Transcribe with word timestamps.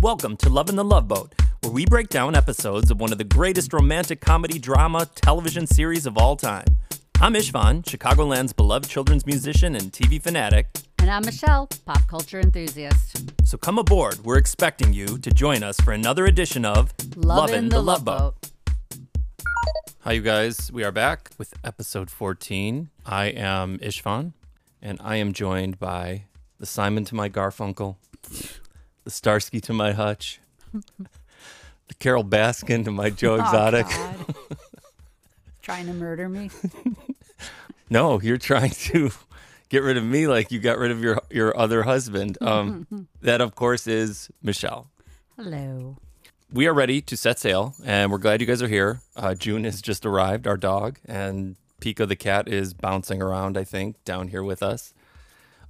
Welcome 0.00 0.38
to 0.38 0.48
Lovin' 0.48 0.76
the 0.76 0.82
Love 0.82 1.08
Boat, 1.08 1.34
where 1.60 1.70
we 1.70 1.84
break 1.84 2.08
down 2.08 2.34
episodes 2.34 2.90
of 2.90 3.00
one 3.00 3.12
of 3.12 3.18
the 3.18 3.24
greatest 3.24 3.74
romantic 3.74 4.22
comedy 4.22 4.58
drama 4.58 5.04
television 5.14 5.66
series 5.66 6.06
of 6.06 6.16
all 6.16 6.36
time. 6.36 6.64
I'm 7.20 7.34
Istvan, 7.34 7.82
Chicagoland's 7.84 8.54
beloved 8.54 8.88
children's 8.88 9.26
musician 9.26 9.74
and 9.74 9.92
TV 9.92 10.18
fanatic. 10.18 10.68
And 11.00 11.10
I'm 11.10 11.22
Michelle, 11.26 11.68
pop 11.84 12.08
culture 12.08 12.40
enthusiast. 12.40 13.30
So 13.44 13.58
come 13.58 13.76
aboard. 13.76 14.24
We're 14.24 14.38
expecting 14.38 14.94
you 14.94 15.18
to 15.18 15.30
join 15.30 15.62
us 15.62 15.78
for 15.78 15.92
another 15.92 16.24
edition 16.24 16.64
of 16.64 16.94
Lovin' 17.14 17.68
the 17.68 17.82
Love 17.82 18.06
Boat. 18.06 18.36
Hi, 19.98 20.12
you 20.12 20.22
guys. 20.22 20.72
We 20.72 20.82
are 20.82 20.92
back 20.92 21.28
with 21.36 21.52
episode 21.62 22.10
14. 22.10 22.88
I 23.04 23.26
am 23.26 23.78
Istvan, 23.80 24.32
and 24.80 24.98
I 25.02 25.16
am 25.16 25.34
joined 25.34 25.78
by 25.78 26.24
the 26.58 26.64
Simon 26.64 27.04
to 27.04 27.14
my 27.14 27.28
Garfunkel, 27.28 27.96
the 29.10 29.16
Starsky 29.16 29.60
to 29.62 29.72
my 29.72 29.90
Hutch, 29.90 30.40
the 30.72 31.94
Carole 31.98 32.22
Baskin 32.22 32.84
to 32.84 32.92
my 32.92 33.10
Joe 33.10 33.34
Exotic. 33.34 33.86
Oh, 33.88 34.14
Trying 35.62 35.86
to 35.86 35.92
murder 35.92 36.28
me. 36.28 36.50
No, 37.92 38.20
you're 38.20 38.36
trying 38.38 38.70
to 38.70 39.10
get 39.68 39.82
rid 39.82 39.96
of 39.96 40.04
me 40.04 40.28
like 40.28 40.52
you 40.52 40.60
got 40.60 40.78
rid 40.78 40.92
of 40.92 41.02
your 41.02 41.20
your 41.28 41.56
other 41.58 41.82
husband. 41.82 42.38
Um, 42.40 43.08
that, 43.20 43.40
of 43.40 43.56
course, 43.56 43.88
is 43.88 44.30
Michelle. 44.40 44.86
Hello. 45.36 45.96
We 46.52 46.68
are 46.68 46.72
ready 46.72 47.00
to 47.00 47.16
set 47.16 47.40
sail, 47.40 47.74
and 47.84 48.12
we're 48.12 48.18
glad 48.18 48.40
you 48.40 48.46
guys 48.46 48.62
are 48.62 48.68
here. 48.68 49.00
Uh, 49.16 49.34
June 49.34 49.64
has 49.64 49.82
just 49.82 50.06
arrived, 50.06 50.46
our 50.46 50.56
dog, 50.56 51.00
and 51.04 51.56
Pico 51.80 52.06
the 52.06 52.14
cat 52.14 52.46
is 52.46 52.74
bouncing 52.74 53.20
around, 53.20 53.58
I 53.58 53.64
think, 53.64 53.96
down 54.04 54.28
here 54.28 54.44
with 54.44 54.62
us. 54.62 54.94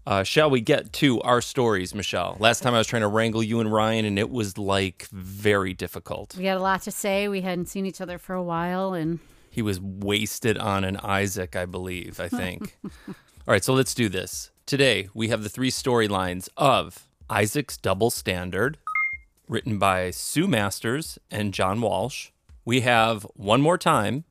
Uh, 0.07 0.23
shall 0.23 0.51
we 0.51 0.61
get 0.61 0.93
to 0.95 1.21
our 1.23 1.41
stories, 1.41 1.95
Michelle? 1.95 2.37
Last 2.41 2.63
time 2.63 2.75
I 2.75 2.79
was 2.79 2.87
trying 2.87 3.03
to 3.03 3.09
wrangle 3.09 3.43
you 3.43 3.61
and 3.61 3.73
Ryan, 3.73 4.05
and 4.05 4.19
it 4.19 4.31
was 4.31 4.57
like 4.59 5.07
very 5.13 5.75
difficult. 5.75 6.35
We 6.37 6.47
had 6.47 6.57
a 6.57 6.61
lot 6.63 6.83
to 6.83 6.91
say. 6.91 7.29
We 7.29 7.43
hadn't 7.43 7.67
seen 7.67 7.87
each 7.87 8.01
other 8.01 8.19
for 8.19 8.35
a 8.35 8.43
while, 8.43 8.95
and 8.95 9.21
He 9.51 9.63
was 9.63 9.81
wasted 9.81 10.57
on 10.57 10.85
an 10.85 10.97
Isaac, 10.99 11.55
I 11.55 11.67
believe, 11.67 12.19
I 12.19 12.29
think. 12.29 12.77
All 13.09 13.15
right, 13.47 13.63
so 13.65 13.75
let's 13.75 13.95
do 13.95 14.09
this. 14.09 14.51
Today, 14.65 15.09
we 15.13 15.29
have 15.29 15.43
the 15.43 15.49
three 15.49 15.71
storylines 15.71 16.49
of 16.57 17.07
Isaac's 17.29 17.77
Double 17.77 18.11
Standard, 18.11 18.79
written 19.49 19.79
by 19.79 20.11
Sue 20.13 20.47
Masters 20.49 21.19
and 21.31 21.53
John 21.53 21.81
Walsh. 21.81 22.31
We 22.65 22.81
have 22.83 23.25
One 23.35 23.61
More 23.61 23.79
Time, 23.79 24.25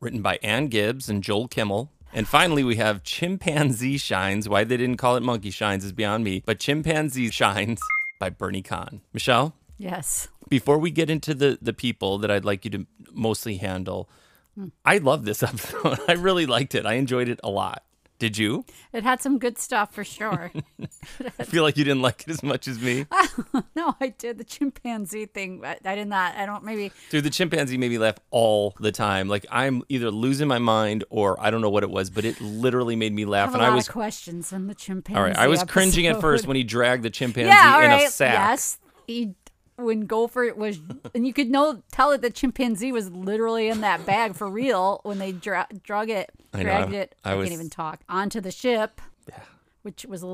written 0.00 0.22
by 0.22 0.38
Ann 0.42 0.68
Gibbs 0.68 1.08
and 1.08 1.22
Joel 1.22 1.48
Kimmel. 1.48 1.90
And 2.12 2.26
finally, 2.26 2.64
we 2.64 2.76
have 2.76 3.02
Chimpanzee 3.04 3.98
Shines. 3.98 4.48
Why 4.48 4.64
they 4.64 4.76
didn't 4.76 4.96
call 4.96 5.16
it 5.16 5.22
Monkey 5.22 5.50
Shines 5.50 5.84
is 5.84 5.92
beyond 5.92 6.24
me, 6.24 6.42
but 6.44 6.58
Chimpanzee 6.58 7.30
Shines 7.30 7.80
by 8.18 8.30
Bernie 8.30 8.62
Kahn. 8.62 9.00
Michelle? 9.12 9.54
yes. 9.78 10.28
before 10.48 10.78
we 10.78 10.90
get 10.90 11.08
into 11.08 11.32
the 11.34 11.58
the 11.62 11.72
people 11.72 12.18
that 12.18 12.30
I'd 12.30 12.44
like 12.44 12.64
you 12.64 12.70
to 12.72 12.86
mostly 13.12 13.56
handle, 13.56 14.08
hmm. 14.54 14.68
I 14.84 14.98
love 14.98 15.24
this 15.24 15.42
episode. 15.50 15.98
I 16.08 16.12
really 16.12 16.46
liked 16.46 16.74
it. 16.74 16.84
I 16.86 16.94
enjoyed 16.94 17.28
it 17.28 17.40
a 17.42 17.50
lot. 17.50 17.82
Did 18.20 18.36
you? 18.36 18.66
It 18.92 19.02
had 19.02 19.22
some 19.22 19.38
good 19.38 19.58
stuff 19.58 19.94
for 19.94 20.04
sure. 20.04 20.52
I 21.38 21.44
feel 21.44 21.62
like 21.62 21.78
you 21.78 21.84
didn't 21.84 22.02
like 22.02 22.20
it 22.20 22.28
as 22.28 22.42
much 22.42 22.68
as 22.68 22.78
me. 22.78 23.06
Oh, 23.52 23.64
no, 23.74 23.96
I 24.00 24.08
did 24.08 24.38
the 24.38 24.44
chimpanzee 24.44 25.26
thing. 25.26 25.64
I, 25.64 25.78
I 25.84 25.94
did 25.94 26.08
not. 26.08 26.36
I 26.36 26.46
don't 26.46 26.62
maybe. 26.62 26.92
Dude, 27.10 27.24
the 27.24 27.30
chimpanzee 27.30 27.78
made 27.78 27.90
me 27.90 27.98
laugh 27.98 28.16
all 28.30 28.74
the 28.78 28.92
time. 28.92 29.28
Like 29.28 29.46
I'm 29.50 29.82
either 29.88 30.10
losing 30.10 30.46
my 30.46 30.58
mind 30.58 31.04
or 31.10 31.40
I 31.40 31.50
don't 31.50 31.60
know 31.60 31.70
what 31.70 31.82
it 31.82 31.90
was, 31.90 32.10
but 32.10 32.24
it 32.24 32.40
literally 32.40 32.96
made 32.96 33.12
me 33.12 33.24
I 33.24 33.28
laugh. 33.28 33.46
have 33.46 33.54
and 33.54 33.62
a 33.62 33.66
lot 33.66 33.72
I 33.72 33.74
was 33.74 33.88
of 33.88 33.92
questions 33.92 34.52
on 34.52 34.66
the 34.66 34.74
chimpanzee. 34.74 35.18
all 35.18 35.24
right. 35.24 35.36
I 35.36 35.48
was 35.48 35.64
cringing 35.64 36.06
at 36.06 36.20
first 36.20 36.46
when 36.46 36.56
he 36.56 36.62
dragged 36.64 37.02
the 37.02 37.10
chimpanzee 37.18 37.48
yeah, 37.48 37.82
in 37.84 37.90
right. 37.90 38.08
a 38.08 38.10
sack. 38.10 38.34
Yes, 38.34 38.78
he 39.06 39.34
when 39.80 40.06
Gopher 40.06 40.52
was, 40.56 40.78
and 41.14 41.26
you 41.26 41.32
could 41.32 41.50
know 41.50 41.82
tell 41.92 42.10
it 42.12 42.20
that 42.22 42.28
the 42.28 42.30
chimpanzee 42.32 42.92
was 42.92 43.10
literally 43.10 43.68
in 43.68 43.80
that 43.80 44.04
bag 44.06 44.34
for 44.34 44.48
real 44.48 45.00
when 45.02 45.18
they 45.18 45.32
dra- 45.32 45.66
drug 45.82 46.10
it, 46.10 46.30
I 46.52 46.62
dragged 46.62 46.92
it. 46.92 47.14
I 47.24 47.32
I, 47.32 47.34
was- 47.34 47.48
can't 47.48 47.54
even 47.58 47.70
talk 47.70 48.00
onto 48.08 48.40
the 48.40 48.50
ship. 48.50 49.00
Yeah. 49.28 49.40
which 49.82 50.04
was 50.06 50.24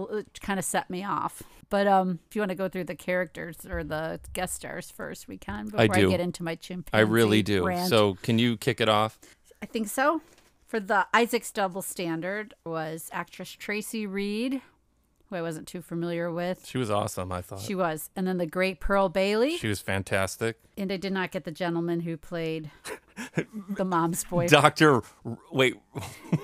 kind 0.40 0.58
of 0.58 0.64
set 0.64 0.88
me 0.90 1.04
off. 1.04 1.42
But 1.68 1.86
um, 1.88 2.20
if 2.28 2.36
you 2.36 2.40
want 2.40 2.50
to 2.50 2.54
go 2.56 2.68
through 2.68 2.84
the 2.84 2.94
characters 2.94 3.58
or 3.68 3.82
the 3.84 4.20
guest 4.32 4.54
stars 4.54 4.90
first, 4.90 5.26
we 5.28 5.36
can 5.36 5.66
before 5.66 5.80
I 5.80 5.84
I, 6.00 6.04
get 6.06 6.20
into 6.20 6.42
my 6.44 6.54
chimpanzee. 6.54 6.96
I 6.96 7.00
really 7.00 7.42
do. 7.42 7.66
rant. 7.66 7.88
So 7.88 8.14
can 8.22 8.38
you 8.38 8.56
kick 8.56 8.80
it 8.80 8.88
off? 8.88 9.18
I 9.62 9.66
think 9.66 9.88
so. 9.88 10.20
For 10.66 10.78
the 10.80 11.06
Isaac's 11.14 11.50
double 11.52 11.82
standard 11.82 12.54
was 12.64 13.08
actress 13.12 13.50
Tracey 13.50 14.06
Reed, 14.06 14.62
who 15.28 15.36
I 15.36 15.42
wasn't 15.42 15.66
too 15.66 15.82
familiar 15.82 16.30
with. 16.30 16.66
She 16.66 16.78
was 16.78 16.90
awesome. 16.90 17.32
I 17.32 17.42
thought 17.42 17.60
She 17.60 17.74
was, 17.74 18.10
and 18.16 18.26
then 18.26 18.38
the 18.38 18.46
great 18.46 18.80
Pearl 18.80 19.08
Bailey, 19.08 19.56
she 19.56 19.68
was 19.68 19.80
fantastic. 19.80 20.58
and 20.76 20.92
I 20.92 20.96
did 20.96 21.12
not 21.12 21.30
get 21.32 21.44
the 21.44 21.50
gentleman 21.50 22.00
who 22.00 22.16
played 22.16 22.70
the 23.68 23.84
mom's 23.84 24.24
boy, 24.24 24.46
Doctor, 24.48 25.02
wait, 25.50 25.74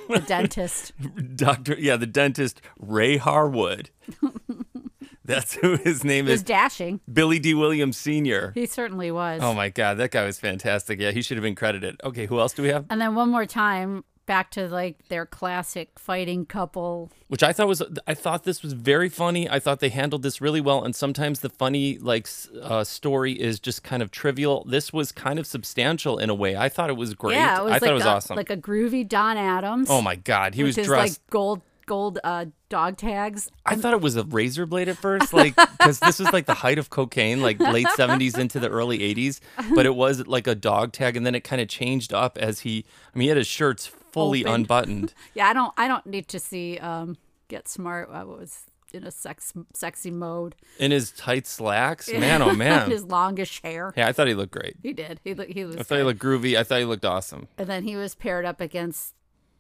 the 0.08 0.20
dentist. 0.26 0.92
Doctor, 1.36 1.76
yeah, 1.78 1.96
the 1.96 2.06
dentist 2.06 2.60
Ray 2.78 3.16
Harwood. 3.18 3.90
That's 5.24 5.54
who 5.54 5.76
his 5.76 6.02
name 6.02 6.24
He 6.26 6.32
was 6.32 6.40
is. 6.40 6.44
dashing. 6.44 7.00
Billy 7.10 7.38
Dee 7.38 7.54
Williams 7.54 7.96
Sr. 7.96 8.50
He 8.56 8.66
certainly 8.66 9.12
was. 9.12 9.40
Oh 9.40 9.54
my 9.54 9.68
God, 9.68 9.98
that 9.98 10.10
guy 10.10 10.24
was 10.24 10.40
fantastic. 10.40 11.00
Yeah, 11.00 11.12
he 11.12 11.22
should 11.22 11.36
have 11.36 11.42
been 11.42 11.54
credited. 11.54 12.00
Okay, 12.02 12.26
who 12.26 12.40
else 12.40 12.52
do 12.54 12.62
we 12.62 12.68
have? 12.70 12.86
and 12.90 13.00
then 13.00 13.14
one 13.14 13.28
more 13.30 13.46
time, 13.46 14.02
back 14.26 14.50
to 14.52 14.68
like 14.68 15.08
their 15.08 15.26
classic 15.26 15.98
fighting 15.98 16.46
couple. 16.46 17.10
Which 17.28 17.42
I 17.42 17.52
thought 17.52 17.68
was, 17.68 17.82
I 18.06 18.14
thought 18.14 18.44
this 18.44 18.62
was 18.62 18.72
very 18.72 19.08
funny. 19.08 19.48
I 19.48 19.58
thought 19.58 19.80
they 19.80 19.88
handled 19.88 20.22
this 20.22 20.40
really 20.40 20.60
well. 20.60 20.84
And 20.84 20.94
sometimes 20.94 21.40
the 21.40 21.48
funny 21.48 21.98
like 21.98 22.28
uh, 22.60 22.84
story 22.84 23.32
is 23.32 23.58
just 23.58 23.82
kind 23.82 24.02
of 24.02 24.10
trivial. 24.10 24.64
This 24.68 24.92
was 24.92 25.12
kind 25.12 25.38
of 25.38 25.46
substantial 25.46 26.18
in 26.18 26.30
a 26.30 26.34
way. 26.34 26.56
I 26.56 26.68
thought 26.68 26.90
it 26.90 26.96
was 26.96 27.14
great. 27.14 27.34
Yeah, 27.34 27.60
it 27.60 27.64
was 27.64 27.70
I 27.70 27.74
like 27.74 27.82
thought 27.82 27.90
it 27.90 27.94
was 27.94 28.04
a, 28.04 28.08
awesome. 28.08 28.36
like 28.36 28.50
a 28.50 28.56
groovy 28.56 29.08
Don 29.08 29.36
Adams. 29.36 29.88
oh 29.90 30.02
my 30.02 30.16
God, 30.16 30.54
he 30.54 30.62
was 30.62 30.76
his 30.76 30.86
dressed. 30.86 31.20
like 31.20 31.30
gold 31.30 31.62
gold 31.86 32.18
uh, 32.24 32.46
dog 32.68 32.96
tags. 32.96 33.50
I 33.66 33.76
thought 33.76 33.92
it 33.92 34.00
was 34.00 34.16
a 34.16 34.24
razor 34.24 34.66
blade 34.66 34.88
at 34.88 34.96
first, 34.96 35.32
like 35.32 35.54
because 35.56 35.98
this 35.98 36.18
was 36.18 36.32
like 36.32 36.46
the 36.46 36.54
height 36.54 36.78
of 36.78 36.90
cocaine, 36.90 37.42
like 37.42 37.60
late 37.60 37.88
seventies 37.96 38.38
into 38.38 38.60
the 38.60 38.68
early 38.68 39.02
eighties. 39.02 39.40
But 39.74 39.86
it 39.86 39.94
was 39.94 40.26
like 40.26 40.46
a 40.46 40.54
dog 40.54 40.92
tag, 40.92 41.16
and 41.16 41.26
then 41.26 41.34
it 41.34 41.40
kind 41.40 41.60
of 41.60 41.68
changed 41.68 42.12
up 42.12 42.38
as 42.38 42.60
he. 42.60 42.84
I 43.14 43.18
mean, 43.18 43.24
he 43.24 43.28
had 43.28 43.36
his 43.36 43.46
shirts 43.46 43.90
fully 44.12 44.44
Opened. 44.44 44.54
unbuttoned. 44.62 45.14
Yeah, 45.34 45.48
I 45.48 45.52
don't 45.52 45.72
I 45.76 45.88
don't 45.88 46.06
need 46.06 46.28
to 46.28 46.38
see 46.38 46.78
um 46.78 47.16
Get 47.48 47.68
Smart. 47.68 48.08
I 48.12 48.24
was 48.24 48.64
in 48.94 49.04
a 49.04 49.10
sex 49.10 49.52
sexy 49.72 50.10
mode. 50.10 50.54
in 50.78 50.90
his 50.90 51.10
tight 51.12 51.46
slacks. 51.46 52.12
Man, 52.12 52.42
oh 52.42 52.54
man. 52.54 52.90
his 52.90 53.04
longish 53.04 53.60
hair. 53.62 53.92
Yeah, 53.96 54.06
I 54.08 54.12
thought 54.12 54.28
he 54.28 54.34
looked 54.34 54.52
great. 54.52 54.76
He 54.82 54.92
did. 54.92 55.20
He 55.24 55.34
looked. 55.34 55.52
he 55.52 55.64
was. 55.64 55.76
I 55.76 55.82
thought 55.82 55.98
he 55.98 56.04
looked 56.04 56.20
groovy. 56.20 56.56
I 56.56 56.62
thought 56.62 56.78
he 56.78 56.84
looked 56.84 57.04
awesome. 57.04 57.48
and 57.58 57.68
then 57.68 57.84
he 57.84 57.96
was 57.96 58.14
paired 58.14 58.44
up 58.44 58.60
against 58.60 59.14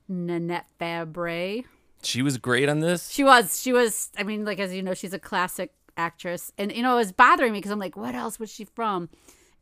Nanette 0.08 0.66
Fabray. 0.80 1.64
She 2.02 2.20
was 2.20 2.36
great 2.38 2.68
on 2.68 2.80
this. 2.80 3.10
She 3.10 3.24
was. 3.24 3.60
She 3.60 3.72
was. 3.72 4.10
I 4.18 4.22
mean, 4.22 4.44
like 4.44 4.58
as 4.58 4.74
you 4.74 4.82
know, 4.82 4.92
she's 4.94 5.12
a 5.14 5.18
classic 5.18 5.72
actress, 5.96 6.52
and 6.58 6.72
you 6.72 6.82
know, 6.82 6.94
it 6.94 6.96
was 6.98 7.12
bothering 7.12 7.52
me 7.52 7.58
because 7.58 7.70
I'm 7.70 7.78
like, 7.78 7.96
what 7.96 8.14
else 8.14 8.38
was 8.38 8.50
she 8.50 8.64
from? 8.64 9.08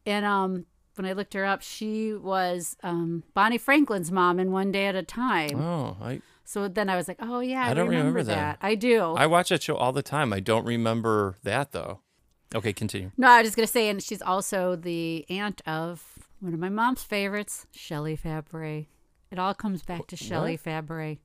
And 0.06 0.24
um, 0.24 0.66
when 0.96 1.06
I 1.06 1.12
looked 1.12 1.34
her 1.34 1.44
up, 1.44 1.62
she 1.62 2.14
was 2.14 2.76
um 2.82 3.24
Bonnie 3.34 3.58
Franklin's 3.58 4.10
mom 4.12 4.38
in 4.38 4.52
One 4.52 4.72
Day 4.72 4.86
at 4.86 4.94
a 4.94 5.02
Time. 5.02 5.60
Oh, 5.60 5.96
I 6.00 6.20
So 6.44 6.68
then 6.68 6.88
I 6.88 6.96
was 6.96 7.08
like, 7.08 7.18
oh 7.20 7.40
yeah, 7.40 7.66
I, 7.66 7.70
I 7.70 7.74
don't 7.74 7.88
remember 7.88 8.22
that. 8.22 8.60
that. 8.60 8.66
I 8.66 8.74
do. 8.74 9.14
I 9.14 9.26
watch 9.26 9.48
that 9.50 9.62
show 9.62 9.76
all 9.76 9.92
the 9.92 10.02
time. 10.02 10.32
I 10.32 10.40
don't 10.40 10.64
remember 10.66 11.36
that 11.42 11.72
though. 11.72 12.00
Okay, 12.54 12.72
continue. 12.72 13.12
No, 13.16 13.28
I 13.28 13.38
was 13.38 13.48
just 13.48 13.56
gonna 13.56 13.66
say, 13.66 13.88
and 13.88 14.02
she's 14.02 14.22
also 14.22 14.76
the 14.76 15.24
aunt 15.30 15.60
of 15.66 16.18
one 16.40 16.54
of 16.54 16.60
my 16.60 16.68
mom's 16.68 17.02
favorites, 17.02 17.66
Shelley 17.72 18.16
Fabares. 18.16 18.86
It 19.30 19.38
all 19.38 19.54
comes 19.54 19.82
back 19.82 20.06
to 20.08 20.16
Shelley 20.16 20.58
what? 20.62 20.86
Fabares. 20.86 21.18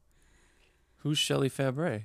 Who's 0.98 1.18
Shelley 1.18 1.50
Fabares? 1.50 2.04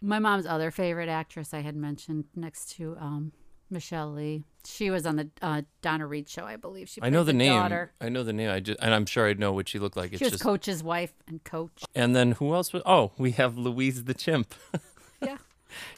My 0.00 0.18
mom's 0.18 0.46
other 0.46 0.70
favorite 0.70 1.08
actress 1.08 1.52
I 1.54 1.60
had 1.60 1.74
mentioned 1.74 2.24
next 2.36 2.70
to 2.76 2.96
um, 3.00 3.32
Michelle 3.70 4.12
Lee. 4.12 4.44
She 4.66 4.90
was 4.90 5.06
on 5.06 5.16
the 5.16 5.28
uh, 5.40 5.62
Donna 5.82 6.06
Reed 6.06 6.28
show, 6.28 6.44
I 6.44 6.56
believe. 6.56 6.88
She 6.88 7.00
I 7.02 7.08
know 7.10 7.24
the 7.24 7.32
name. 7.32 7.52
Daughter. 7.52 7.92
I 8.00 8.08
know 8.08 8.22
the 8.22 8.32
name. 8.32 8.50
I 8.50 8.60
just, 8.60 8.78
and 8.80 8.92
I'm 8.94 9.06
sure 9.06 9.26
I 9.26 9.32
know 9.34 9.52
what 9.52 9.68
she 9.68 9.78
looked 9.78 9.96
like. 9.96 10.12
It's 10.12 10.18
She 10.18 10.24
was 10.24 10.32
just. 10.32 10.42
Coach's 10.42 10.82
wife 10.82 11.12
and 11.26 11.42
Coach. 11.44 11.84
and 11.94 12.14
then 12.14 12.32
who 12.32 12.54
else 12.54 12.72
was? 12.72 12.82
Oh, 12.84 13.12
we 13.18 13.30
have 13.32 13.56
Louise 13.56 14.04
the 14.04 14.14
chimp. 14.14 14.54
Yeah. 15.20 15.38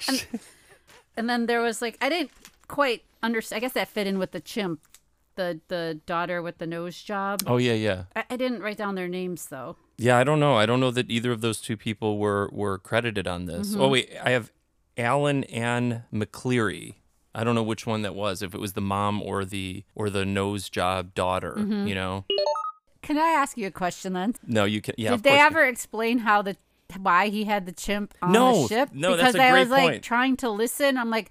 And, 0.09 0.27
and 1.17 1.29
then 1.29 1.45
there 1.45 1.61
was 1.61 1.83
like 1.83 1.99
I 2.01 2.09
didn't 2.09 2.31
quite 2.69 3.05
understand. 3.23 3.59
I 3.59 3.61
guess 3.61 3.73
that 3.75 3.89
fit 3.89 4.07
in 4.07 4.19
with 4.19 4.31
the 4.33 4.41
chimp, 4.41 4.81
the 5.37 5.61
the 5.69 6.01
daughter 6.07 6.41
with 6.41 6.57
the 6.57 6.67
nose 6.67 7.01
job. 7.03 7.43
Oh 7.47 7.59
yeah, 7.59 7.75
yeah. 7.75 8.05
I, 8.17 8.25
I 8.31 8.37
didn't 8.37 8.63
write 8.63 8.79
down 8.79 8.95
their 8.95 9.09
names 9.09 9.47
though. 9.47 9.77
Yeah, 9.99 10.17
I 10.17 10.25
don't 10.25 10.41
know. 10.41 10.55
I 10.57 10.65
don't 10.65 10.81
know 10.81 10.91
that 10.91 11.11
either 11.11 11.33
of 11.33 11.43
those 11.43 11.61
two 11.61 11.77
people 11.77 12.17
were 12.19 12.49
were 12.51 12.79
credited 12.79 13.29
on 13.29 13.45
this. 13.45 13.73
Mm-hmm. 13.73 13.81
Oh 13.83 13.89
wait, 13.89 14.11
I 14.25 14.31
have 14.31 14.51
Allyn 14.97 15.45
Ann 15.45 16.05
McLerie. 16.13 16.95
I 17.35 17.45
don't 17.45 17.55
know 17.55 17.63
which 17.63 17.87
one 17.87 18.03
that 18.03 18.15
was. 18.15 18.43
If 18.43 18.55
it 18.55 18.61
was 18.61 18.73
the 18.73 18.81
mom 18.81 19.23
or 19.23 19.45
the 19.45 19.85
or 19.95 20.11
the 20.11 20.25
nose 20.25 20.69
job 20.69 21.15
daughter. 21.15 21.55
Mm-hmm. 21.57 21.87
You 21.87 21.95
know. 21.95 22.25
Can 23.03 23.19
I 23.19 23.29
ask 23.29 23.57
you 23.57 23.67
a 23.67 23.71
question 23.71 24.13
then? 24.13 24.35
No, 24.47 24.65
you 24.65 24.81
can. 24.81 24.95
Yeah. 24.99 25.13
Did 25.13 25.23
they 25.23 25.39
ever 25.39 25.65
explain 25.65 26.19
how 26.19 26.43
the 26.43 26.57
why 27.01 27.29
he 27.29 27.45
had 27.45 27.67
the 27.67 27.73
chimp 27.73 28.15
on 28.21 28.33
No, 28.33 28.63
the 28.63 28.69
ship? 28.69 28.91
no, 28.93 29.17
because 29.17 29.37
I 29.37 29.59
was 29.59 29.69
like 29.71 29.83
point. 29.83 30.03
trying 30.03 30.37
to 30.39 30.51
listen. 30.51 30.97
I'm 30.97 31.11
like, 31.11 31.31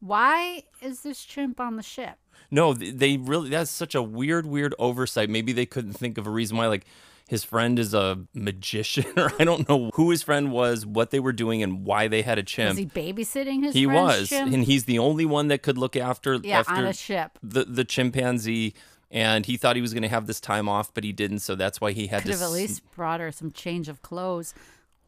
Why 0.00 0.64
is 0.80 1.00
this 1.00 1.24
chimp 1.24 1.60
on 1.60 1.76
the 1.76 1.82
ship? 1.82 2.16
No, 2.50 2.72
they 2.74 3.16
really 3.16 3.50
that's 3.50 3.70
such 3.70 3.94
a 3.94 4.02
weird, 4.02 4.46
weird 4.46 4.74
oversight. 4.78 5.28
Maybe 5.28 5.52
they 5.52 5.66
couldn't 5.66 5.94
think 5.94 6.18
of 6.18 6.26
a 6.26 6.30
reason 6.30 6.56
why 6.56 6.66
like 6.68 6.86
his 7.28 7.42
friend 7.44 7.78
is 7.78 7.94
a 7.94 8.18
magician 8.34 9.06
or 9.16 9.32
I 9.38 9.44
don't 9.44 9.68
know 9.68 9.90
who 9.94 10.10
his 10.10 10.22
friend 10.22 10.52
was, 10.52 10.84
what 10.84 11.10
they 11.10 11.20
were 11.20 11.32
doing 11.32 11.62
and 11.62 11.84
why 11.84 12.08
they 12.08 12.22
had 12.22 12.38
a 12.38 12.42
chimp. 12.42 12.70
Was 12.70 12.78
he 12.78 12.86
babysitting 12.86 13.62
his 13.64 13.74
he 13.74 13.86
was, 13.86 14.28
chimp? 14.28 14.52
and 14.52 14.64
he's 14.64 14.84
the 14.84 14.98
only 14.98 15.24
one 15.24 15.48
that 15.48 15.62
could 15.62 15.78
look 15.78 15.96
after 15.96 16.34
yeah, 16.36 16.60
after 16.60 16.74
on 16.74 16.84
a 16.84 16.92
ship. 16.92 17.38
the 17.42 17.64
the 17.64 17.84
chimpanzee 17.84 18.74
and 19.10 19.46
he 19.46 19.56
thought 19.56 19.76
he 19.76 19.82
was 19.82 19.92
going 19.94 20.02
to 20.02 20.08
have 20.08 20.26
this 20.26 20.40
time 20.40 20.68
off 20.68 20.92
but 20.92 21.04
he 21.04 21.12
didn't 21.12 21.38
so 21.38 21.54
that's 21.54 21.80
why 21.80 21.92
he 21.92 22.08
had 22.08 22.22
Could 22.22 22.32
to 22.32 22.38
have 22.38 22.42
at 22.42 22.52
least 22.52 22.82
brought 22.94 23.20
her 23.20 23.32
some 23.32 23.50
change 23.52 23.88
of 23.88 24.02
clothes. 24.02 24.54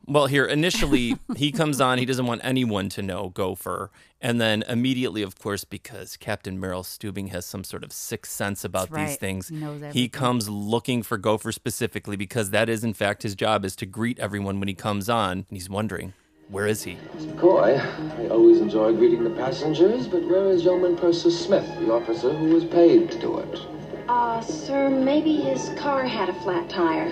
Well 0.06 0.26
here 0.26 0.44
initially 0.44 1.16
he 1.36 1.52
comes 1.52 1.80
on 1.80 1.98
he 1.98 2.04
doesn't 2.04 2.26
want 2.26 2.40
anyone 2.44 2.88
to 2.88 3.02
know 3.02 3.28
gopher 3.30 3.90
and 4.20 4.40
then 4.40 4.62
immediately 4.68 5.22
of 5.22 5.38
course 5.38 5.64
because 5.64 6.16
captain 6.16 6.58
merrill 6.58 6.82
stubing 6.82 7.28
has 7.28 7.44
some 7.44 7.64
sort 7.64 7.84
of 7.84 7.92
sixth 7.92 8.32
sense 8.32 8.64
about 8.64 8.90
That's 8.90 9.12
these 9.12 9.18
things 9.18 9.48
He 9.48 10.06
he 10.06 10.08
comes 10.08 10.48
looking 10.48 11.02
for 11.02 11.18
gopher 11.18 11.52
specifically 11.52 12.16
because 12.16 12.50
that 12.50 12.68
is 12.68 12.84
in 12.84 12.94
fact 12.94 13.22
his 13.22 13.34
job 13.34 13.64
is 13.64 13.74
to 13.76 13.86
greet 13.86 14.18
everyone 14.18 14.58
when 14.60 14.68
he 14.68 14.74
comes 14.74 15.08
on 15.08 15.32
and 15.32 15.46
he's 15.50 15.68
wondering 15.68 16.12
where 16.48 16.66
is 16.66 16.84
he 16.84 16.96
Coy, 17.38 17.76
I 17.76 18.28
always 18.28 18.60
enjoy 18.60 18.94
greeting 18.94 19.24
the 19.24 19.30
passengers, 19.30 20.06
but 20.06 20.22
where 20.26 20.48
is 20.48 20.64
Yeoman 20.64 20.96
Purser 20.96 21.30
Smith, 21.30 21.66
the 21.80 21.92
officer 21.92 22.32
who 22.32 22.54
was 22.54 22.64
paid 22.64 23.10
to 23.10 23.18
do 23.20 23.38
it? 23.38 23.60
Uh, 24.08 24.40
sir, 24.40 24.88
maybe 24.88 25.36
his 25.36 25.70
car 25.76 26.06
had 26.06 26.28
a 26.28 26.34
flat 26.40 26.70
tire. 26.70 27.08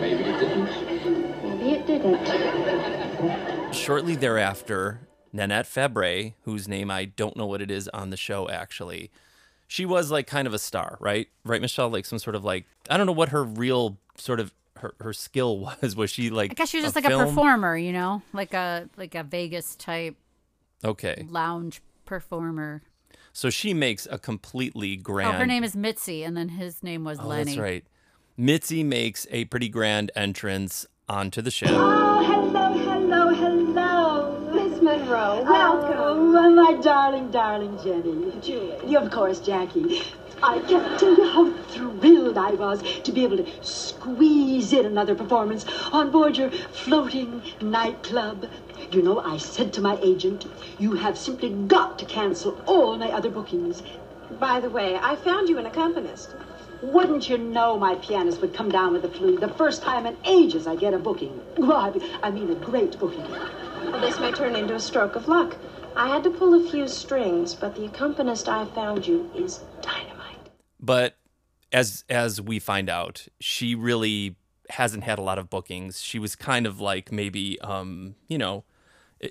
Maybe 0.00 0.22
it 0.22 0.38
didn't. 0.38 0.95
Maybe 1.66 1.78
it 1.80 1.86
didn't. 1.86 3.74
Shortly 3.74 4.14
thereafter, 4.14 5.00
Nanette 5.32 5.66
Fabray, 5.66 6.34
whose 6.42 6.68
name 6.68 6.90
I 6.90 7.06
don't 7.06 7.36
know 7.36 7.46
what 7.46 7.60
it 7.60 7.70
is 7.70 7.88
on 7.88 8.10
the 8.10 8.16
show 8.16 8.48
actually, 8.48 9.10
she 9.66 9.84
was 9.84 10.10
like 10.12 10.26
kind 10.28 10.46
of 10.46 10.54
a 10.54 10.58
star, 10.60 10.96
right? 11.00 11.26
Right, 11.44 11.60
Michelle? 11.60 11.88
Like 11.90 12.06
some 12.06 12.18
sort 12.20 12.36
of 12.36 12.44
like 12.44 12.66
I 12.88 12.96
don't 12.96 13.06
know 13.06 13.12
what 13.12 13.30
her 13.30 13.42
real 13.42 13.98
sort 14.16 14.38
of 14.38 14.52
her, 14.76 14.94
her 15.00 15.12
skill 15.12 15.58
was. 15.82 15.96
Was 15.96 16.10
she 16.10 16.30
like 16.30 16.52
I 16.52 16.54
guess 16.54 16.68
she 16.70 16.76
was 16.78 16.84
just 16.84 16.94
like 16.96 17.04
film? 17.04 17.20
a 17.22 17.26
performer, 17.26 17.76
you 17.76 17.92
know, 17.92 18.22
like 18.32 18.54
a 18.54 18.88
like 18.96 19.14
a 19.16 19.24
Vegas 19.24 19.74
type 19.76 20.14
Okay. 20.84 21.26
lounge 21.28 21.80
performer. 22.04 22.82
So 23.32 23.50
she 23.50 23.74
makes 23.74 24.06
a 24.10 24.18
completely 24.18 24.96
grand 24.96 25.34
Oh, 25.34 25.38
her 25.40 25.46
name 25.46 25.64
is 25.64 25.74
Mitzi, 25.74 26.22
and 26.22 26.36
then 26.36 26.50
his 26.50 26.82
name 26.84 27.02
was 27.04 27.18
Oh, 27.18 27.26
Lenny. 27.26 27.44
that's 27.44 27.58
right. 27.58 27.84
Mitzi 28.38 28.82
makes 28.84 29.26
a 29.30 29.46
pretty 29.46 29.68
grand 29.68 30.10
entrance 30.14 30.86
onto 31.08 31.40
the 31.40 31.50
ship. 31.50 31.68
Oh, 31.70 32.24
hello, 32.24 32.72
hello, 32.72 33.32
hello. 33.32 34.50
Miss 34.52 34.82
Monroe, 34.82 35.42
welcome. 35.44 35.96
Oh, 35.96 36.50
my 36.50 36.80
darling, 36.80 37.30
darling 37.30 37.78
Jenny. 37.82 38.32
Julie. 38.42 38.96
Of 38.96 39.10
course, 39.10 39.38
Jackie. 39.40 40.02
I 40.42 40.58
can't 40.60 40.98
tell 40.98 41.16
you 41.16 41.26
how 41.28 41.50
thrilled 41.68 42.36
I 42.36 42.50
was 42.50 42.82
to 43.02 43.12
be 43.12 43.24
able 43.24 43.38
to 43.38 43.46
squeeze 43.64 44.72
in 44.72 44.84
another 44.84 45.14
performance 45.14 45.64
on 45.92 46.10
board 46.10 46.36
your 46.36 46.50
floating 46.50 47.40
nightclub. 47.60 48.46
You 48.90 49.02
know, 49.02 49.20
I 49.20 49.38
said 49.38 49.72
to 49.74 49.80
my 49.80 49.98
agent, 50.02 50.46
you 50.78 50.92
have 50.94 51.16
simply 51.16 51.50
got 51.50 51.98
to 52.00 52.04
cancel 52.04 52.60
all 52.66 52.98
my 52.98 53.10
other 53.10 53.30
bookings. 53.30 53.82
By 54.38 54.60
the 54.60 54.70
way, 54.70 54.96
I 54.96 55.16
found 55.16 55.48
you 55.48 55.58
an 55.58 55.66
accompanist. 55.66 56.34
Wouldn't 56.82 57.28
you 57.28 57.38
know 57.38 57.78
my 57.78 57.94
pianist 57.96 58.40
would 58.40 58.52
come 58.54 58.68
down 58.70 58.92
with 58.92 59.02
the 59.02 59.08
flu 59.08 59.38
the 59.38 59.48
first 59.48 59.82
time 59.82 60.06
in 60.06 60.16
ages 60.24 60.66
I 60.66 60.76
get 60.76 60.94
a 60.94 60.98
booking? 60.98 61.40
Well, 61.58 61.72
I- 61.72 62.18
I 62.22 62.30
mean 62.30 62.50
a 62.50 62.54
great 62.54 62.98
booking. 62.98 63.28
Well, 63.30 64.00
this 64.00 64.20
may 64.20 64.30
turn 64.32 64.54
into 64.54 64.74
a 64.74 64.80
stroke 64.80 65.16
of 65.16 65.26
luck. 65.28 65.56
I 65.96 66.08
had 66.08 66.22
to 66.24 66.30
pull 66.30 66.54
a 66.54 66.70
few 66.70 66.86
strings, 66.86 67.54
but 67.54 67.74
the 67.74 67.86
accompanist 67.86 68.48
I 68.48 68.66
found 68.66 69.06
you 69.06 69.30
is 69.34 69.60
dynamite. 69.80 70.50
But 70.78 71.16
as 71.72 72.04
as 72.10 72.40
we 72.40 72.58
find 72.58 72.90
out, 72.90 73.26
she 73.40 73.74
really 73.74 74.36
hasn't 74.68 75.04
had 75.04 75.18
a 75.18 75.22
lot 75.22 75.38
of 75.38 75.48
bookings. 75.48 76.02
She 76.02 76.18
was 76.18 76.36
kind 76.36 76.66
of 76.66 76.80
like 76.80 77.10
maybe 77.10 77.58
um, 77.62 78.16
you 78.28 78.36
know, 78.36 78.64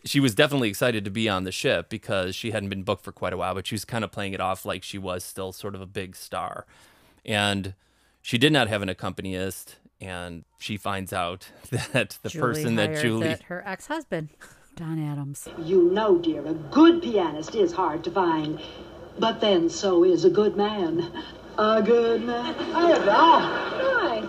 she 0.04 0.20
was 0.20 0.34
definitely 0.34 0.70
excited 0.70 1.06
to 1.06 1.12
be 1.12 1.30
on 1.30 1.44
the 1.44 1.52
ship 1.52 1.90
because 1.90 2.36
she 2.36 2.50
hadn't 2.52 2.70
been 2.70 2.84
booked 2.84 3.04
for 3.04 3.12
quite 3.12 3.34
a 3.34 3.38
while, 3.38 3.54
but 3.54 3.68
she 3.68 3.76
was 3.76 3.86
kind 3.86 4.04
of 4.04 4.12
playing 4.12 4.34
it 4.34 4.42
off 4.42 4.66
like 4.66 4.84
she 4.84 4.98
was 4.98 5.24
still 5.24 5.52
sort 5.52 5.76
of 5.76 5.82
a 5.82 5.86
big 5.86 6.16
star. 6.16 6.66
And 7.26 7.74
she 8.22 8.38
did 8.38 8.54
not 8.54 8.68
have 8.68 8.82
an 8.82 8.90
accompanist 8.90 9.78
and 10.00 10.44
she 10.58 10.78
finds 10.78 11.14
out 11.14 11.50
that 11.70 12.18
the 12.22 12.30
Julie 12.30 12.42
person 12.42 12.76
that 12.76 13.02
Julie 13.02 13.28
that 13.28 13.44
her 13.44 13.64
ex-husband, 13.66 14.30
Don 14.76 15.04
Adams. 15.04 15.48
You 15.58 15.92
know, 15.92 16.18
dear, 16.18 16.46
a 16.46 16.54
good 16.54 17.02
pianist 17.02 17.56
is 17.56 17.72
hard 17.72 18.04
to 18.04 18.12
find. 18.12 18.62
But 19.18 19.40
then 19.40 19.70
so 19.70 20.04
is 20.04 20.26
a 20.26 20.30
good 20.30 20.58
man. 20.58 21.12
A 21.58 21.82
good 21.82 22.24
man. 22.24 22.54
I 22.76 23.00
Hi. 23.00 24.20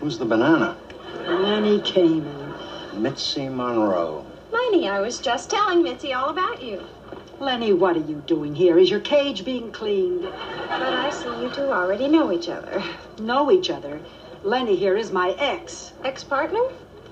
Who's 0.00 0.18
the 0.18 0.24
banana? 0.24 0.76
Lenny 1.26 1.78
Kamen. 1.80 2.94
Mitzi 2.94 3.48
Monroe. 3.48 4.26
Lenny, 4.50 4.88
I 4.88 5.00
was 5.00 5.20
just 5.20 5.48
telling 5.48 5.82
Mitzi 5.82 6.12
all 6.12 6.30
about 6.30 6.60
you. 6.60 6.82
Lenny, 7.40 7.72
what 7.72 7.96
are 7.96 8.00
you 8.00 8.22
doing 8.26 8.54
here? 8.54 8.78
Is 8.78 8.90
your 8.90 9.00
cage 9.00 9.46
being 9.46 9.72
cleaned? 9.72 10.24
But 10.24 10.82
I 10.82 11.08
see 11.08 11.42
you 11.42 11.50
two 11.50 11.72
already 11.72 12.06
know 12.06 12.30
each 12.30 12.50
other. 12.50 12.82
Know 13.18 13.50
each 13.50 13.70
other. 13.70 13.98
Lenny 14.42 14.76
here 14.76 14.94
is 14.94 15.10
my 15.10 15.30
ex. 15.38 15.94
Ex-partner? 16.04 16.62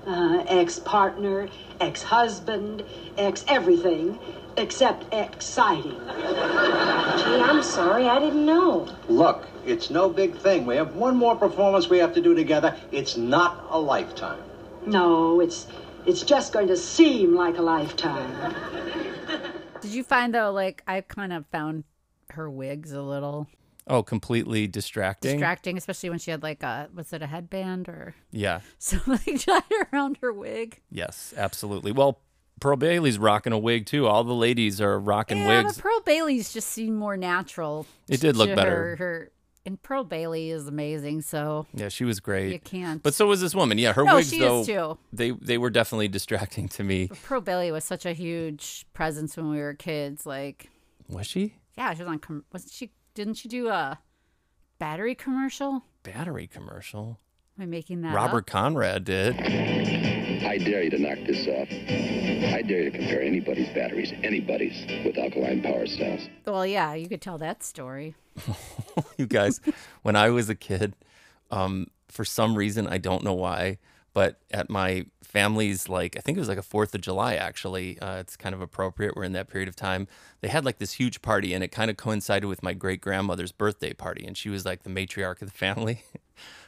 Uh, 0.05 0.43
ex 0.47 0.77
partner, 0.77 1.49
ex 1.81 2.03
husband, 2.03 2.83
ex 3.17 3.43
everything, 3.47 4.19
except 4.55 5.11
exciting. 5.11 5.99
Gee, 5.99 7.41
I'm 7.41 7.63
sorry, 7.63 8.07
I 8.07 8.19
didn't 8.19 8.45
know. 8.45 8.87
Look, 9.07 9.47
it's 9.65 9.89
no 9.89 10.09
big 10.09 10.37
thing. 10.37 10.67
We 10.67 10.75
have 10.75 10.95
one 10.95 11.17
more 11.17 11.35
performance 11.35 11.89
we 11.89 11.97
have 11.97 12.13
to 12.13 12.21
do 12.21 12.35
together. 12.35 12.75
It's 12.91 13.17
not 13.17 13.65
a 13.71 13.79
lifetime. 13.79 14.43
No, 14.85 15.39
it's 15.41 15.65
it's 16.05 16.21
just 16.21 16.53
going 16.53 16.67
to 16.67 16.77
seem 16.77 17.35
like 17.35 17.57
a 17.57 17.63
lifetime. 17.63 18.55
Did 19.81 19.91
you 19.91 20.03
find 20.03 20.33
though, 20.33 20.51
like 20.51 20.83
I 20.87 21.01
kind 21.01 21.33
of 21.33 21.45
found 21.47 21.83
her 22.31 22.49
wigs 22.49 22.91
a 22.91 23.01
little 23.01 23.47
oh 23.87 24.03
completely 24.03 24.67
distracting. 24.67 25.33
distracting, 25.33 25.77
especially 25.77 26.09
when 26.09 26.19
she 26.19 26.31
had 26.31 26.43
like 26.43 26.63
a 26.63 26.89
was 26.93 27.13
it 27.13 27.21
a 27.21 27.27
headband 27.27 27.89
or 27.89 28.15
yeah. 28.31 28.61
something 28.77 29.37
tied 29.37 29.63
around 29.91 30.17
her 30.21 30.33
wig? 30.33 30.81
Yes, 30.91 31.33
absolutely. 31.35 31.91
Well, 31.91 32.19
Pearl 32.59 32.77
Bailey's 32.77 33.17
rocking 33.17 33.53
a 33.53 33.57
wig 33.57 33.85
too. 33.85 34.07
All 34.07 34.23
the 34.23 34.33
ladies 34.33 34.81
are 34.81 34.99
rocking 34.99 35.39
yeah, 35.39 35.63
wigs. 35.63 35.79
Pearl 35.79 36.01
Bailey's 36.01 36.51
just 36.51 36.69
seemed 36.69 36.97
more 36.97 37.17
natural. 37.17 37.85
It 38.07 38.19
did 38.19 38.35
look 38.35 38.53
better. 38.55 38.69
Her, 38.69 38.95
her 38.97 39.31
and 39.69 39.81
Pearl 39.83 40.03
Bailey 40.03 40.49
is 40.49 40.67
amazing, 40.67 41.21
so 41.21 41.67
Yeah, 41.75 41.89
she 41.89 42.03
was 42.05 42.19
great. 42.19 42.51
you 42.51 42.59
can't. 42.59 43.03
But 43.03 43.13
so 43.13 43.27
was 43.27 43.39
this 43.39 43.53
woman. 43.53 43.77
Yeah, 43.77 43.93
her 43.93 44.03
No, 44.03 44.15
wigs 44.15 44.29
she 44.31 44.39
though 44.39 44.61
is 44.61 44.67
too. 44.67 44.97
they 45.13 45.31
they 45.31 45.57
were 45.59 45.69
definitely 45.69 46.07
distracting 46.07 46.67
to 46.69 46.83
me. 46.83 47.07
Pearl 47.23 47.41
Bailey 47.41 47.71
was 47.71 47.83
such 47.83 48.05
a 48.05 48.13
huge 48.13 48.85
presence 48.93 49.37
when 49.37 49.49
we 49.49 49.57
were 49.59 49.75
kids. 49.75 50.25
Like, 50.25 50.69
Was 51.07 51.27
she? 51.27 51.53
yeah, 51.77 51.93
she 51.93 52.01
was 52.01 52.09
on. 52.09 52.19
Com- 52.19 52.45
wasn't 52.51 52.73
she? 52.73 52.91
Didn't 53.13 53.35
she 53.35 53.47
do 53.47 53.69
a 53.69 53.99
battery 54.79 55.13
commercial? 55.15 55.83
Battery 56.03 56.47
commercial. 56.47 57.19
Am 57.59 57.63
I 57.63 57.65
making 57.65 58.03
that 58.03 58.15
Robert 58.15 58.43
up? 58.43 58.45
Conrad 58.45 59.03
did. 59.03 59.35
I 59.35 60.57
dare 60.59 60.81
you 60.81 60.89
to 60.91 60.97
knock 60.97 61.17
this 61.27 61.45
off. 61.45 61.67
I 61.69 62.61
dare 62.61 62.83
you 62.83 62.91
to 62.91 62.97
compare 62.97 63.21
anybody's 63.21 63.67
batteries, 63.75 64.13
anybody's, 64.23 64.85
with 65.03 65.17
alkaline 65.17 65.61
power 65.61 65.85
cells. 65.85 66.21
Well, 66.45 66.65
yeah, 66.65 66.93
you 66.93 67.09
could 67.09 67.21
tell 67.21 67.37
that 67.39 67.61
story. 67.61 68.15
you 69.17 69.25
guys, 69.27 69.59
when 70.03 70.15
I 70.15 70.29
was 70.29 70.49
a 70.49 70.55
kid, 70.55 70.95
um, 71.51 71.87
for 72.07 72.23
some 72.23 72.55
reason 72.55 72.87
I 72.87 72.97
don't 72.97 73.25
know 73.25 73.33
why, 73.33 73.77
but 74.13 74.39
at 74.51 74.69
my 74.69 75.07
family's 75.21 75.89
like 75.89 76.15
I 76.15 76.21
think 76.21 76.37
it 76.37 76.39
was 76.39 76.47
like 76.47 76.57
a 76.57 76.63
Fourth 76.63 76.95
of 76.95 77.01
July 77.01 77.35
actually. 77.35 77.99
Uh, 77.99 78.19
it's 78.19 78.37
kind 78.37 78.55
of 78.55 78.61
appropriate. 78.61 79.17
We're 79.17 79.25
in 79.25 79.33
that 79.33 79.49
period 79.49 79.67
of 79.67 79.75
time. 79.75 80.07
They 80.39 80.47
had 80.47 80.63
like 80.63 80.77
this 80.77 80.93
huge 80.93 81.21
party, 81.21 81.53
and 81.53 81.61
it 81.61 81.73
kind 81.73 81.91
of 81.91 81.97
coincided 81.97 82.47
with 82.47 82.63
my 82.63 82.73
great 82.73 83.01
grandmother's 83.01 83.51
birthday 83.51 83.91
party, 83.91 84.25
and 84.25 84.37
she 84.37 84.47
was 84.47 84.63
like 84.63 84.83
the 84.83 84.89
matriarch 84.89 85.41
of 85.41 85.51
the 85.51 85.57
family. 85.57 86.03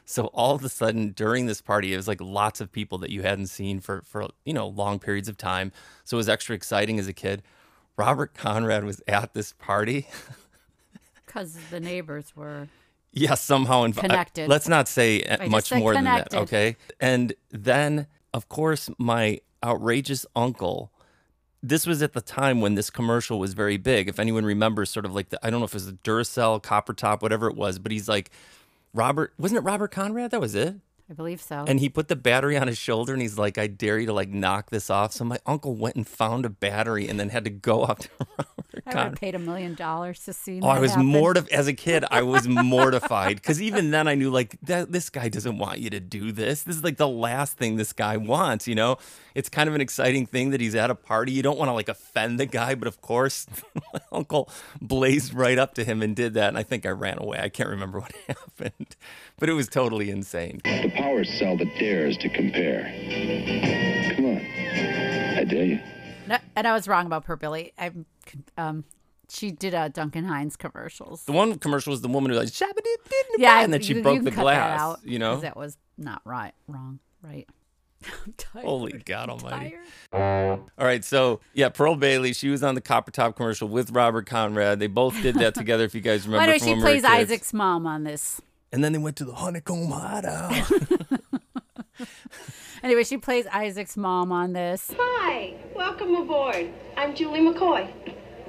So 0.05 0.25
all 0.27 0.55
of 0.55 0.63
a 0.63 0.69
sudden 0.69 1.11
during 1.11 1.45
this 1.45 1.61
party, 1.61 1.93
it 1.93 1.97
was 1.97 2.07
like 2.07 2.19
lots 2.19 2.59
of 2.59 2.71
people 2.71 2.97
that 2.99 3.11
you 3.11 3.21
hadn't 3.21 3.47
seen 3.47 3.79
for 3.79 4.01
for 4.03 4.27
you 4.45 4.53
know 4.53 4.67
long 4.67 4.99
periods 4.99 5.29
of 5.29 5.37
time. 5.37 5.71
So 6.03 6.17
it 6.17 6.19
was 6.19 6.29
extra 6.29 6.55
exciting 6.55 6.99
as 6.99 7.07
a 7.07 7.13
kid. 7.13 7.43
Robert 7.97 8.33
Conrad 8.33 8.83
was 8.83 9.01
at 9.07 9.33
this 9.33 9.53
party. 9.53 10.07
Because 11.25 11.57
the 11.69 11.79
neighbors 11.79 12.35
were. 12.35 12.67
Yeah, 13.13 13.35
somehow 13.35 13.85
inv- 13.85 13.97
Connected. 13.97 14.49
let's 14.49 14.67
not 14.67 14.89
say 14.89 15.21
uh, 15.23 15.37
I 15.43 15.47
much 15.47 15.73
more 15.73 15.93
than 15.93 16.03
that, 16.03 16.33
okay? 16.33 16.75
And 16.99 17.33
then, 17.49 18.07
of 18.33 18.49
course, 18.49 18.89
my 18.97 19.39
outrageous 19.63 20.25
uncle. 20.35 20.91
This 21.63 21.85
was 21.85 22.01
at 22.01 22.11
the 22.13 22.21
time 22.21 22.59
when 22.59 22.75
this 22.75 22.89
commercial 22.89 23.39
was 23.39 23.53
very 23.53 23.77
big. 23.77 24.09
If 24.09 24.19
anyone 24.19 24.43
remembers, 24.43 24.89
sort 24.89 25.05
of 25.05 25.13
like 25.13 25.29
the 25.29 25.39
I 25.45 25.49
don't 25.49 25.59
know 25.59 25.65
if 25.65 25.71
it 25.71 25.75
was 25.75 25.85
the 25.85 25.93
Duracell, 26.03 26.61
Copper 26.61 26.93
Top, 26.93 27.21
whatever 27.21 27.47
it 27.47 27.55
was, 27.55 27.79
but 27.79 27.91
he's 27.93 28.09
like, 28.09 28.29
Robert, 28.93 29.33
wasn't 29.37 29.59
it 29.59 29.61
Robert 29.61 29.91
Conrad? 29.91 30.31
That 30.31 30.41
was 30.41 30.55
it. 30.55 30.75
I 31.09 31.13
believe 31.13 31.41
so. 31.41 31.65
And 31.67 31.81
he 31.81 31.89
put 31.89 32.07
the 32.07 32.15
battery 32.15 32.57
on 32.57 32.67
his 32.67 32.77
shoulder 32.77 33.11
and 33.11 33.21
he's 33.21 33.37
like, 33.37 33.57
I 33.57 33.67
dare 33.67 33.99
you 33.99 34.05
to 34.05 34.13
like 34.13 34.29
knock 34.29 34.69
this 34.69 34.89
off. 34.89 35.11
So 35.11 35.25
my 35.25 35.39
uncle 35.45 35.75
went 35.75 35.97
and 35.97 36.07
found 36.07 36.45
a 36.45 36.49
battery 36.49 37.09
and 37.09 37.19
then 37.19 37.29
had 37.29 37.43
to 37.43 37.49
go 37.49 37.83
up 37.83 37.99
to 37.99 38.09
I 38.87 38.95
would 38.95 39.03
have 39.03 39.15
paid 39.15 39.35
a 39.35 39.39
million 39.39 39.75
dollars 39.75 40.23
to 40.25 40.33
see. 40.33 40.59
Oh, 40.61 40.67
I 40.67 40.79
was 40.79 40.95
mortified 40.97 41.51
as 41.51 41.67
a 41.67 41.73
kid. 41.73 42.05
I 42.09 42.21
was 42.21 42.47
mortified 42.47 43.35
because 43.35 43.61
even 43.61 43.91
then 43.91 44.07
I 44.07 44.15
knew 44.15 44.29
like 44.29 44.57
that 44.63 44.91
this 44.91 45.09
guy 45.09 45.29
doesn't 45.29 45.57
want 45.57 45.79
you 45.79 45.89
to 45.89 45.99
do 45.99 46.31
this. 46.31 46.63
This 46.63 46.75
is 46.75 46.83
like 46.83 46.97
the 46.97 47.07
last 47.07 47.57
thing 47.57 47.75
this 47.75 47.93
guy 47.93 48.17
wants. 48.17 48.67
You 48.67 48.75
know, 48.75 48.97
it's 49.35 49.49
kind 49.49 49.69
of 49.69 49.75
an 49.75 49.81
exciting 49.81 50.25
thing 50.25 50.51
that 50.51 50.61
he's 50.61 50.75
at 50.75 50.89
a 50.89 50.95
party. 50.95 51.31
You 51.31 51.43
don't 51.43 51.57
want 51.57 51.69
to 51.69 51.73
like 51.73 51.89
offend 51.89 52.39
the 52.39 52.45
guy, 52.45 52.75
but 52.75 52.87
of 52.87 53.01
course, 53.01 53.47
my 53.93 54.01
uncle 54.11 54.49
blazed 54.81 55.33
right 55.33 55.57
up 55.57 55.73
to 55.75 55.83
him 55.83 56.01
and 56.01 56.15
did 56.15 56.33
that. 56.33 56.49
And 56.49 56.57
I 56.57 56.63
think 56.63 56.85
I 56.85 56.89
ran 56.89 57.19
away. 57.19 57.39
I 57.41 57.49
can't 57.49 57.69
remember 57.69 57.99
what 57.99 58.13
happened, 58.27 58.95
but 59.37 59.49
it 59.49 59.53
was 59.53 59.67
totally 59.67 60.09
insane. 60.09 60.61
The 60.63 60.91
power 60.95 61.23
cell 61.23 61.57
that 61.57 61.79
dares 61.79 62.17
to 62.17 62.29
compare. 62.29 62.83
Come 64.15 64.25
on. 64.25 64.37
I 65.37 65.43
dare 65.43 65.65
you. 65.65 65.79
No, 66.27 66.37
and 66.55 66.67
I 66.67 66.73
was 66.73 66.87
wrong 66.87 67.05
about 67.05 67.25
Pearl 67.25 67.37
Bailey. 67.37 67.73
I, 67.77 67.91
um, 68.57 68.83
she 69.29 69.51
did 69.51 69.73
a 69.73 69.89
Duncan 69.89 70.25
Hines 70.25 70.55
commercials. 70.57 71.23
The 71.23 71.31
one 71.31 71.57
commercial 71.59 71.91
was 71.91 72.01
the 72.01 72.07
woman 72.07 72.31
who 72.31 72.37
was 72.37 72.61
like 72.61 72.69
shabba 72.69 72.79
Yeah, 73.37 73.61
and 73.63 73.71
then 73.73 73.81
she 73.81 73.93
you- 73.95 74.01
broke 74.03 74.15
you 74.17 74.21
the 74.23 74.31
cut 74.31 74.37
that 74.37 74.43
glass. 74.43 74.79
out, 74.81 74.99
You 75.03 75.19
know, 75.19 75.33
'cause 75.35 75.41
that 75.43 75.55
was 75.57 75.77
not 75.97 76.21
right. 76.25 76.53
Wrong. 76.67 76.99
Right. 77.23 77.47
I'm 78.25 78.33
tired. 78.35 78.65
Holy 78.65 78.93
God 78.93 79.29
I'm 79.29 79.37
Almighty. 79.37 79.75
tired. 80.11 80.59
All 80.77 80.85
right, 80.85 81.03
so 81.05 81.39
yeah, 81.53 81.69
Pearl 81.69 81.95
Bailey, 81.95 82.33
she 82.33 82.49
was 82.49 82.63
on 82.63 82.73
the 82.75 82.81
Copper 82.81 83.11
Top 83.11 83.35
commercial 83.35 83.67
with 83.67 83.91
Robert 83.91 84.25
Conrad. 84.25 84.79
They 84.79 84.87
both 84.87 85.21
did 85.21 85.35
that 85.35 85.53
together, 85.55 85.83
if 85.83 85.93
you 85.93 86.01
guys 86.01 86.25
remember. 86.25 86.51
Why 86.51 86.57
from 86.57 86.65
she 86.67 86.71
when 86.73 86.77
we 86.79 86.83
were 86.83 86.89
plays 86.89 87.01
kids. 87.03 87.31
Isaac's 87.31 87.53
mom 87.53 87.85
on 87.85 88.03
this? 88.03 88.41
And 88.73 88.83
then 88.83 88.91
they 88.93 88.97
went 88.99 89.17
to 89.17 89.25
the 89.25 89.35
honeycomb 89.35 89.91
hideout. 89.91 90.71
Anyway, 92.83 93.03
she 93.03 93.15
plays 93.17 93.45
Isaac's 93.53 93.95
mom 93.95 94.31
on 94.31 94.53
this. 94.53 94.91
Hi, 94.97 95.53
welcome 95.75 96.15
aboard. 96.15 96.67
I'm 96.97 97.13
Julie 97.13 97.41
McCoy. 97.41 97.87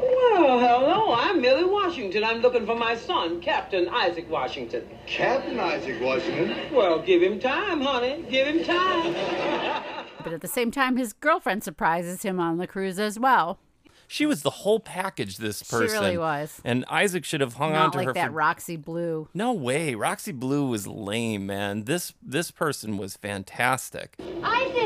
Well, 0.03 0.59
hello, 0.59 1.15
I'm 1.15 1.41
Millie 1.41 1.65
Washington. 1.65 2.25
I'm 2.25 2.39
looking 2.41 2.67
for 2.67 2.75
my 2.75 2.97
son, 2.97 3.41
Captain 3.41 3.89
Isaac 3.89 4.29
Washington. 4.29 4.85
Captain 5.07 5.61
Isaac 5.61 6.01
Washington? 6.03 6.75
Well, 6.75 7.01
give 7.01 7.23
him 7.23 7.39
time, 7.39 7.81
honey. 7.81 8.25
Give 8.29 8.47
him 8.49 8.65
time. 8.65 9.15
But 10.25 10.33
at 10.33 10.41
the 10.41 10.47
same 10.47 10.71
time, 10.71 10.97
his 10.99 11.13
girlfriend 11.13 11.65
surprises 11.65 12.23
him 12.23 12.39
on 12.39 12.59
the 12.59 12.69
cruise 12.69 13.01
as 13.01 13.19
well. 13.19 13.59
she 14.07 14.25
was 14.25 14.43
the 14.43 14.51
whole 14.51 14.79
package. 14.79 15.39
This 15.39 15.59
She 15.59 15.65
person, 15.65 16.01
really 16.01 16.17
was. 16.17 16.61
And 16.65 16.85
Isaac 16.89 17.25
should 17.25 17.41
have 17.41 17.55
hung 17.55 17.75
on 17.75 17.75
to 17.75 17.79
her. 17.79 17.83
Not 17.83 17.93
to 17.93 17.99
like 17.99 18.07
her. 18.07 18.13
that 18.15 18.27
for... 18.29 18.33
Roxy 18.33 18.77
Blue. 18.77 19.29
No 19.35 19.53
way, 19.53 19.97
Roxy 19.97 20.31
Blue 20.31 20.69
was 20.69 20.87
lame, 20.87 21.45
man. 21.47 21.85
This 21.87 22.15
this 22.23 22.53
person 22.53 22.99
was 22.99 23.17
fantastic. 23.17 24.15
Isaac! 24.45 24.82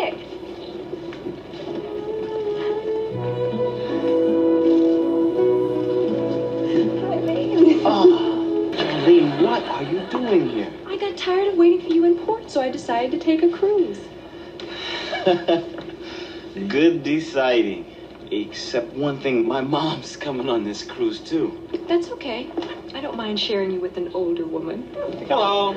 You 10.12 10.18
doing 10.18 10.48
here? 10.48 10.72
I 10.86 10.96
got 10.96 11.16
tired 11.16 11.48
of 11.48 11.56
waiting 11.56 11.86
for 11.86 11.92
you 11.92 12.04
in 12.04 12.18
port, 12.18 12.50
so 12.50 12.60
I 12.60 12.70
decided 12.70 13.12
to 13.12 13.18
take 13.18 13.42
a 13.42 13.50
cruise. 13.50 13.98
Good 16.68 17.02
deciding. 17.02 17.94
Except 18.30 18.92
one 18.92 19.20
thing, 19.20 19.46
my 19.46 19.60
mom's 19.60 20.16
coming 20.16 20.48
on 20.48 20.64
this 20.64 20.82
cruise 20.82 21.20
too. 21.20 21.68
That's 21.88 22.08
okay. 22.08 22.50
I 22.94 23.00
don't 23.00 23.16
mind 23.16 23.38
sharing 23.38 23.70
you 23.70 23.80
with 23.80 23.96
an 23.96 24.10
older 24.14 24.44
woman. 24.44 24.88
Hello. 25.28 25.74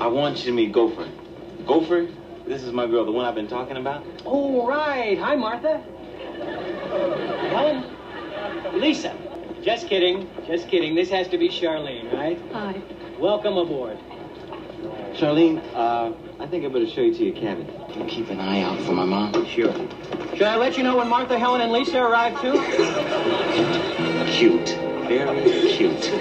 I 0.00 0.06
want 0.06 0.38
you 0.38 0.44
to 0.44 0.52
meet 0.52 0.72
Gopher. 0.72 1.08
Gopher, 1.66 2.08
this 2.46 2.62
is 2.62 2.72
my 2.72 2.86
girl, 2.86 3.04
the 3.04 3.12
one 3.12 3.26
I've 3.26 3.34
been 3.34 3.48
talking 3.48 3.76
about. 3.76 4.04
Oh, 4.24 4.66
right. 4.66 5.18
Hi, 5.18 5.34
Martha. 5.34 5.78
Helen? 7.50 7.84
Lisa. 8.80 9.14
Just 9.64 9.88
kidding. 9.88 10.28
Just 10.46 10.68
kidding. 10.68 10.94
This 10.94 11.08
has 11.08 11.26
to 11.28 11.38
be 11.38 11.48
Charlene, 11.48 12.12
right? 12.12 12.38
Hi. 12.52 12.82
Welcome 13.18 13.56
aboard. 13.56 13.98
Charlene, 15.14 15.62
uh, 15.72 16.12
I 16.38 16.46
think 16.46 16.66
I 16.66 16.68
better 16.68 16.86
show 16.86 17.00
you 17.00 17.14
to 17.14 17.24
your 17.24 17.34
cabin. 17.34 17.66
You 17.96 18.04
keep 18.04 18.28
an 18.28 18.40
eye 18.40 18.60
out 18.60 18.78
for 18.80 18.92
my 18.92 19.06
mom. 19.06 19.32
Sure. 19.46 19.72
Should 20.32 20.42
I 20.42 20.56
let 20.56 20.76
you 20.76 20.82
know 20.82 20.98
when 20.98 21.08
Martha, 21.08 21.38
Helen, 21.38 21.62
and 21.62 21.72
Lisa 21.72 21.98
arrive, 21.98 22.38
too? 22.42 22.62
Cute. 24.32 24.68
Very 25.08 25.72
cute. 25.72 26.12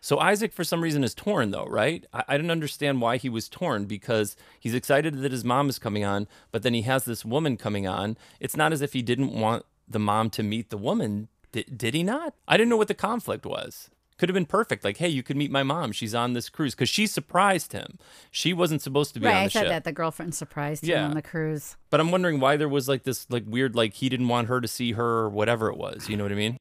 So 0.00 0.20
Isaac, 0.20 0.52
for 0.52 0.62
some 0.62 0.82
reason, 0.82 1.02
is 1.02 1.12
torn 1.12 1.50
though, 1.50 1.66
right? 1.66 2.04
I, 2.12 2.22
I 2.28 2.36
didn't 2.36 2.52
understand 2.52 3.00
why 3.00 3.16
he 3.16 3.28
was 3.28 3.48
torn 3.48 3.86
because 3.86 4.36
he's 4.60 4.74
excited 4.74 5.20
that 5.20 5.32
his 5.32 5.44
mom 5.44 5.68
is 5.68 5.80
coming 5.80 6.04
on, 6.04 6.28
but 6.52 6.62
then 6.62 6.74
he 6.74 6.82
has 6.82 7.04
this 7.04 7.24
woman 7.24 7.56
coming 7.56 7.88
on. 7.88 8.16
It's 8.38 8.56
not 8.56 8.72
as 8.72 8.80
if 8.80 8.92
he 8.92 9.02
didn't 9.02 9.32
want 9.32 9.64
the 9.88 9.98
mom 9.98 10.30
to 10.30 10.44
meet 10.44 10.70
the 10.70 10.78
woman. 10.78 11.26
Did, 11.52 11.76
did 11.78 11.94
he 11.94 12.02
not? 12.02 12.34
I 12.46 12.56
didn't 12.56 12.70
know 12.70 12.76
what 12.76 12.88
the 12.88 12.94
conflict 12.94 13.44
was. 13.44 13.90
Could 14.18 14.28
have 14.28 14.34
been 14.34 14.46
perfect. 14.46 14.84
Like, 14.84 14.98
hey, 14.98 15.08
you 15.08 15.22
could 15.22 15.36
meet 15.36 15.50
my 15.50 15.62
mom. 15.62 15.92
She's 15.92 16.14
on 16.14 16.34
this 16.34 16.50
cruise 16.50 16.74
because 16.74 16.90
she 16.90 17.06
surprised 17.06 17.72
him. 17.72 17.98
She 18.30 18.52
wasn't 18.52 18.82
supposed 18.82 19.14
to 19.14 19.20
be 19.20 19.26
Right, 19.26 19.32
on 19.34 19.38
the 19.40 19.44
I 19.46 19.48
said 19.48 19.60
ship. 19.62 19.68
that 19.70 19.84
the 19.84 19.92
girlfriend 19.92 20.34
surprised 20.34 20.84
him 20.86 21.02
on 21.02 21.14
the 21.14 21.22
cruise. 21.22 21.76
But 21.88 22.00
I'm 22.00 22.10
wondering 22.10 22.38
why 22.38 22.56
there 22.58 22.68
was 22.68 22.86
like 22.86 23.04
this 23.04 23.26
like 23.30 23.44
weird 23.46 23.74
like 23.74 23.94
he 23.94 24.10
didn't 24.10 24.28
want 24.28 24.48
her 24.48 24.60
to 24.60 24.68
see 24.68 24.92
her 24.92 25.20
or 25.20 25.30
whatever 25.30 25.70
it 25.70 25.78
was. 25.78 26.08
You 26.08 26.18
know 26.18 26.24
what 26.24 26.32
I 26.32 26.36
mean? 26.36 26.58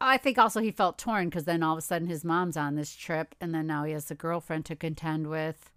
I 0.00 0.18
think 0.18 0.36
also 0.38 0.60
he 0.60 0.70
felt 0.70 0.98
torn 0.98 1.28
because 1.30 1.44
then 1.44 1.62
all 1.62 1.72
of 1.72 1.78
a 1.78 1.82
sudden 1.82 2.08
his 2.08 2.24
mom's 2.26 2.56
on 2.58 2.74
this 2.76 2.94
trip, 2.94 3.34
and 3.40 3.54
then 3.54 3.66
now 3.66 3.84
he 3.84 3.92
has 3.92 4.10
a 4.10 4.14
girlfriend 4.14 4.66
to 4.66 4.76
contend 4.76 5.28
with. 5.28 5.70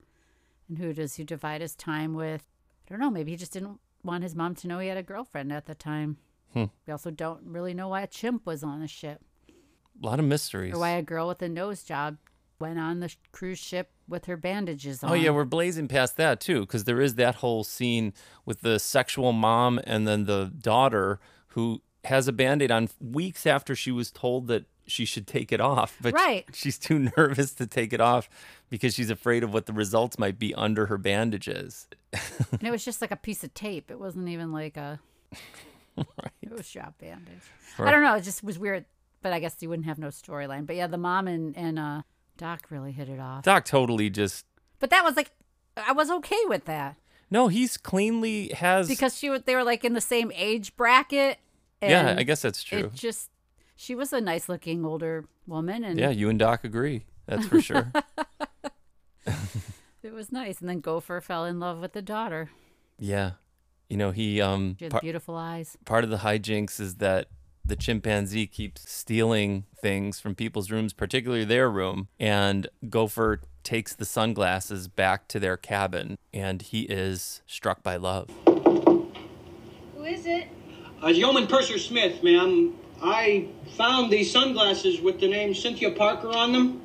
And 0.68 0.78
who 0.78 0.94
does 0.94 1.16
he 1.16 1.24
divide 1.24 1.62
his 1.62 1.76
time 1.76 2.14
with? 2.14 2.44
I 2.86 2.90
don't 2.90 3.00
know. 3.00 3.10
Maybe 3.10 3.32
he 3.32 3.38
just 3.38 3.54
didn't 3.54 3.80
want 4.04 4.24
his 4.24 4.36
mom 4.36 4.54
to 4.56 4.68
know 4.68 4.80
he 4.80 4.90
had 4.90 4.98
a 4.98 5.02
girlfriend 5.04 5.52
at 5.54 5.66
the 5.66 5.76
time. 5.76 6.18
Hmm. 6.54 6.66
We 6.86 6.92
also 6.92 7.12
don't 7.12 7.42
really 7.46 7.74
know 7.74 7.88
why 7.90 8.02
a 8.02 8.08
chimp 8.08 8.46
was 8.46 8.64
on 8.64 8.80
the 8.82 8.88
ship 8.88 9.22
A 9.50 10.06
lot 10.06 10.20
of 10.20 10.26
mysteries. 10.26 10.74
or 10.74 10.80
why 10.80 10.90
a 10.92 11.02
girl 11.02 11.28
with 11.28 11.42
a 11.42 11.50
nose 11.50 11.84
job 11.84 12.18
went 12.60 12.78
on 12.78 13.00
the 13.00 13.14
cruise 13.32 13.58
ship 13.60 13.90
with 14.08 14.26
her 14.26 14.38
bandages 14.38 15.04
on. 15.04 15.12
Oh 15.12 15.14
yeah, 15.14 15.30
we're 15.32 15.46
blazing 15.46 15.88
past 15.88 16.18
that 16.18 16.40
too, 16.40 16.62
because 16.62 16.84
there 16.84 17.02
is 17.02 17.16
that 17.16 17.36
whole 17.36 17.64
scene 17.64 18.14
with 18.46 18.62
the 18.62 18.78
sexual 18.80 19.32
mom 19.34 19.80
and 19.86 20.08
then 20.08 20.26
the 20.26 20.52
daughter 20.60 21.20
who 21.50 21.82
has 22.06 22.28
a 22.28 22.32
band-aid 22.34 22.70
on 22.72 22.90
weeks 23.00 23.46
after 23.48 23.76
she 23.76 23.92
was 23.92 24.12
told 24.12 24.48
that 24.48 24.66
she 24.88 25.06
should 25.06 25.26
take 25.28 25.52
it 25.52 25.62
off, 25.62 25.98
but 26.02 26.14
Right. 26.14 26.46
she's 26.54 26.78
too 26.78 27.10
nervous 27.18 27.54
to 27.54 27.66
take 27.66 27.94
it 27.94 28.02
off 28.02 28.28
because 28.70 28.94
she's 28.94 29.10
afraid 29.10 29.44
of 29.44 29.54
what 29.54 29.66
the 29.68 29.74
results 29.74 30.20
might 30.20 30.38
be 30.38 30.54
under 30.56 30.88
her 30.88 30.98
bandages. 30.98 31.88
and 32.14 32.64
it 32.64 32.72
was 32.72 32.84
just 32.84 33.00
like 33.02 33.12
a 33.12 33.16
piece 33.16 33.44
of 33.44 33.54
tape. 33.54 33.90
It 33.90 34.00
wasn't 34.00 34.28
even 34.28 34.52
like 34.52 34.76
a. 34.78 35.00
It 36.42 36.58
was 36.58 36.68
shop 36.68 36.96
bandage. 37.00 37.44
I 37.80 37.92
don't 37.92 38.04
know. 38.04 38.16
It 38.16 38.24
just 38.24 38.44
was 38.44 38.60
weird. 38.60 38.84
But 39.22 39.32
I 39.32 39.40
guess 39.40 39.56
you 39.62 39.70
wouldn't 39.70 39.86
have 39.86 40.00
no 40.00 40.08
storyline. 40.08 40.66
But 40.66 40.76
yeah, 40.76 40.88
the 40.88 40.98
mom 40.98 41.28
and 41.28 41.56
and 41.56 41.80
uh, 41.80 42.02
Doc 42.36 42.66
really 42.70 42.92
hit 42.92 43.08
it 43.08 43.20
off. 43.20 43.44
Doc 43.44 43.64
totally 43.64 44.10
just 44.10 44.46
But 44.80 44.90
that 44.90 45.06
was 45.06 45.16
like, 45.16 45.32
I 45.78 45.94
was 45.94 46.10
okay 46.10 46.42
with 46.48 46.66
that 46.66 46.98
no, 47.32 47.48
he's 47.48 47.78
cleanly 47.78 48.50
has 48.50 48.90
because 48.90 49.18
she 49.18 49.30
was. 49.30 49.44
They 49.44 49.56
were 49.56 49.64
like 49.64 49.86
in 49.86 49.94
the 49.94 50.02
same 50.02 50.34
age 50.36 50.76
bracket. 50.76 51.40
Yeah, 51.82 52.16
I 52.18 52.24
guess 52.24 52.42
that's 52.42 52.62
true. 52.62 52.80
It 52.80 52.94
just, 52.94 53.32
she 53.76 53.96
was 53.96 54.14
a 54.14 54.22
nice 54.22 54.48
looking 54.50 54.86
older 54.86 55.26
woman, 55.48 55.84
and 55.84 55.98
Yeah, 55.98 56.10
you 56.10 56.30
and 56.30 56.38
Doc 56.38 56.64
agree. 56.64 57.06
That's 57.26 57.48
for 57.48 57.62
sure. 57.62 57.92
it 60.04 60.14
was 60.14 60.32
nice. 60.32 60.60
And 60.60 60.70
then 60.70 60.82
Gopher 60.82 61.22
fell 61.22 61.46
in 61.46 61.60
love 61.60 61.80
with 61.80 61.94
the 61.94 62.02
daughter. 62.02 62.52
yeah. 63.00 63.32
You 63.92 63.98
know, 63.98 64.12
he 64.12 64.40
um 64.40 64.78
She 64.80 64.86
had 64.86 64.92
par- 64.94 65.02
beautiful 65.02 65.36
eyes. 65.36 65.78
part 65.84 66.06
of 66.06 66.10
the 66.10 66.20
hijinks 66.20 66.80
is 66.80 66.96
that 66.96 67.28
the 67.66 67.76
chimpanzee 67.76 68.48
keeps 68.48 68.90
stealing 68.90 69.66
things 69.82 70.18
from 70.18 70.34
people's 70.34 70.72
rooms, 70.72 70.94
particularly 70.94 71.44
their 71.44 71.70
room, 71.70 72.08
and 72.18 72.70
Gopher 72.90 73.42
takes 73.64 73.94
the 73.94 74.06
sunglasses 74.06 74.88
back 74.88 75.28
to 75.28 75.42
their 75.42 75.58
cabin 75.58 76.18
and 76.34 76.62
he 76.62 76.84
is 76.84 77.42
struck 77.46 77.84
by 77.84 77.98
love. 77.98 78.30
Who 78.46 80.06
is 80.06 80.26
it? 80.26 80.48
Uh, 81.04 81.08
Yeoman 81.08 81.48
Purser 81.48 81.78
Smith, 81.78 82.24
ma'am. 82.24 82.74
I 83.04 83.50
found 83.76 84.10
these 84.10 84.32
sunglasses 84.32 85.02
with 85.02 85.20
the 85.20 85.28
name 85.28 85.54
Cynthia 85.54 85.92
Parker 85.92 86.30
on 86.30 86.54
them. 86.54 86.82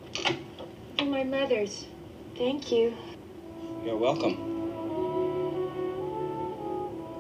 They're 0.99 1.07
my 1.07 1.23
mother's. 1.23 1.87
Thank 2.37 2.73
you. 2.73 2.97
You're 3.85 3.97
welcome. 3.97 4.56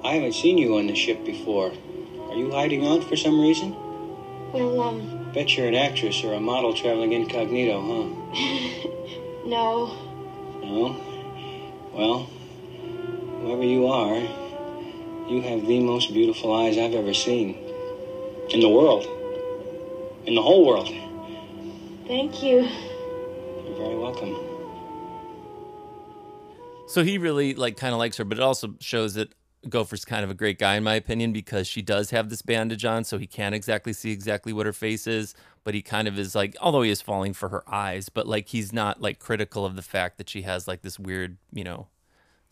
I 0.06 0.12
haven't 0.14 0.34
seen 0.34 0.56
you 0.56 0.76
on 0.76 0.86
the 0.86 0.94
ship 0.94 1.24
before. 1.24 1.72
Are 2.30 2.36
you 2.36 2.52
hiding 2.52 2.86
out 2.86 3.02
for 3.02 3.16
some 3.16 3.40
reason? 3.40 3.74
Well, 4.52 4.80
um, 4.80 5.32
Bet 5.34 5.56
you're 5.56 5.66
an 5.66 5.74
actress 5.74 6.22
or 6.22 6.32
a 6.34 6.38
model 6.38 6.72
traveling 6.74 7.12
incognito, 7.12 7.80
huh? 7.82 8.88
no. 9.46 9.96
No? 10.62 10.96
Well, 11.92 12.30
whoever 13.40 13.64
you 13.64 13.88
are, 13.88 14.14
you 15.28 15.42
have 15.42 15.66
the 15.66 15.80
most 15.80 16.14
beautiful 16.14 16.54
eyes 16.54 16.78
I've 16.78 16.94
ever 16.94 17.12
seen. 17.12 17.56
In 18.50 18.60
the 18.60 18.68
world. 18.68 19.06
In 20.24 20.36
the 20.36 20.42
whole 20.42 20.64
world. 20.64 20.86
Thank 22.06 22.44
you. 22.44 22.58
You're 23.64 23.76
very 23.76 23.98
welcome. 23.98 24.36
So 26.86 27.02
he 27.02 27.18
really 27.18 27.54
like 27.54 27.76
kind 27.76 27.92
of 27.92 27.98
likes 27.98 28.18
her, 28.18 28.24
but 28.24 28.38
it 28.38 28.44
also 28.44 28.76
shows 28.78 29.14
that 29.14 29.34
Gopher's 29.68 30.04
kind 30.04 30.24
of 30.24 30.30
a 30.30 30.34
great 30.34 30.58
guy 30.58 30.76
in 30.76 30.84
my 30.84 30.94
opinion 30.94 31.32
because 31.32 31.66
she 31.66 31.82
does 31.82 32.10
have 32.10 32.28
this 32.28 32.42
bandage 32.42 32.84
on, 32.84 33.04
so 33.04 33.18
he 33.18 33.26
can't 33.26 33.54
exactly 33.54 33.92
see 33.92 34.12
exactly 34.12 34.52
what 34.52 34.66
her 34.66 34.72
face 34.72 35.06
is, 35.06 35.34
but 35.64 35.74
he 35.74 35.82
kind 35.82 36.06
of 36.06 36.18
is 36.18 36.34
like, 36.34 36.56
although 36.60 36.82
he 36.82 36.90
is 36.90 37.02
falling 37.02 37.32
for 37.32 37.48
her 37.48 37.62
eyes, 37.72 38.08
but 38.08 38.26
like 38.26 38.48
he's 38.48 38.72
not 38.72 39.00
like 39.00 39.18
critical 39.18 39.64
of 39.64 39.76
the 39.76 39.82
fact 39.82 40.18
that 40.18 40.28
she 40.28 40.42
has 40.42 40.68
like 40.68 40.82
this 40.82 40.98
weird, 40.98 41.36
you 41.52 41.64
know, 41.64 41.88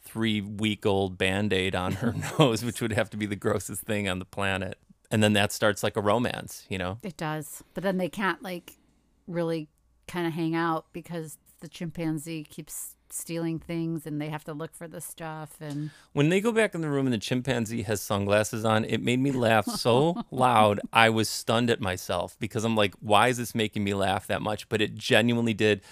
three 0.03 0.41
week 0.41 0.85
old 0.85 1.17
band 1.17 1.53
aid 1.53 1.75
on 1.75 1.93
her 1.93 2.15
nose, 2.39 2.65
which 2.65 2.81
would 2.81 2.93
have 2.93 3.11
to 3.11 3.17
be 3.17 3.27
the 3.27 3.37
grossest 3.37 3.83
thing 3.83 4.09
on 4.09 4.19
the 4.19 4.25
planet. 4.25 4.79
And 5.11 5.23
then 5.23 5.33
that 5.35 5.53
starts 5.53 5.83
like 5.83 5.97
a 5.97 6.01
romance, 6.01 6.67
you 6.69 6.79
know? 6.79 6.99
It 7.03 7.17
does. 7.17 7.63
But 7.75 7.85
then 7.85 7.99
they 7.99 8.09
can't 8.09 8.43
like 8.43 8.79
really 9.27 9.69
kind 10.09 10.27
of 10.27 10.33
hang 10.33 10.55
out 10.55 10.87
because 10.93 11.39
the 11.61 11.69
chimpanzee 11.69 12.45
keeps 12.45 12.97
stealing 13.15 13.59
things 13.59 14.07
and 14.07 14.21
they 14.21 14.29
have 14.29 14.45
to 14.45 14.53
look 14.53 14.75
for 14.75 14.89
the 14.89 15.01
stuff 15.01 15.57
and 15.61 15.91
When 16.13 16.29
they 16.29 16.41
go 16.41 16.53
back 16.53 16.75
in 16.75 16.81
the 16.81 16.89
room 16.89 17.07
and 17.07 17.13
the 17.13 17.19
chimpanzee 17.19 17.83
has 17.83 18.01
sunglasses 18.01 18.65
on, 18.65 18.85
it 18.85 19.03
made 19.03 19.21
me 19.21 19.33
laugh 19.33 19.67
so 19.67 20.23
loud. 20.31 20.81
I 20.93 21.11
was 21.11 21.29
stunned 21.29 21.71
at 21.71 21.81
myself 21.81 22.37
because 22.39 22.65
I'm 22.65 22.77
like, 22.77 22.95
why 23.01 23.29
is 23.29 23.37
this 23.37 23.55
making 23.55 23.85
me 23.85 23.95
laugh 23.95 24.27
that 24.27 24.43
much? 24.43 24.69
But 24.69 24.81
it 24.81 24.95
genuinely 24.95 25.55
did 25.55 25.83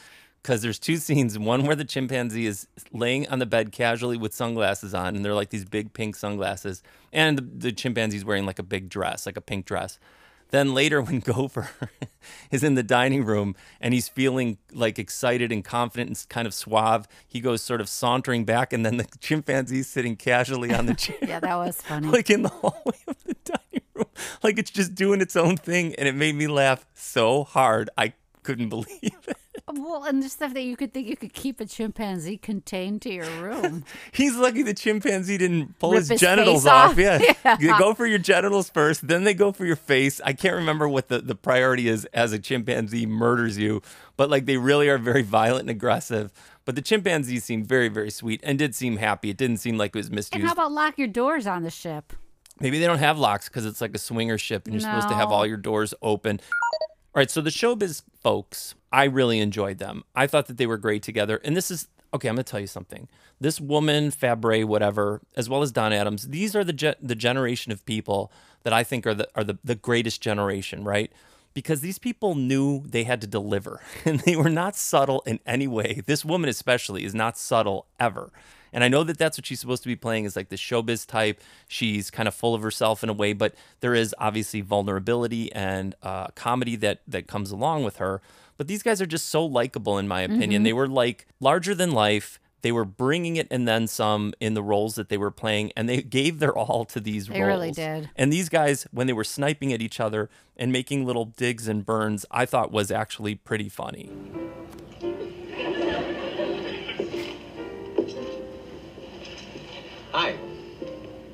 because 0.43 0.63
there's 0.63 0.79
two 0.79 0.97
scenes 0.97 1.39
one 1.39 1.65
where 1.65 1.77
the 1.77 1.85
chimpanzee 1.85 2.47
is 2.47 2.67
laying 2.93 3.29
on 3.29 3.39
the 3.39 3.47
bed 3.47 3.73
casually 3.73 4.17
with 4.17 4.35
sunglasses 4.35 4.93
on 4.93 5.15
and 5.15 5.25
they're 5.25 5.35
like 5.35 5.51
these 5.51 5.65
big 5.65 5.93
pink 5.93 6.17
sunglasses 6.17 6.83
and 7.13 7.39
the, 7.39 7.43
the 7.43 7.73
chimpanzee's 7.73 8.25
wearing 8.25 8.45
like 8.45 8.59
a 8.59 8.65
big 8.65 8.89
dress 8.89 9.25
like 9.25 9.37
a 9.37 9.41
pink 9.41 9.65
dress 9.67 9.99
then 10.53 10.73
later 10.73 11.03
when 11.07 11.19
gopher 11.19 11.69
is 12.53 12.63
in 12.63 12.75
the 12.77 12.83
dining 12.85 13.25
room 13.25 13.57
and 13.81 13.93
he's 13.93 14.09
feeling 14.09 14.59
like 14.73 14.99
excited 14.99 15.51
and 15.51 15.65
confident 15.65 16.09
and 16.09 16.29
kind 16.29 16.47
of 16.47 16.55
suave 16.55 17.09
he 17.27 17.41
goes 17.41 17.61
sort 17.61 17.81
of 17.81 17.89
sauntering 17.89 18.45
back 18.45 18.73
and 18.73 18.87
then 18.87 18.97
the 18.97 19.07
chimpanzee's 19.21 19.89
sitting 19.89 20.15
casually 20.15 20.73
on 20.73 20.87
the 20.87 20.95
chair. 21.05 21.17
Yeah 21.21 21.41
that 21.41 21.57
was 21.57 21.83
funny. 21.83 22.07
Like 22.09 22.31
in 22.31 22.43
the 22.43 22.49
hallway 22.49 22.99
of 23.09 23.17
the 23.25 23.35
dining 23.45 23.83
room. 23.95 24.07
Like 24.43 24.59
it's 24.59 24.71
just 24.71 24.95
doing 24.95 25.21
its 25.21 25.35
own 25.35 25.57
thing 25.57 25.95
and 25.97 26.07
it 26.07 26.15
made 26.15 26.37
me 26.37 26.47
laugh 26.47 26.87
so 26.95 27.43
hard 27.45 27.91
i 27.99 28.13
couldn't 28.43 28.69
believe 28.69 28.89
it 29.03 29.37
well, 29.75 30.05
and 30.05 30.23
the 30.23 30.29
stuff 30.29 30.55
that 30.55 30.63
you 30.63 30.77
could 30.77 30.93
think 30.95 31.07
you 31.07 31.17
could 31.17 31.33
keep 31.33 31.61
a 31.61 31.67
chimpanzee 31.67 32.39
contained 32.39 33.03
to 33.03 33.13
your 33.13 33.31
room. 33.43 33.85
He's 34.13 34.37
lucky 34.37 34.63
the 34.63 34.75
chimpanzee 34.75 35.39
didn't 35.39 35.79
pull 35.79 35.93
his, 35.93 36.09
his 36.09 36.21
genitals 36.21 36.67
off. 36.67 36.93
off. 36.93 36.99
Yeah. 36.99 37.19
Yeah. 37.45 37.57
You 37.59 37.79
go 37.79 37.93
for 37.95 38.07
your 38.07 38.19
genitals 38.19 38.71
first, 38.71 39.07
then 39.09 39.25
they 39.25 39.35
go 39.35 39.53
for 39.53 39.67
your 39.67 39.77
face. 39.77 40.21
I 40.25 40.33
can't 40.33 40.55
remember 40.55 40.89
what 40.89 41.09
the, 41.09 41.19
the 41.21 41.35
priority 41.35 41.89
is 41.89 42.05
as 42.07 42.33
a 42.33 42.39
chimpanzee 42.39 43.05
murders 43.05 43.59
you, 43.59 43.83
but 44.17 44.31
like 44.31 44.47
they 44.47 44.57
really 44.57 44.89
are 44.89 44.99
very 44.99 45.23
violent 45.23 45.63
and 45.63 45.71
aggressive. 45.71 46.33
But 46.65 46.77
the 46.77 46.83
chimpanzee 46.83 47.41
seemed 47.41 47.67
very, 47.67 47.89
very 47.89 48.11
sweet 48.11 48.41
and 48.45 48.59
did 48.59 48.75
seem 48.75 48.99
happy. 48.99 49.31
It 49.31 49.37
didn't 49.37 49.57
seem 49.57 49.77
like 49.77 49.91
it 49.95 49.99
was 49.99 50.11
misused. 50.11 50.35
and 50.35 50.45
how 50.45 50.53
about 50.53 50.73
lock 50.73 50.99
your 50.99 51.09
doors 51.09 51.47
on 51.47 51.63
the 51.65 51.71
ship? 51.71 52.13
Maybe 52.61 52.79
they 52.79 52.87
don't 52.87 52.99
have 52.99 53.19
locks 53.19 53.49
because 53.49 53.67
it's 53.67 53.81
like 53.81 53.95
a 53.95 53.99
swinger 53.99 54.39
ship 54.39 54.67
and 54.67 54.75
you're 54.75 54.81
supposed 54.83 55.09
to 55.09 55.15
have 55.15 55.31
all 55.33 55.45
your 55.45 55.57
doors 55.57 55.95
open. 56.01 56.41
All 57.15 57.21
right, 57.21 57.31
so 57.31 57.43
the 57.43 57.51
showbiz 57.51 58.03
folks, 58.23 58.75
I 58.91 59.05
really 59.05 59.39
enjoyed 59.39 59.77
them. 59.77 60.05
I 60.15 60.27
thought 60.27 60.47
that 60.47 60.57
they 60.57 60.67
were 60.67 60.79
great 60.79 61.03
together. 61.03 61.41
And 61.45 61.55
this 61.55 61.71
is 61.71 61.89
okay. 62.15 62.29
I'm 62.29 62.37
going 62.37 62.45
to 62.45 62.51
tell 62.51 62.61
you 62.61 62.67
something. 62.67 63.07
This 63.39 63.61
woman, 63.61 64.11
Fabray, 64.11 64.65
whatever, 64.65 65.21
as 65.37 65.47
well 65.47 65.61
as 65.61 65.73
Don 65.73 65.93
Adams, 65.93 66.29
these 66.29 66.57
are 66.57 66.65
the 66.65 66.73
ge- 66.73 66.97
the 67.03 67.15
generation 67.15 67.71
of 67.71 67.85
people 67.85 68.33
that 68.63 68.73
I 68.73 68.83
think 68.83 69.07
are 69.07 69.13
the 69.13 69.29
are 69.35 69.45
the, 69.45 69.59
the 69.63 69.75
greatest 69.75 70.23
generation, 70.23 70.85
right? 70.85 71.13
Because 71.53 71.83
these 71.83 71.99
people 71.99 72.35
knew 72.35 72.83
they 72.87 73.05
had 73.05 73.21
to 73.21 73.27
deliver, 73.27 73.83
and 74.07 74.21
they 74.21 74.35
were 74.35 74.49
not 74.49 74.75
subtle 74.75 75.23
in 75.27 75.39
any 75.45 75.67
way. 75.67 76.03
This 76.07 76.25
woman, 76.25 76.49
especially, 76.49 77.05
is 77.05 77.15
not 77.15 77.37
subtle 77.37 77.85
ever. 78.01 78.31
And 78.73 78.83
I 78.83 78.89
know 78.89 79.05
that 79.05 79.19
that's 79.19 79.37
what 79.39 79.47
she's 79.47 79.61
supposed 79.61 79.83
to 79.83 79.89
be 79.89 79.97
playing 79.97 80.25
is 80.25 80.35
like 80.37 80.49
the 80.49 80.57
showbiz 80.57 81.07
type. 81.07 81.41
She's 81.69 82.11
kind 82.11 82.27
of 82.27 82.35
full 82.35 82.55
of 82.55 82.63
herself 82.63 83.03
in 83.03 83.09
a 83.09 83.13
way, 83.13 83.33
but 83.33 83.55
there 83.81 83.95
is 83.95 84.15
obviously 84.19 84.61
vulnerability 84.63 85.53
and 85.53 85.95
uh, 86.03 86.29
comedy 86.29 86.77
that 86.77 87.01
that 87.07 87.27
comes 87.27 87.51
along 87.51 87.85
with 87.85 87.97
her. 87.97 88.21
But 88.57 88.69
these 88.69 88.83
guys 88.83 89.03
are 89.03 89.07
just 89.07 89.29
so 89.29 89.45
likable, 89.45 89.99
in 89.99 90.07
my 90.09 90.23
opinion. 90.23 90.63
Mhm. 90.63 90.65
They 90.65 90.73
were 90.73 90.89
like 90.89 91.27
larger 91.41 91.75
than 91.75 91.91
life. 91.93 92.39
They 92.63 92.71
were 92.71 92.85
bringing 92.85 93.35
it 93.37 93.49
and 93.51 93.67
then 93.67 93.89
some 93.89 94.35
in 94.39 94.55
the 94.55 94.63
roles 94.63 94.95
that 94.95 95.09
they 95.09 95.19
were 95.19 95.33
playing, 95.33 95.73
and 95.77 95.89
they 95.89 96.01
gave 96.01 96.39
their 96.39 96.57
all 96.57 96.85
to 96.85 97.01
these 97.01 97.27
They 97.27 97.41
roles. 97.41 97.49
really 97.49 97.71
did. 97.73 98.09
And 98.15 98.33
these 98.33 98.49
guys, 98.49 98.87
when 98.93 99.09
they 99.09 99.13
were 99.13 99.25
sniping 99.25 99.73
at 99.73 99.83
each 99.83 99.99
other 99.99 100.31
and 100.57 100.71
making 100.71 101.05
little 101.05 101.25
digs 101.25 101.67
and 101.67 101.85
burns, 101.85 102.25
I 102.31 102.47
thought 102.47 102.71
was 102.71 102.93
actually 102.93 103.35
pretty 103.35 103.69
funny. 103.69 104.11
Hi. 110.13 110.37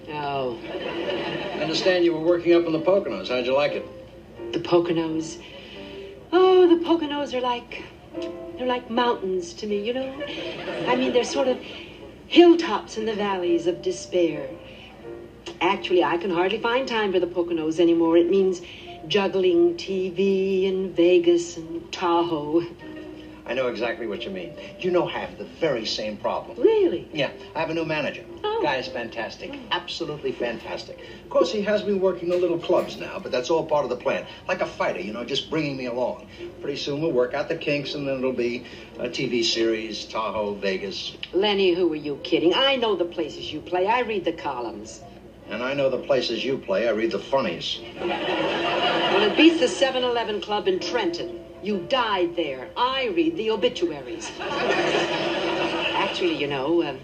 Oh, 0.09 0.57
I 0.65 1.61
understand 1.61 2.05
you 2.05 2.13
were 2.15 2.21
working 2.25 2.55
up 2.55 2.65
in 2.65 2.73
the 2.73 2.81
Poconos. 2.81 3.29
How'd 3.29 3.45
you 3.45 3.55
like 3.55 3.73
it? 3.73 3.85
the 4.53 4.61
Poconos. 4.61 5.39
Oh, 6.33 6.69
the 6.69 6.85
Poconos 6.85 7.35
are 7.35 7.41
like 7.41 7.83
they're 8.57 8.67
like 8.67 8.91
mountains 8.91 9.53
to 9.55 9.67
me, 9.67 9.85
you 9.85 9.93
know? 9.93 10.23
I 10.87 10.97
mean, 10.97 11.13
they're 11.13 11.25
sort 11.25 11.49
of 11.49 11.59
hilltops 12.27 12.97
in 12.97 13.05
the 13.05 13.15
valleys 13.15 13.67
of 13.67 13.83
despair. 13.83 14.49
Actually, 15.61 16.05
I 16.05 16.17
can 16.17 16.31
hardly 16.31 16.59
find 16.59 16.87
time 16.87 17.13
for 17.13 17.21
the 17.21 17.27
Poconos 17.27 17.81
anymore. 17.81 18.17
It 18.17 18.31
means 18.31 18.63
juggling 19.09 19.75
TV 19.75 20.69
and 20.69 20.95
Vegas 20.95 21.57
and 21.57 21.91
Tahoe. 21.93 22.65
I 23.49 23.55
know 23.55 23.69
exactly 23.69 24.07
what 24.07 24.25
you 24.25 24.31
mean. 24.31 24.53
You 24.79 24.91
know, 24.91 25.09
I 25.09 25.21
have 25.21 25.39
the 25.39 25.45
very 25.45 25.87
same 25.87 26.19
problem. 26.19 26.61
Really? 26.61 27.09
Yeah, 27.15 27.31
I 27.55 27.61
have 27.61 27.71
a 27.71 27.75
new 27.75 27.87
manager. 27.87 28.25
Oh. 28.45 28.61
Guy 28.63 28.77
is 28.77 28.89
fantastic. 28.89 29.51
Oh. 29.55 29.59
Absolutely 29.71 30.33
fantastic. 30.33 30.99
Of 31.25 31.31
course, 31.31 31.51
he 31.51 31.63
has 31.63 31.83
me 31.85 31.95
working 31.95 32.29
the 32.29 32.37
little 32.37 32.59
clubs 32.59 32.99
now, 32.99 33.19
but 33.19 33.33
that's 33.33 33.49
all 33.49 33.65
part 33.65 33.85
of 33.85 33.91
the 33.91 33.97
plan. 33.97 34.27
Like 34.47 34.61
a 34.61 34.67
fighter, 34.67 35.01
you 35.01 35.15
know, 35.15 35.25
just 35.25 35.49
bringing 35.49 35.79
me 35.79 35.87
along. 35.87 36.29
Pretty 36.61 36.77
soon 36.77 37.01
we'll 37.01 37.13
work 37.13 37.33
out 37.33 37.49
the 37.49 37.57
kinks, 37.57 37.95
and 37.95 38.07
then 38.07 38.19
it'll 38.19 38.33
be 38.33 38.65
a 38.99 39.09
TV 39.09 39.43
series, 39.43 40.05
Tahoe, 40.05 40.55
Vegas. 40.55 41.17
Lenny, 41.33 41.73
who 41.73 41.91
are 41.93 41.97
you 41.97 42.21
kidding? 42.23 42.53
I 42.55 42.77
know 42.77 42.97
the 42.97 43.07
places 43.07 43.51
you 43.51 43.61
play. 43.61 43.87
I 43.87 44.01
read 44.01 44.27
the 44.27 44.33
columns. 44.33 45.01
And 45.49 45.63
I 45.63 45.73
know 45.73 45.89
the 45.89 45.97
places 45.99 46.45
you 46.45 46.59
play. 46.59 46.87
I 46.87 46.91
read 46.91 47.13
the 47.13 47.19
funnies. 47.19 47.81
Well, 47.99 49.23
it 49.23 49.35
beats 49.35 49.61
the 49.61 49.69
7 49.69 50.05
Eleven 50.05 50.43
Club 50.43 50.69
in 50.69 50.79
Trenton. 50.79 51.38
You 51.63 51.87
died 51.89 52.37
there. 52.37 52.69
I 52.77 53.07
read 53.09 53.37
the 53.37 53.51
obituaries. 53.51 54.31
Actually, 54.41 56.37
you 56.37 56.47
know, 56.47 56.83
um, 56.85 56.99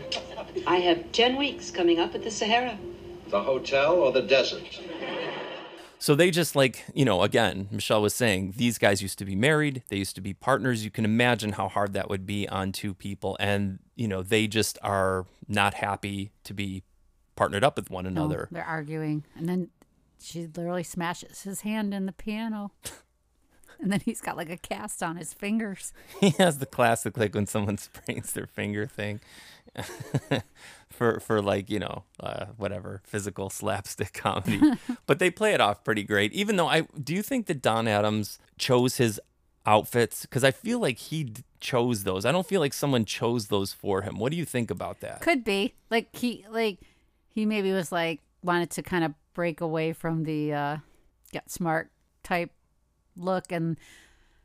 I 0.67 0.77
have 0.77 1.11
10 1.12 1.37
weeks 1.37 1.71
coming 1.71 1.99
up 1.99 2.14
at 2.14 2.23
the 2.23 2.31
Sahara. 2.31 2.79
The 3.29 3.43
hotel 3.43 3.95
or 3.95 4.12
the 4.12 4.23
desert? 4.23 4.81
So 5.99 6.14
they 6.14 6.31
just 6.31 6.55
like, 6.55 6.85
you 6.95 7.05
know, 7.05 7.23
again, 7.23 7.69
Michelle 7.71 8.03
was 8.03 8.14
saying, 8.14 8.55
these 8.57 8.79
guys 8.79 9.01
used 9.03 9.19
to 9.19 9.25
be 9.25 9.35
married, 9.35 9.83
they 9.88 9.97
used 9.97 10.14
to 10.17 10.21
be 10.21 10.35
partners. 10.35 10.85
You 10.85 10.90
can 10.90 11.05
imagine 11.05 11.53
how 11.53 11.69
hard 11.69 11.95
that 11.95 12.09
would 12.11 12.27
be 12.27 12.47
on 12.49 12.73
two 12.73 12.95
people. 12.95 13.37
And, 13.40 13.79
you 13.97 14.07
know, 14.07 14.23
they 14.23 14.47
just 14.47 14.79
are 14.83 15.27
not 15.49 15.75
happy 15.75 16.31
to 16.45 16.55
be 16.55 16.83
partnered 17.37 17.64
up 17.64 17.77
with 17.77 17.90
one 17.90 18.05
No, 18.05 18.11
another. 18.11 18.49
they're 18.53 18.62
arguing, 18.64 19.25
and 19.35 19.49
then 19.49 19.71
she 20.21 20.47
literally 20.47 20.85
smashes 20.85 21.43
his 21.43 21.62
hand 21.62 21.93
in 21.93 22.07
the 22.07 22.12
piano, 22.12 22.71
and 23.81 23.93
then 23.93 24.01
he's 24.01 24.21
got 24.21 24.37
like 24.37 24.51
a 24.51 24.57
cast 24.57 25.03
on 25.03 25.17
his 25.17 25.33
fingers. 25.33 25.93
He 26.21 26.31
has 26.39 26.59
the 26.59 26.67
classic, 26.67 27.17
like 27.17 27.35
when 27.35 27.47
someone 27.47 27.79
sprains 27.79 28.33
their 28.33 28.47
finger 28.47 28.87
thing 28.87 29.21
for, 30.91 31.21
for 31.21 31.43
like, 31.43 31.69
you 31.69 31.79
know, 31.79 32.05
uh, 32.21 32.47
whatever, 32.57 33.01
physical 33.05 33.51
slapstick 33.51 34.13
comedy. 34.13 34.61
but 35.07 35.19
they 35.19 35.31
play 35.31 35.53
it 35.55 35.61
off 35.61 35.85
pretty 35.85 36.03
great. 36.03 36.33
Even 36.33 36.57
though 36.57 36.69
I, 36.69 36.83
do 37.03 37.15
you 37.15 37.23
think 37.23 37.47
that 37.47 37.63
Don 37.63 37.89
Adams 37.89 38.39
chose 38.59 38.97
his 38.97 39.21
outfits? 39.67 40.23
Because 40.23 40.45
I 40.45 40.51
feel 40.51 40.79
like 40.79 40.99
he 40.99 41.25
d- 41.25 41.45
chose 41.61 42.05
those. 42.05 42.25
I 42.25 42.33
don't 42.33 42.47
feel 42.47 42.61
like 42.61 42.73
someone 42.73 43.05
chose 43.05 43.49
those 43.49 43.73
for 43.73 44.03
him. 44.03 44.19
What 44.19 44.31
do 44.33 44.39
you 44.39 44.45
think 44.45 44.71
about 44.71 45.01
that? 45.01 45.21
Could 45.21 45.45
be 45.45 45.75
like 45.91 46.15
he 46.15 46.45
like 46.51 46.79
he 47.29 47.45
maybe 47.47 47.73
was 47.73 47.91
like 47.91 48.21
wanted 48.43 48.71
to 48.71 48.83
kind 48.83 49.05
of 49.05 49.15
break 49.33 49.61
away 49.61 49.93
from 49.93 50.25
the 50.25 50.53
uh 50.53 50.77
get 51.33 51.51
smart 51.51 51.91
type 52.23 52.51
look 53.16 53.50
and 53.53 53.77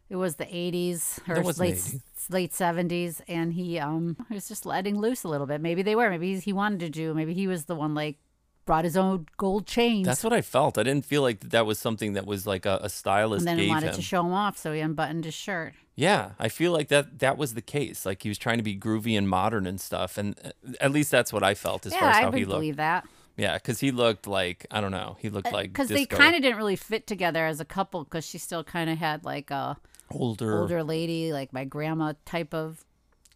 it 0.09 0.15
was 0.15 0.35
the 0.35 0.45
80s 0.45 1.19
or 1.27 1.43
late 1.43 1.75
80s. 1.75 2.01
late 2.29 2.51
70s 2.51 3.21
and 3.27 3.53
he 3.53 3.79
um 3.79 4.17
was 4.29 4.47
just 4.47 4.65
letting 4.65 4.99
loose 4.99 5.23
a 5.23 5.27
little 5.27 5.47
bit 5.47 5.61
maybe 5.61 5.81
they 5.81 5.95
were 5.95 6.09
maybe 6.09 6.39
he 6.39 6.53
wanted 6.53 6.79
to 6.79 6.89
do 6.89 7.13
maybe 7.13 7.33
he 7.33 7.47
was 7.47 7.65
the 7.65 7.75
one 7.75 7.93
like 7.93 8.17
brought 8.65 8.83
his 8.83 8.95
own 8.97 9.25
gold 9.37 9.65
chains 9.65 10.05
That's 10.05 10.23
what 10.23 10.31
I 10.33 10.41
felt. 10.41 10.77
I 10.77 10.83
didn't 10.83 11.03
feel 11.05 11.23
like 11.23 11.39
that 11.49 11.65
was 11.65 11.79
something 11.79 12.13
that 12.13 12.27
was 12.27 12.45
like 12.45 12.67
a, 12.67 12.79
a 12.83 12.89
stylist 12.89 13.41
and 13.41 13.47
then 13.47 13.57
he 13.63 13.67
wanted 13.67 13.89
him. 13.89 13.95
to 13.95 14.01
show 14.01 14.21
him 14.23 14.31
off 14.33 14.57
so 14.59 14.71
he 14.73 14.79
unbuttoned 14.79 15.25
his 15.25 15.33
shirt 15.33 15.73
Yeah, 15.95 16.31
I 16.39 16.49
feel 16.49 16.71
like 16.71 16.87
that 16.89 17.17
that 17.19 17.35
was 17.37 17.55
the 17.55 17.61
case. 17.63 18.05
Like 18.05 18.21
he 18.23 18.29
was 18.29 18.37
trying 18.37 18.57
to 18.57 18.63
be 18.63 18.77
groovy 18.77 19.17
and 19.17 19.27
modern 19.27 19.65
and 19.67 19.81
stuff, 19.81 20.17
and 20.19 20.35
uh, 20.45 20.51
at 20.79 20.91
least 20.91 21.09
that's 21.11 21.33
what 21.33 21.43
I 21.43 21.55
felt 21.55 21.85
as 21.85 21.93
yeah 21.93 21.99
far 21.99 22.09
as 22.11 22.15
i 22.17 22.21
how 22.21 22.31
he 22.31 22.45
looked. 22.45 22.59
believe 22.61 22.77
that 22.77 23.05
Yeah, 23.39 23.53
because 23.53 23.79
he 23.79 23.91
looked 23.91 24.27
like 24.27 24.65
I 24.69 24.81
don't 24.81 24.91
know. 24.91 25.15
He 25.19 25.29
looked 25.29 25.47
eh, 25.47 25.51
like 25.51 25.71
because 25.71 25.87
they 25.87 26.05
kind 26.05 26.35
of 26.35 26.41
didn't 26.41 26.57
really 26.57 26.75
fit 26.75 27.07
together 27.07 27.45
as 27.45 27.61
a 27.61 27.65
couple 27.65 28.03
because 28.03 28.25
she 28.25 28.37
still 28.37 28.65
kind 28.65 28.89
of 28.89 28.97
had 28.97 29.23
like 29.23 29.49
a 29.49 29.77
older. 30.11 30.59
older 30.59 30.83
lady 30.83 31.31
like 31.31 31.53
my 31.53 31.63
grandma 31.63 32.13
type 32.25 32.53
of 32.53 32.83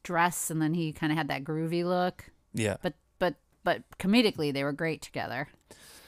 dress, 0.03 0.49
and 0.49 0.61
then 0.61 0.73
he 0.73 0.91
kind 0.91 1.11
of 1.13 1.17
had 1.17 1.29
that 1.29 1.45
groovy 1.45 1.85
look. 1.85 2.25
Yeah. 2.53 2.75
But 2.81 2.95
but 3.17 3.35
but 3.63 3.83
comedically, 3.97 4.51
they 4.51 4.65
were 4.65 4.73
great 4.73 5.01
together. 5.01 5.47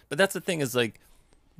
But 0.09 0.17
that's 0.17 0.33
the 0.33 0.41
thing 0.41 0.59
is 0.59 0.75
like 0.75 0.99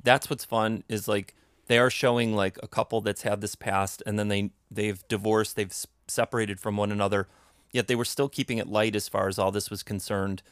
that's 0.02 0.28
what's 0.28 0.44
fun 0.44 0.84
is 0.88 1.08
like 1.08 1.34
they 1.68 1.78
are 1.78 1.90
showing 1.90 2.34
like 2.34 2.58
a 2.62 2.68
couple 2.68 3.00
that's 3.00 3.22
had 3.22 3.40
this 3.40 3.54
past 3.54 4.02
and 4.04 4.18
then 4.18 4.28
they 4.28 4.50
they've 4.70 5.06
divorced, 5.08 5.56
they've 5.56 5.74
separated 6.06 6.60
from 6.60 6.76
one 6.76 6.92
another, 6.92 7.28
yet 7.72 7.88
they 7.88 7.96
were 7.96 8.04
still 8.04 8.28
keeping 8.28 8.58
it 8.58 8.68
light 8.68 8.94
as 8.94 9.08
far 9.08 9.26
as 9.26 9.38
all 9.38 9.50
this 9.50 9.70
was 9.70 9.82
concerned. 9.82 10.42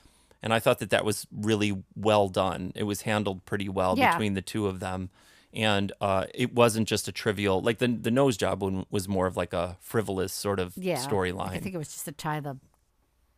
And 0.45 0.53
I 0.53 0.61
thought 0.61 0.79
that 0.81 0.91
that 0.91 1.05
was 1.07 1.27
really 1.33 1.83
well 1.97 2.29
done. 2.29 2.71
It 2.77 2.83
was 2.85 3.01
handled 3.03 3.45
pretty 3.47 3.69
well 3.69 3.97
Yeah. 3.99 4.11
between 4.13 4.35
the 4.35 4.43
two 4.43 4.67
of 4.69 4.79
them. 4.79 5.09
And 5.55 5.91
uh, 6.03 6.27
it 6.35 6.53
wasn't 6.53 6.87
just 6.87 7.09
a 7.09 7.13
trivial 7.13 7.63
like 7.63 7.79
the 7.79 7.89
the 7.89 8.11
nose 8.11 8.37
job 8.37 8.63
one 8.63 8.85
was 8.91 9.09
more 9.09 9.27
of 9.27 9.37
like 9.37 9.53
a 9.55 9.77
frivolous 9.81 10.33
sort 10.33 10.61
of 10.61 10.75
Yeah, 10.77 10.97
storyline. 10.99 11.49
I 11.53 11.59
think 11.61 11.75
it 11.75 11.79
was 11.79 11.89
just 11.89 12.05
to 12.05 12.13
tie 12.13 12.41
the 12.41 12.59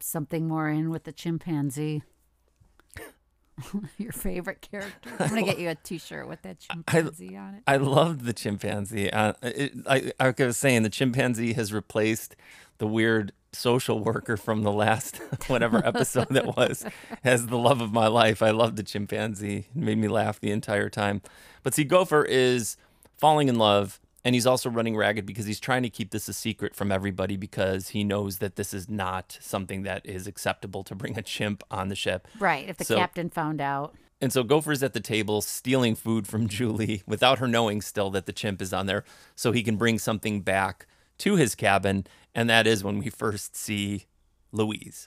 something 0.01 0.49
more 0.49 0.69
in 0.69 0.91
with 0.91 1.05
the 1.05 1.13
chimpanzee. 1.13 2.03
Your 3.99 4.13
favorite 4.13 4.61
character. 4.61 5.11
I'm 5.19 5.29
gonna 5.29 5.43
get 5.43 5.59
you 5.59 5.69
a 5.71 5.75
T-shirt 5.75 6.29
with 6.29 6.43
that 6.43 6.59
chimpanzee 6.61 7.37
on 7.37 7.55
it. 7.55 7.63
I 7.67 7.77
loved 7.79 8.25
the 8.25 8.33
chimpanzee. 8.33 9.11
Uh, 9.11 9.33
it, 9.43 9.73
I, 9.87 10.13
I 10.21 10.35
was 10.39 10.57
saying, 10.57 10.83
the 10.83 10.91
chimpanzee 10.91 11.55
has 11.55 11.73
replaced 11.73 12.37
the 12.79 12.87
weird 12.87 13.33
social 13.57 13.99
worker 14.03 14.37
from 14.37 14.63
the 14.63 14.73
last 14.73 15.17
whatever 15.49 15.79
episode 15.85 16.29
that 16.31 16.57
was 16.57 16.85
as 17.25 17.47
the 17.47 17.59
love 17.59 17.81
of 17.81 17.93
my 17.93 18.07
life. 18.07 18.43
I 18.43 18.51
loved 18.51 18.77
the 18.77 18.83
chimpanzee. 18.83 19.67
It 19.75 19.77
made 19.77 19.99
me 19.99 20.09
laugh 20.09 20.41
the 20.41 20.51
entire 20.51 20.89
time. 20.91 21.23
But 21.63 21.75
see, 21.75 21.85
Gopher 21.85 22.25
is 22.25 22.77
falling 23.17 23.49
in 23.49 23.57
love. 23.59 24.01
And 24.25 24.35
he's 24.35 24.47
also 24.47 24.69
running 24.69 24.97
ragged 24.97 25.25
because 25.25 25.47
he's 25.47 25.61
trying 25.61 25.85
to 25.85 25.89
keep 25.89 26.11
this 26.11 26.27
a 26.29 26.33
secret 26.33 26.75
from 26.75 26.91
everybody 26.91 27.37
because 27.37 27.91
he 27.91 28.03
knows 28.03 28.39
that 28.39 28.57
this 28.57 28.75
is 28.75 28.89
not 28.89 29.39
something 29.41 29.85
that 29.85 30.05
is 30.05 30.27
acceptable 30.27 30.83
to 30.83 30.97
bring 30.97 31.17
a 31.17 31.23
chimp 31.23 31.63
on 31.71 31.91
the 31.91 31.95
ship. 31.95 32.27
Right. 32.41 32.69
If 32.69 32.77
the 32.77 32.85
So- 32.85 32.97
captain 32.97 33.31
found 33.31 33.61
out. 33.61 33.95
and 34.21 34.33
so 34.33 34.43
Gopher's 34.43 34.83
at 34.83 34.95
the 34.95 35.01
table 35.01 35.43
stealing 35.43 35.95
food 35.95 36.27
from 36.27 36.49
Julie 36.57 37.05
without 37.07 37.39
her 37.39 37.47
knowing 37.47 37.81
still 37.81 38.11
that 38.11 38.27
the 38.27 38.33
chimp 38.33 38.61
is 38.61 38.73
on 38.73 38.87
there 38.87 39.05
so 39.37 39.53
he 39.53 39.63
can 39.63 39.77
bring 39.77 39.97
something 39.97 40.41
back 40.41 40.87
to 41.19 41.37
his 41.37 41.55
cabin. 41.55 42.05
And 42.37 42.51
that 42.51 42.67
is 42.67 42.85
when 42.85 42.99
we 42.99 43.09
first 43.09 43.57
see 43.57 44.05
Louise. 44.53 45.07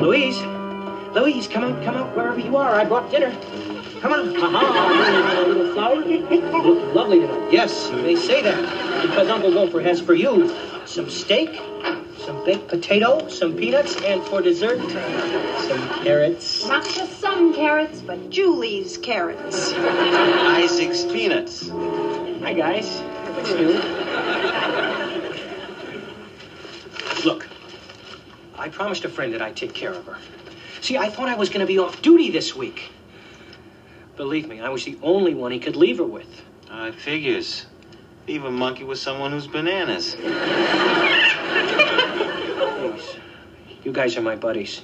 Louise, 0.00 0.36
Louise, 1.14 1.46
come 1.46 1.62
out, 1.62 1.84
come 1.84 1.94
out, 1.94 2.16
wherever 2.16 2.40
you 2.40 2.56
are. 2.56 2.74
I 2.74 2.84
brought 2.84 3.08
dinner. 3.08 3.30
Come 4.00 4.14
on. 4.14 4.36
Aha, 4.36 5.44
a 5.44 5.46
little 5.46 5.72
flower. 5.74 5.94
Look 5.94 6.92
lovely 6.92 7.20
tonight. 7.20 7.52
Yes, 7.52 7.88
you 7.92 8.02
may 8.02 8.16
say 8.16 8.42
that. 8.42 9.02
Because 9.02 9.28
Uncle 9.28 9.52
Gopher 9.52 9.80
has 9.80 10.00
for 10.00 10.14
you 10.14 10.52
some 10.86 11.08
steak, 11.08 11.50
some 12.32 12.44
baked 12.44 12.68
potato, 12.68 13.28
some 13.28 13.54
peanuts, 13.54 13.96
and 14.02 14.22
for 14.24 14.40
dessert, 14.40 14.80
some 14.80 15.88
carrots. 16.02 16.66
Not 16.66 16.84
just 16.88 17.20
some 17.20 17.52
carrots, 17.54 18.00
but 18.00 18.30
Julie's 18.30 18.96
carrots. 18.96 19.72
Isaac's 19.72 21.04
peanuts. 21.04 21.68
Hi, 21.68 22.54
guys. 22.54 23.00
What's 23.36 23.50
new? 23.50 23.72
Look, 27.24 27.48
I 28.56 28.68
promised 28.70 29.04
a 29.04 29.10
friend 29.10 29.34
that 29.34 29.42
I'd 29.42 29.56
take 29.56 29.74
care 29.74 29.92
of 29.92 30.06
her. 30.06 30.16
See, 30.80 30.96
I 30.96 31.10
thought 31.10 31.28
I 31.28 31.34
was 31.34 31.50
going 31.50 31.60
to 31.60 31.66
be 31.66 31.78
off 31.78 32.00
duty 32.00 32.30
this 32.30 32.56
week. 32.56 32.90
Believe 34.16 34.48
me, 34.48 34.60
I 34.60 34.70
was 34.70 34.84
the 34.84 34.98
only 35.02 35.34
one 35.34 35.52
he 35.52 35.58
could 35.58 35.76
leave 35.76 35.98
her 35.98 36.04
with. 36.04 36.42
Uh, 36.70 36.92
figures. 36.92 37.66
Leave 38.26 38.44
a 38.44 38.50
monkey 38.50 38.84
with 38.84 38.98
someone 38.98 39.32
who's 39.32 39.46
bananas. 39.46 40.16
Please, 43.82 43.86
you 43.86 43.92
guys 43.92 44.16
are 44.16 44.22
my 44.22 44.36
buddies. 44.36 44.82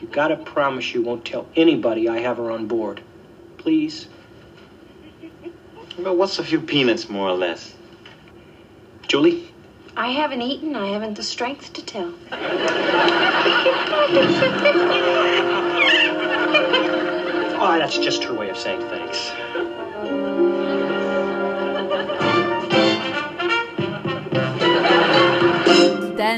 You 0.00 0.08
gotta 0.08 0.36
promise 0.36 0.94
you 0.94 1.02
won't 1.02 1.24
tell 1.24 1.46
anybody 1.54 2.08
I 2.08 2.20
have 2.20 2.38
her 2.38 2.50
on 2.50 2.66
board. 2.66 3.00
Please? 3.58 4.08
But 5.98 6.16
what's 6.16 6.38
a 6.38 6.44
few 6.44 6.60
peanuts, 6.60 7.08
more 7.08 7.28
or 7.28 7.36
less? 7.36 7.74
Julie? 9.06 9.48
I 9.96 10.08
haven't 10.08 10.42
eaten, 10.42 10.74
I 10.74 10.88
haven't 10.88 11.14
the 11.14 11.22
strength 11.22 11.72
to 11.74 11.84
tell. 11.84 12.14
Oh, 17.64 17.78
that's 17.78 17.96
just 17.96 18.24
her 18.24 18.34
way 18.34 18.50
of 18.50 18.58
saying 18.58 18.80
thanks. 18.88 19.30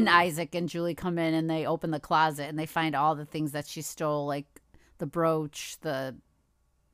Then 0.05 0.14
Isaac 0.14 0.55
and 0.55 0.69
Julie 0.69 0.95
come 0.95 1.19
in 1.19 1.35
and 1.35 1.49
they 1.49 1.67
open 1.67 1.90
the 1.90 2.01
closet 2.01 2.49
and 2.49 2.59
they 2.59 2.67
find 2.67 2.95
all 2.95 3.14
the 3.14 3.25
things 3.25 3.53
that 3.53 3.67
she 3.67 3.83
stole, 3.83 4.27
like 4.27 4.47
the 4.99 5.07
brooch, 5.07 5.77
the 5.81 6.17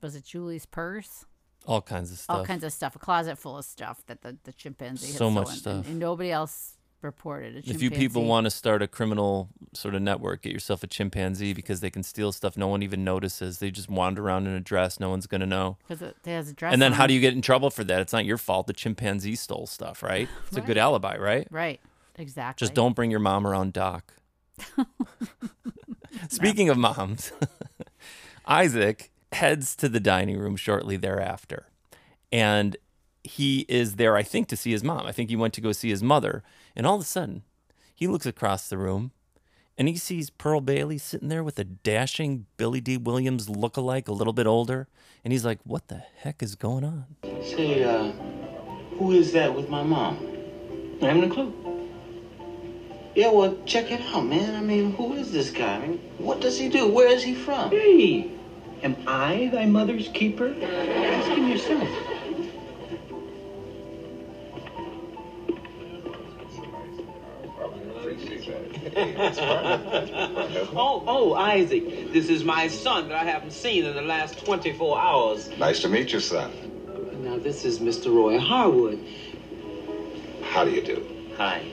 was 0.01 0.16
it 0.16 0.25
Julie's 0.25 0.66
purse? 0.66 1.27
All 1.66 1.83
kinds 1.83 2.11
of 2.11 2.18
stuff. 2.18 2.37
All 2.38 2.44
kinds 2.44 2.64
of 2.64 2.73
stuff. 2.73 2.96
A 2.96 2.99
closet 2.99 3.37
full 3.38 3.59
of 3.59 3.64
stuff 3.64 4.03
that 4.07 4.23
the, 4.23 4.38
the 4.44 4.53
chimpanzee 4.53 5.09
had 5.09 5.16
So 5.16 5.31
much 5.31 5.46
stolen, 5.49 5.59
stuff. 5.59 5.75
And, 5.85 5.87
and 5.87 5.99
nobody 5.99 6.31
else 6.31 6.79
reported 7.03 7.57
a 7.57 7.59
If 7.70 7.83
you 7.83 7.90
people 7.90 8.25
want 8.25 8.44
to 8.44 8.51
start 8.51 8.83
a 8.83 8.88
criminal 8.88 9.49
sort 9.75 9.94
of 9.94 10.03
network, 10.03 10.42
get 10.42 10.53
yourself 10.53 10.83
a 10.83 10.87
chimpanzee 10.87 11.53
because 11.53 11.81
they 11.81 11.90
can 11.90 12.03
steal 12.03 12.33
stuff 12.33 12.57
no 12.57 12.66
one 12.66 12.83
even 12.83 13.05
notices. 13.05 13.59
They 13.59 13.70
just 13.70 13.88
wander 13.88 14.23
around 14.23 14.46
in 14.46 14.55
a 14.55 14.61
dress, 14.61 15.01
no 15.01 15.11
one's 15.11 15.27
going 15.27 15.40
to 15.40 15.46
know. 15.46 15.77
because 15.87 16.03
it 16.03 16.16
has 16.25 16.51
a 16.51 16.55
dress. 16.55 16.73
And 16.73 16.81
then 16.81 16.92
how 16.92 17.07
do 17.07 17.14
you 17.14 17.20
get 17.20 17.35
in 17.35 17.42
trouble 17.42 17.70
for 17.70 17.85
that? 17.85 18.01
It's 18.01 18.12
not 18.12 18.25
your 18.25 18.38
fault. 18.38 18.66
The 18.66 18.73
chimpanzee 18.73 19.37
stole 19.37 19.66
stuff, 19.66 20.03
right? 20.03 20.29
It's 20.49 20.57
a 20.57 20.61
good 20.61 20.79
alibi, 20.79 21.16
right? 21.16 21.46
Right. 21.51 21.81
Exactly. 22.20 22.64
Just 22.64 22.74
don't 22.74 22.94
bring 22.94 23.11
your 23.11 23.20
mom 23.20 23.46
around 23.46 23.72
Doc. 23.72 24.14
Speaking 26.28 26.68
of 26.68 26.76
moms, 26.76 27.33
Isaac 28.46 29.11
heads 29.33 29.74
to 29.76 29.88
the 29.88 30.00
dining 30.00 30.38
room 30.38 30.56
shortly 30.56 30.96
thereafter. 30.96 31.66
And 32.30 32.76
he 33.24 33.64
is 33.68 33.96
there, 33.96 34.16
I 34.16 34.22
think, 34.22 34.48
to 34.48 34.56
see 34.56 34.70
his 34.70 34.85
mom. 34.85 35.06
I 35.06 35.12
think 35.12 35.30
he 35.30 35.37
went 35.37 35.54
to 35.54 35.61
go 35.61 35.72
see 35.72 35.88
his 35.88 36.02
mother. 36.02 36.42
And 36.76 36.87
all 36.87 36.96
of 36.96 37.02
a 37.02 37.04
sudden, 37.04 37.42
he 37.94 38.06
looks 38.06 38.26
across 38.26 38.68
the 38.68 38.78
room 38.78 39.12
and 39.78 39.88
he 39.88 39.96
sees 39.96 40.28
Pearl 40.28 40.61
Bailey 40.61 40.98
sitting 40.98 41.28
there 41.28 41.42
with 41.42 41.59
a 41.59 41.64
dashing 41.64 42.46
Billy 42.59 42.83
Dee 42.83 42.98
Williams 42.98 43.48
look-alike, 43.48 44.09
a 44.09 44.12
little 44.12 44.35
bit 44.35 44.46
older. 44.46 44.88
And 45.24 45.33
he's 45.33 45.44
like, 45.44 45.59
What 45.64 45.88
the 45.88 46.02
heck 46.18 46.42
is 46.42 46.54
going 46.54 46.85
on? 46.85 47.06
Say, 47.42 47.83
uh, 47.83 48.12
who 48.98 49.12
is 49.12 49.33
that 49.33 49.54
with 49.54 49.70
my 49.70 49.83
mom? 49.83 50.18
I 51.02 51.06
haven't 51.06 51.24
a 51.24 51.35
clue. 51.35 51.69
Yeah, 53.14 53.31
well, 53.31 53.57
check 53.66 53.90
it 53.90 54.01
out, 54.01 54.25
man. 54.27 54.55
I 54.55 54.61
mean, 54.61 54.92
who 54.92 55.14
is 55.14 55.33
this 55.33 55.51
guy? 55.51 55.77
I 55.77 55.81
mean, 55.81 56.01
what 56.18 56.40
does 56.40 56.59
he 56.59 56.68
do? 56.68 56.87
Where 56.87 57.09
is 57.09 57.25
he 57.25 57.35
from? 57.35 57.70
Hey, 57.70 58.31
am 58.83 58.96
I 59.07 59.51
thy 59.53 59.66
mother's 59.66 60.09
keeper? 60.09 60.55
Ask 60.62 61.29
him 61.29 61.49
yourself. 61.49 61.88
oh, 70.77 71.05
oh, 71.07 71.35
Isaac, 71.35 72.12
this 72.12 72.29
is 72.29 72.44
my 72.44 72.68
son 72.68 73.09
that 73.09 73.16
I 73.16 73.25
haven't 73.25 73.53
seen 73.53 73.85
in 73.85 73.94
the 73.94 74.03
last 74.03 74.44
24 74.44 75.01
hours. 75.01 75.51
Nice 75.59 75.81
to 75.83 75.88
meet 75.88 76.12
you, 76.12 76.20
son. 76.20 76.51
Now, 77.23 77.38
this 77.38 77.64
is 77.64 77.79
Mr. 77.79 78.14
Roy 78.14 78.38
Harwood. 78.38 79.05
How 80.42 80.64
do 80.64 80.70
you 80.70 80.83
do? 80.83 81.07
Hi. 81.37 81.69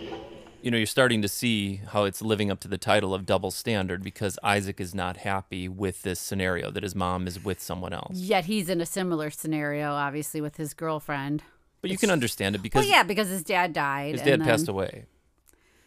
You 0.68 0.72
know, 0.72 0.76
you're 0.76 0.86
starting 0.86 1.22
to 1.22 1.30
see 1.30 1.80
how 1.92 2.04
it's 2.04 2.22
living 2.22 2.52
up 2.52 2.60
to 2.60 2.68
the 2.68 2.78
title 2.78 3.14
of 3.14 3.26
double 3.26 3.52
standard 3.52 4.04
because 4.04 4.38
Isaac 4.44 4.82
is 4.82 4.94
not 4.94 5.16
happy 5.16 5.70
with 5.70 6.02
this 6.02 6.20
scenario 6.20 6.72
that 6.72 6.84
his 6.84 6.94
mom 6.94 7.26
is 7.26 7.42
with 7.42 7.62
someone 7.62 7.94
else. 7.94 8.18
Yet 8.18 8.44
he's 8.48 8.68
in 8.68 8.82
a 8.82 8.86
similar 8.86 9.30
scenario, 9.30 9.94
obviously, 9.94 10.42
with 10.42 10.58
his 10.58 10.74
girlfriend. 10.74 11.42
But 11.80 11.90
you 11.90 11.98
can 11.98 12.12
understand 12.12 12.54
it 12.54 12.62
because 12.62 12.82
Well, 12.84 12.92
yeah, 12.92 13.04
because 13.04 13.30
his 13.30 13.46
dad 13.46 13.72
died. 13.72 14.16
his 14.16 14.24
dad 14.24 14.42
passed 14.42 14.68
away. 14.68 15.06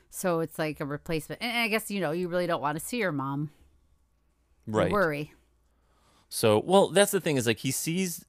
So 0.09 0.41
it's 0.41 0.59
like 0.59 0.81
a 0.81 0.87
replacement. 0.87 1.43
And 1.43 1.59
I 1.59 1.69
guess, 1.69 1.91
you 1.91 2.01
know, 2.01 2.13
you 2.13 2.29
really 2.29 2.47
don't 2.47 2.63
want 2.63 2.79
to 2.79 2.83
see 2.83 2.97
your 2.97 3.13
mom. 3.13 3.51
Right. 4.67 4.91
worry. 4.91 5.35
So, 6.31 6.59
well, 6.65 6.89
that's 6.89 7.13
the 7.13 7.21
thing 7.21 7.37
is 7.37 7.47
like 7.47 7.59
he 7.59 7.71
sees 7.71 8.25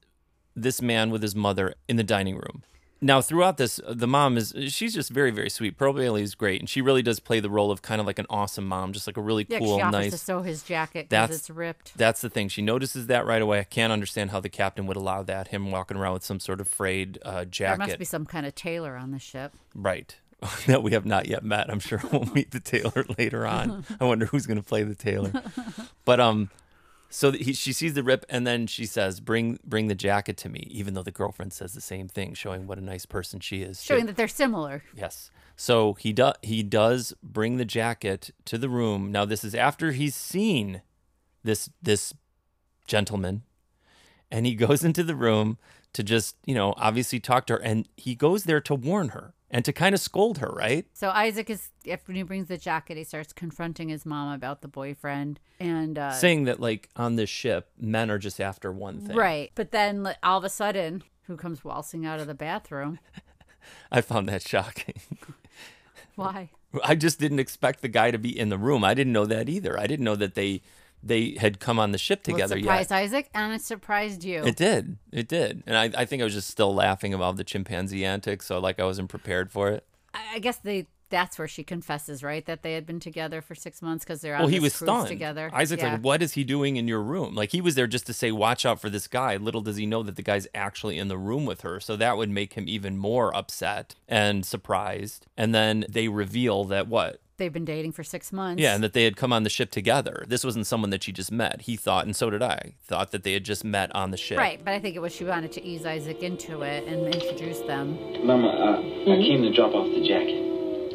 this 0.54 0.82
man 0.82 1.08
with 1.08 1.22
his 1.22 1.34
mother 1.34 1.76
in 1.88 1.96
the 1.96 2.04
dining 2.04 2.34
room. 2.34 2.62
Now, 3.04 3.20
throughout 3.20 3.56
this, 3.56 3.80
uh, 3.84 3.94
the 3.94 4.06
mom 4.06 4.36
is 4.36 4.54
she's 4.68 4.94
just 4.94 5.10
very, 5.10 5.32
very 5.32 5.50
sweet. 5.50 5.76
Pearl 5.76 5.92
Bailey 5.92 6.22
is 6.22 6.36
great, 6.36 6.60
and 6.60 6.70
she 6.70 6.80
really 6.80 7.02
does 7.02 7.18
play 7.18 7.40
the 7.40 7.50
role 7.50 7.72
of 7.72 7.82
kind 7.82 8.00
of 8.00 8.06
like 8.06 8.20
an 8.20 8.26
awesome 8.30 8.64
mom, 8.66 8.92
just 8.92 9.08
like 9.08 9.16
a 9.16 9.20
really 9.20 9.44
Yeah, 9.48 9.58
cool, 9.58 9.76
she 9.78 9.82
offers 9.82 9.92
nice. 9.92 10.10
to 10.12 10.18
sew 10.18 10.42
his 10.42 10.62
jacket 10.62 11.08
because 11.08 11.28
That's 11.28 11.40
it's 11.40 11.50
ripped. 11.50 11.98
That's 11.98 12.20
the 12.20 12.30
thing. 12.30 12.48
She 12.48 12.62
notices 12.62 13.08
that 13.08 13.26
right 13.26 13.42
away. 13.42 13.58
I 13.58 13.64
can't 13.64 13.92
understand 13.92 14.30
how 14.30 14.38
the 14.38 14.48
captain 14.48 14.86
would 14.86 14.96
allow 14.96 15.24
that. 15.24 15.48
Him 15.48 15.72
walking 15.72 15.96
around 15.96 16.14
with 16.14 16.24
some 16.24 16.38
sort 16.38 16.60
of 16.60 16.68
frayed 16.68 17.18
uh, 17.24 17.44
jacket. 17.44 17.78
There 17.78 17.86
must 17.88 17.98
be 17.98 18.04
some 18.04 18.24
kind 18.24 18.46
of 18.46 18.54
tailor 18.54 18.96
on 18.96 19.10
the 19.10 19.18
ship. 19.18 19.52
Right. 19.74 20.16
that 20.66 20.82
we 20.84 20.92
have 20.92 21.04
not 21.06 21.26
yet 21.26 21.44
met. 21.44 21.70
I'm 21.70 21.80
sure 21.80 22.00
we'll 22.12 22.26
meet 22.34 22.50
the 22.52 22.60
tailor 22.60 23.04
later 23.18 23.46
on. 23.46 23.84
I 24.00 24.04
wonder 24.04 24.26
who's 24.26 24.46
going 24.46 24.56
to 24.58 24.62
play 24.64 24.84
the 24.84 24.94
tailor. 24.94 25.32
But 26.04 26.18
um 26.18 26.50
So 27.14 27.30
he, 27.30 27.52
she 27.52 27.74
sees 27.74 27.92
the 27.92 28.02
rip, 28.02 28.24
and 28.30 28.46
then 28.46 28.66
she 28.66 28.86
says, 28.86 29.20
"Bring, 29.20 29.58
bring 29.64 29.88
the 29.88 29.94
jacket 29.94 30.38
to 30.38 30.48
me." 30.48 30.66
Even 30.70 30.94
though 30.94 31.02
the 31.02 31.10
girlfriend 31.10 31.52
says 31.52 31.74
the 31.74 31.80
same 31.82 32.08
thing, 32.08 32.32
showing 32.32 32.66
what 32.66 32.78
a 32.78 32.80
nice 32.80 33.04
person 33.04 33.38
she 33.38 33.60
is. 33.60 33.82
too. 33.82 33.94
Showing 33.94 34.06
that 34.06 34.16
they're 34.16 34.26
similar. 34.28 34.82
Yes. 34.96 35.30
So 35.54 35.92
he 35.94 36.14
does 36.14 36.34
he 36.40 36.62
does 36.62 37.12
bring 37.22 37.58
the 37.58 37.66
jacket 37.66 38.30
to 38.46 38.56
the 38.56 38.70
room. 38.70 39.12
Now 39.12 39.26
this 39.26 39.44
is 39.44 39.54
after 39.54 39.92
he's 39.92 40.14
seen 40.14 40.80
this 41.44 41.68
this 41.82 42.14
gentleman 42.86 43.42
and 44.30 44.46
he 44.46 44.54
goes 44.56 44.82
into 44.82 45.02
the 45.02 45.14
room 45.14 45.58
to 45.92 46.02
just, 46.02 46.36
you 46.46 46.54
know, 46.54 46.72
obviously 46.78 47.20
talk 47.20 47.46
to 47.46 47.52
her 47.54 47.62
and 47.62 47.86
he 47.96 48.14
goes 48.14 48.44
there 48.44 48.60
to 48.62 48.74
warn 48.74 49.10
her 49.10 49.34
and 49.52 49.64
to 49.66 49.72
kind 49.72 49.94
of 49.94 50.00
scold 50.00 50.38
her, 50.38 50.48
right? 50.48 50.86
So 50.94 51.10
Isaac 51.10 51.50
is 51.50 51.68
after 51.88 52.12
he 52.12 52.22
brings 52.22 52.48
the 52.48 52.56
jacket, 52.56 52.96
he 52.96 53.04
starts 53.04 53.32
confronting 53.32 53.90
his 53.90 54.06
mom 54.06 54.32
about 54.32 54.62
the 54.62 54.68
boyfriend 54.68 55.38
and 55.60 55.98
uh, 55.98 56.12
Saying 56.12 56.44
that 56.44 56.58
like 56.58 56.88
on 56.96 57.16
this 57.16 57.30
ship, 57.30 57.68
men 57.78 58.10
are 58.10 58.18
just 58.18 58.40
after 58.40 58.72
one 58.72 59.00
thing. 59.00 59.16
right. 59.16 59.52
But 59.54 59.70
then 59.70 60.02
like, 60.02 60.16
all 60.22 60.38
of 60.38 60.44
a 60.44 60.48
sudden, 60.48 61.04
who 61.24 61.36
comes 61.36 61.62
waltzing 61.62 62.04
out 62.06 62.18
of 62.18 62.26
the 62.26 62.34
bathroom? 62.34 62.98
I 63.92 64.00
found 64.00 64.28
that 64.28 64.42
shocking. 64.42 64.94
Why? 66.16 66.50
I 66.82 66.94
just 66.94 67.20
didn't 67.20 67.38
expect 67.38 67.82
the 67.82 67.88
guy 67.88 68.10
to 68.10 68.18
be 68.18 68.36
in 68.36 68.48
the 68.48 68.58
room. 68.58 68.82
I 68.82 68.94
didn't 68.94 69.12
know 69.12 69.26
that 69.26 69.48
either. 69.48 69.78
I 69.78 69.86
didn't 69.86 70.04
know 70.04 70.16
that 70.16 70.34
they 70.34 70.62
they 71.02 71.36
had 71.40 71.58
come 71.60 71.78
on 71.78 71.92
the 71.92 71.98
ship 71.98 72.22
Well, 72.26 72.36
together 72.36 72.56
yet. 72.56 72.62
surprised 72.64 72.92
Isaac 72.92 73.30
and 73.34 73.52
it 73.52 73.62
surprised 73.62 74.24
you. 74.24 74.44
It 74.44 74.56
did. 74.56 74.96
It 75.10 75.28
did. 75.28 75.62
And 75.66 75.76
I, 75.76 76.02
I 76.02 76.04
think 76.04 76.22
I 76.22 76.24
was 76.24 76.34
just 76.34 76.48
still 76.48 76.74
laughing 76.74 77.12
about 77.14 77.36
the 77.36 77.44
chimpanzee 77.44 78.04
antics, 78.04 78.46
so 78.46 78.58
like 78.58 78.78
I 78.80 78.84
wasn't 78.84 79.08
prepared 79.08 79.50
for 79.50 79.70
it. 79.70 79.84
I 80.14 80.34
I 80.34 80.38
guess 80.38 80.56
they 80.58 80.86
that's 81.10 81.38
where 81.38 81.46
she 81.48 81.62
confesses, 81.62 82.22
right? 82.22 82.46
That 82.46 82.62
they 82.62 82.72
had 82.72 82.86
been 82.86 82.98
together 82.98 83.42
for 83.42 83.54
six 83.54 83.82
months 83.82 84.02
because 84.02 84.22
they're 84.22 84.34
on 84.34 84.40
well, 84.42 84.48
he 84.48 84.60
was 84.60 84.74
cruise 84.74 84.88
stunned. 84.88 85.08
together. 85.08 85.50
Isaac's 85.52 85.82
Yeah. 85.82 85.92
like, 85.92 86.00
what 86.00 86.22
is 86.22 86.32
he 86.32 86.42
doing 86.42 86.76
in 86.76 86.88
your 86.88 87.02
room? 87.02 87.34
Like 87.34 87.52
he 87.52 87.60
was 87.60 87.74
there 87.74 87.86
just 87.86 88.06
to 88.06 88.14
say, 88.14 88.32
watch 88.32 88.64
out 88.64 88.80
for 88.80 88.88
this 88.88 89.06
guy. 89.08 89.36
Little 89.36 89.60
does 89.60 89.76
he 89.76 89.84
know 89.84 90.02
that 90.04 90.16
the 90.16 90.22
guy's 90.22 90.46
actually 90.54 90.96
in 90.96 91.08
the 91.08 91.18
room 91.18 91.44
with 91.44 91.60
her. 91.60 91.80
So 91.80 91.96
that 91.96 92.16
would 92.16 92.30
make 92.30 92.54
him 92.54 92.64
even 92.66 92.96
more 92.96 93.34
upset 93.36 93.94
and 94.08 94.46
surprised. 94.46 95.26
And 95.36 95.54
then 95.54 95.84
they 95.86 96.08
reveal 96.08 96.64
that 96.64 96.88
what? 96.88 97.20
They've 97.42 97.52
been 97.52 97.64
dating 97.64 97.90
for 97.90 98.04
six 98.04 98.32
months. 98.32 98.62
Yeah, 98.62 98.72
and 98.72 98.84
that 98.84 98.92
they 98.92 99.02
had 99.02 99.16
come 99.16 99.32
on 99.32 99.42
the 99.42 99.50
ship 99.50 99.72
together. 99.72 100.24
This 100.28 100.44
wasn't 100.44 100.64
someone 100.64 100.90
that 100.90 101.02
she 101.02 101.10
just 101.10 101.32
met. 101.32 101.62
He 101.62 101.74
thought, 101.74 102.04
and 102.04 102.14
so 102.14 102.30
did 102.30 102.40
I, 102.40 102.74
thought 102.84 103.10
that 103.10 103.24
they 103.24 103.32
had 103.32 103.42
just 103.42 103.64
met 103.64 103.92
on 103.96 104.12
the 104.12 104.16
ship. 104.16 104.38
Right, 104.38 104.64
but 104.64 104.74
I 104.74 104.78
think 104.78 104.94
it 104.94 105.00
was 105.00 105.12
she 105.12 105.24
wanted 105.24 105.50
to 105.50 105.64
ease 105.64 105.84
Isaac 105.84 106.22
into 106.22 106.62
it 106.62 106.84
and 106.84 107.12
introduce 107.12 107.58
them. 107.62 107.98
Mama, 108.24 108.46
uh, 108.46 109.12
I 109.12 109.16
came 109.16 109.42
to 109.42 109.52
drop 109.52 109.74
off 109.74 109.92
the 109.92 110.06
jacket. 110.06 110.40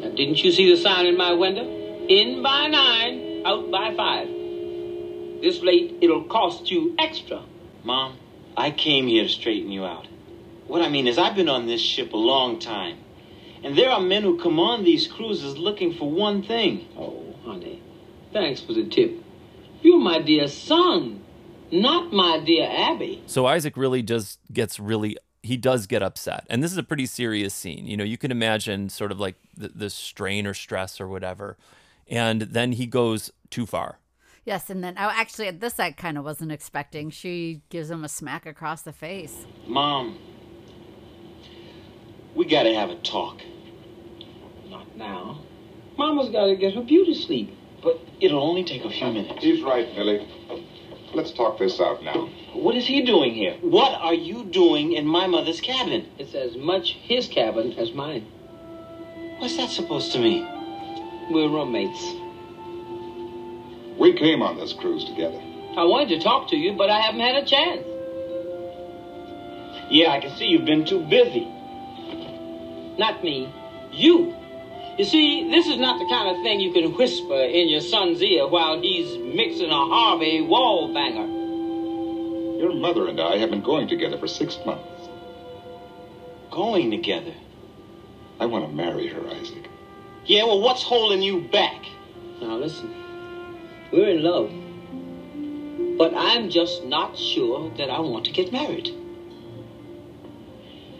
Now, 0.00 0.08
didn't 0.16 0.42
you 0.42 0.50
see 0.50 0.70
the 0.74 0.80
sign 0.80 1.04
in 1.04 1.18
my 1.18 1.34
window? 1.34 1.64
In 2.08 2.42
by 2.42 2.66
nine, 2.68 3.42
out 3.44 3.70
by 3.70 3.94
five. 3.94 4.28
This 5.42 5.60
late, 5.62 5.98
it'll 6.00 6.24
cost 6.24 6.70
you 6.70 6.96
extra. 6.98 7.42
Mom, 7.84 8.16
I 8.56 8.70
came 8.70 9.06
here 9.06 9.24
to 9.24 9.28
straighten 9.28 9.70
you 9.70 9.84
out. 9.84 10.06
What 10.66 10.80
I 10.80 10.88
mean 10.88 11.08
is, 11.08 11.18
I've 11.18 11.36
been 11.36 11.50
on 11.50 11.66
this 11.66 11.82
ship 11.82 12.14
a 12.14 12.16
long 12.16 12.58
time. 12.58 12.96
And 13.64 13.76
there 13.76 13.90
are 13.90 14.00
men 14.00 14.22
who 14.22 14.38
come 14.38 14.58
on 14.60 14.84
these 14.84 15.06
cruises 15.06 15.58
looking 15.58 15.94
for 15.94 16.10
one 16.10 16.42
thing. 16.42 16.88
Oh, 16.96 17.34
honey, 17.44 17.82
thanks 18.32 18.60
for 18.60 18.72
the 18.72 18.84
tip. 18.84 19.22
You're 19.82 19.98
my 19.98 20.20
dear 20.20 20.48
son, 20.48 21.22
not 21.70 22.12
my 22.12 22.40
dear 22.44 22.68
Abby. 22.70 23.22
So 23.26 23.46
Isaac 23.46 23.76
really 23.76 24.02
does 24.02 24.38
gets 24.52 24.78
really 24.80 25.16
he 25.42 25.56
does 25.56 25.86
get 25.86 26.02
upset. 26.02 26.44
And 26.50 26.62
this 26.62 26.72
is 26.72 26.78
a 26.78 26.82
pretty 26.82 27.06
serious 27.06 27.54
scene. 27.54 27.86
You 27.86 27.96
know, 27.96 28.04
you 28.04 28.18
can 28.18 28.30
imagine 28.30 28.88
sort 28.88 29.12
of 29.12 29.20
like 29.20 29.36
the, 29.56 29.68
the 29.68 29.90
strain 29.90 30.46
or 30.46 30.54
stress 30.54 31.00
or 31.00 31.08
whatever. 31.08 31.56
And 32.08 32.42
then 32.42 32.72
he 32.72 32.86
goes 32.86 33.32
too 33.50 33.66
far. 33.66 33.98
Yes, 34.44 34.70
and 34.70 34.82
then 34.82 34.94
oh, 34.96 35.10
actually, 35.12 35.50
this 35.50 35.78
I 35.78 35.90
kind 35.90 36.16
of 36.16 36.24
wasn't 36.24 36.52
expecting. 36.52 37.10
She 37.10 37.60
gives 37.68 37.90
him 37.90 38.02
a 38.02 38.08
smack 38.08 38.46
across 38.46 38.82
the 38.82 38.94
face. 38.94 39.44
Mom, 39.66 40.18
we 42.38 42.44
gotta 42.44 42.72
have 42.72 42.88
a 42.88 42.94
talk. 42.94 43.42
Not 44.68 44.96
now. 44.96 45.40
Mama's 45.98 46.30
got 46.30 46.46
to 46.46 46.54
get 46.54 46.72
her 46.74 46.82
beauty 46.82 47.12
sleep. 47.12 47.52
But 47.82 47.98
it'll 48.20 48.40
only 48.40 48.62
take 48.62 48.84
a 48.84 48.90
few 48.90 49.08
minutes. 49.08 49.42
He's 49.42 49.60
right, 49.60 49.92
Billy. 49.96 50.24
Let's 51.14 51.32
talk 51.32 51.58
this 51.58 51.80
out 51.80 52.04
now. 52.04 52.28
What 52.54 52.76
is 52.76 52.86
he 52.86 53.04
doing 53.04 53.34
here? 53.34 53.56
What 53.60 53.92
are 53.92 54.14
you 54.14 54.44
doing 54.44 54.92
in 54.92 55.04
my 55.04 55.26
mother's 55.26 55.60
cabin? 55.60 56.06
It's 56.16 56.34
as 56.34 56.56
much 56.56 56.92
his 56.92 57.26
cabin 57.26 57.72
as 57.72 57.92
mine. 57.92 58.24
What's 59.38 59.56
that 59.56 59.70
supposed 59.70 60.12
to 60.12 60.20
mean? 60.20 60.46
We're 61.32 61.48
roommates. 61.48 62.00
We 63.98 64.12
came 64.12 64.42
on 64.42 64.58
this 64.58 64.72
cruise 64.72 65.04
together. 65.04 65.40
I 65.76 65.82
wanted 65.82 66.10
to 66.10 66.20
talk 66.20 66.48
to 66.50 66.56
you, 66.56 66.74
but 66.74 66.88
I 66.88 67.00
haven't 67.00 67.20
had 67.20 67.34
a 67.34 67.44
chance. 67.44 67.84
Yeah, 69.90 70.10
I 70.12 70.20
can 70.20 70.36
see 70.36 70.46
you've 70.46 70.64
been 70.64 70.84
too 70.84 71.00
busy. 71.00 71.52
Not 72.98 73.22
me. 73.22 73.52
You. 73.92 74.34
You 74.98 75.04
see, 75.04 75.48
this 75.48 75.68
is 75.68 75.78
not 75.78 76.00
the 76.00 76.06
kind 76.06 76.36
of 76.36 76.42
thing 76.42 76.58
you 76.58 76.72
can 76.72 76.92
whisper 76.96 77.40
in 77.40 77.68
your 77.68 77.80
son's 77.80 78.20
ear 78.20 78.48
while 78.48 78.80
he's 78.80 79.16
mixing 79.18 79.70
a 79.70 79.86
Harvey 79.86 80.40
Wallbanger. 80.40 81.38
Your 82.60 82.74
mother 82.74 83.06
and 83.06 83.20
I 83.20 83.38
have 83.38 83.50
been 83.50 83.62
going 83.62 83.86
together 83.86 84.18
for 84.18 84.26
six 84.26 84.58
months. 84.66 85.08
Going 86.50 86.90
together? 86.90 87.34
I 88.40 88.46
want 88.46 88.66
to 88.66 88.72
marry 88.72 89.06
her, 89.06 89.28
Isaac. 89.28 89.68
Yeah, 90.26 90.44
well, 90.44 90.60
what's 90.60 90.82
holding 90.82 91.22
you 91.22 91.42
back? 91.52 91.86
Now 92.40 92.56
listen, 92.56 92.92
we're 93.92 94.08
in 94.08 94.22
love. 94.24 94.50
But 95.96 96.14
I'm 96.14 96.50
just 96.50 96.84
not 96.84 97.16
sure 97.16 97.70
that 97.76 97.90
I 97.90 98.00
want 98.00 98.24
to 98.26 98.32
get 98.32 98.52
married. 98.52 98.92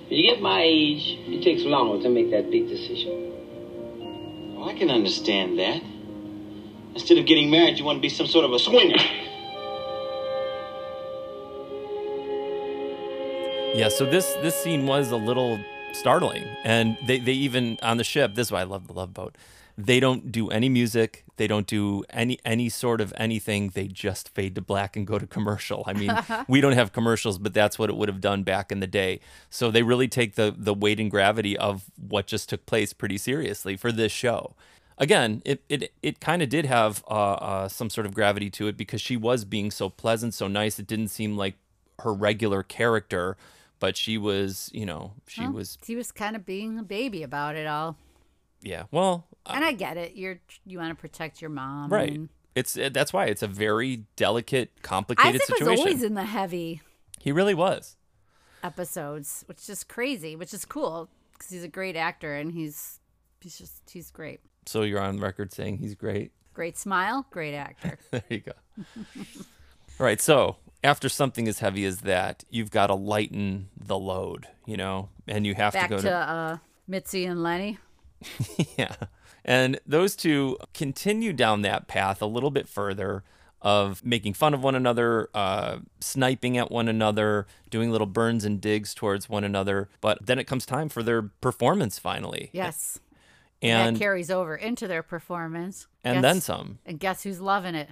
When 0.08 0.18
you 0.18 0.30
get 0.30 0.40
my 0.40 0.62
age, 0.62 1.18
it 1.26 1.42
takes 1.42 1.62
longer 1.64 2.02
to 2.02 2.08
make 2.08 2.30
that 2.30 2.50
big 2.50 2.66
decision. 2.66 4.56
Well, 4.56 4.66
I 4.66 4.72
can 4.72 4.88
understand 4.88 5.58
that. 5.58 5.82
Instead 6.94 7.18
of 7.18 7.26
getting 7.26 7.50
married, 7.50 7.78
you 7.78 7.84
want 7.84 7.98
to 7.98 8.00
be 8.00 8.08
some 8.08 8.26
sort 8.26 8.46
of 8.46 8.52
a 8.52 8.58
swinger. 8.58 8.96
Yeah, 13.74 13.90
so 13.90 14.06
this 14.06 14.32
this 14.40 14.56
scene 14.56 14.86
was 14.86 15.10
a 15.10 15.16
little 15.16 15.60
startling. 15.92 16.44
And 16.64 16.96
they, 17.06 17.18
they 17.18 17.32
even 17.32 17.78
on 17.82 17.98
the 17.98 18.04
ship, 18.04 18.34
this 18.34 18.46
is 18.46 18.52
why 18.52 18.62
I 18.62 18.64
love 18.64 18.86
the 18.86 18.94
love 18.94 19.12
boat. 19.12 19.36
They 19.80 20.00
don't 20.00 20.32
do 20.32 20.50
any 20.50 20.68
music. 20.68 21.24
They 21.36 21.46
don't 21.46 21.68
do 21.68 22.02
any 22.10 22.40
any 22.44 22.68
sort 22.68 23.00
of 23.00 23.14
anything. 23.16 23.70
They 23.70 23.86
just 23.86 24.28
fade 24.28 24.56
to 24.56 24.60
black 24.60 24.96
and 24.96 25.06
go 25.06 25.20
to 25.20 25.26
commercial. 25.26 25.84
I 25.86 25.92
mean, 25.92 26.10
we 26.48 26.60
don't 26.60 26.72
have 26.72 26.92
commercials, 26.92 27.38
but 27.38 27.54
that's 27.54 27.78
what 27.78 27.88
it 27.88 27.96
would 27.96 28.08
have 28.08 28.20
done 28.20 28.42
back 28.42 28.72
in 28.72 28.80
the 28.80 28.88
day. 28.88 29.20
So 29.50 29.70
they 29.70 29.84
really 29.84 30.08
take 30.08 30.34
the 30.34 30.52
the 30.56 30.74
weight 30.74 30.98
and 30.98 31.08
gravity 31.08 31.56
of 31.56 31.84
what 31.96 32.26
just 32.26 32.48
took 32.48 32.66
place 32.66 32.92
pretty 32.92 33.18
seriously 33.18 33.76
for 33.76 33.92
this 33.92 34.10
show. 34.10 34.56
Again, 34.98 35.42
it 35.44 35.62
it, 35.68 35.92
it 36.02 36.18
kind 36.18 36.42
of 36.42 36.48
did 36.48 36.66
have 36.66 37.04
uh, 37.08 37.34
uh, 37.34 37.68
some 37.68 37.88
sort 37.88 38.04
of 38.04 38.12
gravity 38.14 38.50
to 38.50 38.66
it 38.66 38.76
because 38.76 39.00
she 39.00 39.16
was 39.16 39.44
being 39.44 39.70
so 39.70 39.88
pleasant, 39.88 40.34
so 40.34 40.48
nice. 40.48 40.80
It 40.80 40.88
didn't 40.88 41.08
seem 41.08 41.36
like 41.36 41.54
her 42.00 42.12
regular 42.12 42.64
character, 42.64 43.36
but 43.78 43.96
she 43.96 44.18
was, 44.18 44.70
you 44.72 44.84
know, 44.84 45.12
she 45.28 45.42
Well, 45.42 45.52
was, 45.52 45.78
she 45.84 45.94
was 45.94 46.10
kind 46.10 46.34
of 46.34 46.44
being 46.44 46.80
a 46.80 46.82
baby 46.82 47.22
about 47.22 47.54
it 47.54 47.68
all. 47.68 47.96
Yeah. 48.62 48.84
Well, 48.90 49.26
and 49.46 49.64
I 49.64 49.72
get 49.72 49.96
it. 49.96 50.14
You're 50.16 50.40
you 50.66 50.78
want 50.78 50.90
to 50.96 51.00
protect 51.00 51.40
your 51.40 51.50
mom. 51.50 51.90
right. 51.92 52.12
and- 52.12 52.28
It's 52.54 52.74
that's 52.92 53.12
why 53.12 53.26
it's 53.26 53.42
a 53.42 53.46
very 53.48 54.04
delicate, 54.16 54.70
complicated 54.82 55.36
Isaac 55.42 55.46
situation. 55.46 55.70
was 55.70 55.80
always 55.80 56.02
in 56.02 56.14
the 56.14 56.24
heavy 56.24 56.80
he 57.20 57.32
really 57.32 57.54
was. 57.54 57.96
episodes, 58.62 59.44
which 59.46 59.68
is 59.68 59.84
crazy, 59.84 60.36
which 60.36 60.52
is 60.54 60.64
cool 60.64 61.08
because 61.32 61.50
he's 61.50 61.64
a 61.64 61.68
great 61.68 61.96
actor 61.96 62.34
and 62.34 62.52
he's 62.52 63.00
he's 63.40 63.56
just 63.58 63.88
he's 63.90 64.10
great. 64.10 64.40
So 64.66 64.82
you're 64.82 65.00
on 65.00 65.18
record 65.20 65.52
saying 65.52 65.78
he's 65.78 65.94
great. 65.94 66.32
Great 66.54 66.76
smile, 66.76 67.26
great 67.30 67.54
actor. 67.54 67.98
there 68.10 68.22
you 68.28 68.40
go. 68.40 68.52
All 68.76 68.84
right. 70.00 70.20
So 70.20 70.56
after 70.82 71.08
something 71.08 71.46
as 71.48 71.60
heavy 71.60 71.84
as 71.84 72.00
that, 72.00 72.44
you've 72.50 72.70
got 72.70 72.88
to 72.88 72.94
lighten 72.94 73.68
the 73.76 73.96
load, 73.98 74.46
you 74.66 74.76
know, 74.76 75.08
and 75.28 75.46
you 75.46 75.54
have 75.54 75.72
Back 75.72 75.90
to 75.90 75.96
go 75.96 76.02
to, 76.02 76.12
uh, 76.12 76.56
Mitzi 76.88 77.24
and 77.26 77.42
Lenny. 77.42 77.78
yeah. 78.76 78.94
And 79.44 79.80
those 79.86 80.16
two 80.16 80.58
continue 80.74 81.32
down 81.32 81.62
that 81.62 81.88
path 81.88 82.20
a 82.20 82.26
little 82.26 82.50
bit 82.50 82.68
further 82.68 83.24
of 83.60 84.04
making 84.04 84.34
fun 84.34 84.54
of 84.54 84.62
one 84.62 84.74
another, 84.74 85.30
uh, 85.34 85.78
sniping 86.00 86.56
at 86.56 86.70
one 86.70 86.88
another, 86.88 87.46
doing 87.70 87.90
little 87.90 88.06
burns 88.06 88.44
and 88.44 88.60
digs 88.60 88.94
towards 88.94 89.28
one 89.28 89.44
another. 89.44 89.88
But 90.00 90.26
then 90.26 90.38
it 90.38 90.44
comes 90.44 90.64
time 90.64 90.88
for 90.88 91.02
their 91.02 91.22
performance 91.22 91.98
finally. 91.98 92.50
Yes. 92.52 93.00
And 93.60 93.96
that 93.96 94.00
carries 94.00 94.30
over 94.30 94.54
into 94.54 94.86
their 94.86 95.02
performance. 95.02 95.88
And 96.04 96.22
then 96.22 96.40
some. 96.40 96.78
And 96.86 97.00
guess 97.00 97.24
who's 97.24 97.40
loving 97.40 97.74
it? 97.74 97.88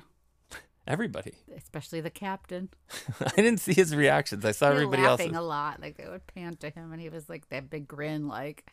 everybody. 0.86 1.34
Especially 1.56 2.00
the 2.00 2.10
captain. 2.10 2.68
I 3.20 3.34
didn't 3.36 3.58
see 3.58 3.74
his 3.74 3.94
reactions. 3.94 4.44
I 4.44 4.52
saw 4.52 4.68
everybody 4.68 5.02
laughing 5.02 5.34
else's. 5.34 5.38
a 5.38 5.42
lot. 5.42 5.80
Like 5.80 5.96
they 5.96 6.08
would 6.08 6.26
pan 6.28 6.56
to 6.56 6.70
him, 6.70 6.92
and 6.92 7.00
he 7.00 7.08
was 7.08 7.28
like 7.28 7.48
that 7.48 7.70
big 7.70 7.88
grin, 7.88 8.28
like. 8.28 8.64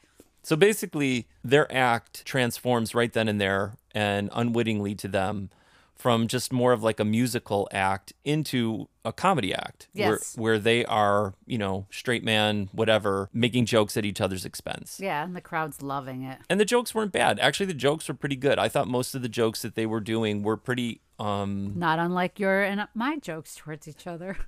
So 0.43 0.55
basically, 0.55 1.27
their 1.43 1.71
act 1.73 2.25
transforms 2.25 2.93
right 2.93 3.11
then 3.11 3.27
and 3.27 3.39
there 3.41 3.75
and 3.95 4.29
unwittingly 4.33 4.93
to 4.95 5.07
them 5.07 5.49
from 5.95 6.27
just 6.27 6.51
more 6.51 6.73
of 6.73 6.83
like 6.83 6.99
a 6.99 7.05
musical 7.05 7.69
act 7.71 8.11
into 8.25 8.89
a 9.05 9.13
comedy 9.13 9.53
act 9.53 9.87
Yes. 9.93 10.35
where 10.35 10.43
where 10.55 10.59
they 10.59 10.83
are, 10.85 11.33
you 11.45 11.57
know, 11.57 11.85
straight 11.91 12.23
man, 12.25 12.67
whatever, 12.73 13.29
making 13.31 13.65
jokes 13.67 13.95
at 13.95 14.03
each 14.03 14.19
other's 14.19 14.43
expense. 14.43 14.99
Yeah, 15.01 15.23
and 15.23 15.33
the 15.33 15.39
crowd's 15.41 15.81
loving 15.81 16.23
it. 16.23 16.39
And 16.49 16.59
the 16.59 16.65
jokes 16.65 16.93
weren't 16.93 17.13
bad. 17.13 17.39
Actually, 17.39 17.67
the 17.67 17.73
jokes 17.73 18.07
were 18.09 18.13
pretty 18.15 18.35
good. 18.35 18.59
I 18.59 18.67
thought 18.67 18.87
most 18.89 19.15
of 19.15 19.21
the 19.21 19.29
jokes 19.29 19.61
that 19.61 19.75
they 19.75 19.85
were 19.85 20.01
doing 20.01 20.43
were 20.43 20.57
pretty 20.57 20.99
um 21.19 21.73
Not 21.77 21.99
unlike 21.99 22.37
your 22.39 22.61
and 22.63 22.85
my 22.93 23.17
jokes 23.17 23.55
towards 23.55 23.87
each 23.87 24.05
other. 24.07 24.35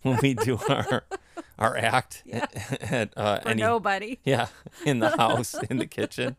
when 0.02 0.18
we 0.22 0.34
do 0.34 0.58
our 0.68 1.04
our 1.58 1.76
act 1.76 2.22
at 2.32 3.12
uh, 3.16 3.40
For 3.40 3.54
nobody. 3.54 4.18
Yeah, 4.24 4.46
in 4.84 4.98
the 4.98 5.10
house, 5.16 5.54
in 5.68 5.76
the 5.76 5.86
kitchen. 5.86 6.36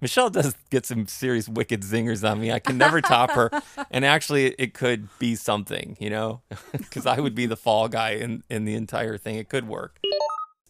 Michelle 0.00 0.30
does 0.30 0.56
get 0.70 0.84
some 0.84 1.06
serious 1.06 1.48
wicked 1.48 1.82
zingers 1.82 2.28
on 2.28 2.40
me. 2.40 2.50
I 2.52 2.58
can 2.58 2.76
never 2.76 3.00
top 3.00 3.30
her, 3.32 3.50
and 3.90 4.04
actually, 4.04 4.46
it 4.58 4.74
could 4.74 5.08
be 5.18 5.36
something, 5.36 5.96
you 6.00 6.10
know, 6.10 6.42
because 6.72 7.06
I 7.06 7.20
would 7.20 7.34
be 7.34 7.46
the 7.46 7.56
fall 7.56 7.88
guy 7.88 8.10
in 8.10 8.42
in 8.50 8.64
the 8.64 8.74
entire 8.74 9.16
thing. 9.16 9.36
It 9.36 9.48
could 9.48 9.68
work. 9.68 10.00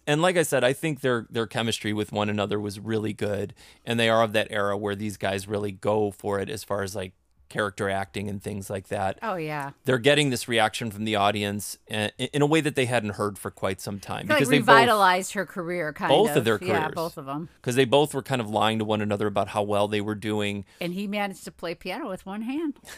And 0.07 0.21
like 0.21 0.37
I 0.37 0.43
said, 0.43 0.65
I 0.65 0.75
think 0.75 1.01
their 1.01 1.27
their 1.31 1.47
chemistry 1.47 1.95
with 1.95 2.13
one 2.13 2.29
another 2.29 2.61
was 2.61 2.79
really 2.79 3.15
good, 3.15 3.55
and 3.87 3.99
they 3.99 4.11
are 4.11 4.23
of 4.23 4.33
that 4.35 4.49
era 4.51 4.77
where 4.77 4.95
these 4.95 5.17
guys 5.17 5.49
really 5.49 5.73
go 5.73 6.11
for 6.11 6.39
it 6.41 6.51
as 6.51 6.63
far 6.63 6.83
as 6.83 6.95
like 6.95 7.15
character 7.49 7.89
acting 7.89 8.29
and 8.29 8.43
things 8.43 8.69
like 8.71 8.89
that 8.89 9.19
Oh 9.23 9.37
yeah. 9.37 9.71
they're 9.85 9.99
getting 9.99 10.31
this 10.31 10.49
reaction 10.49 10.91
from 10.91 11.05
the 11.05 11.17
audience 11.17 11.79
uh, 11.91 12.09
in 12.19 12.43
a 12.43 12.47
way 12.47 12.61
that 12.61 12.75
they 12.75 12.87
hadn't 12.87 13.11
heard 13.11 13.39
for 13.39 13.51
quite 13.51 13.81
some 13.81 14.01
time 14.01 14.27
because 14.27 14.49
like 14.49 14.51
they 14.51 14.59
revitalized 14.59 15.33
her 15.35 15.47
career 15.47 15.93
kind 15.93 16.09
both 16.09 16.31
of. 16.31 16.39
of 16.39 16.45
their 16.45 16.59
careers 16.59 16.73
Yeah, 16.73 16.89
both 16.89 17.17
of 17.17 17.27
them. 17.27 17.49
because 17.61 17.77
they 17.77 17.85
both 17.85 18.15
were 18.15 18.23
kind 18.23 18.41
of 18.41 18.51
lying 18.51 18.79
to 18.81 18.85
one 18.85 19.01
another 19.01 19.27
about 19.27 19.49
how 19.49 19.63
well 19.63 19.89
they 19.89 20.01
were 20.01 20.15
doing 20.15 20.65
And 20.81 20.95
he 20.95 21.07
managed 21.07 21.45
to 21.45 21.53
play 21.53 21.75
piano 21.75 22.09
with 22.09 22.27
one 22.27 22.43
hand. 22.43 22.75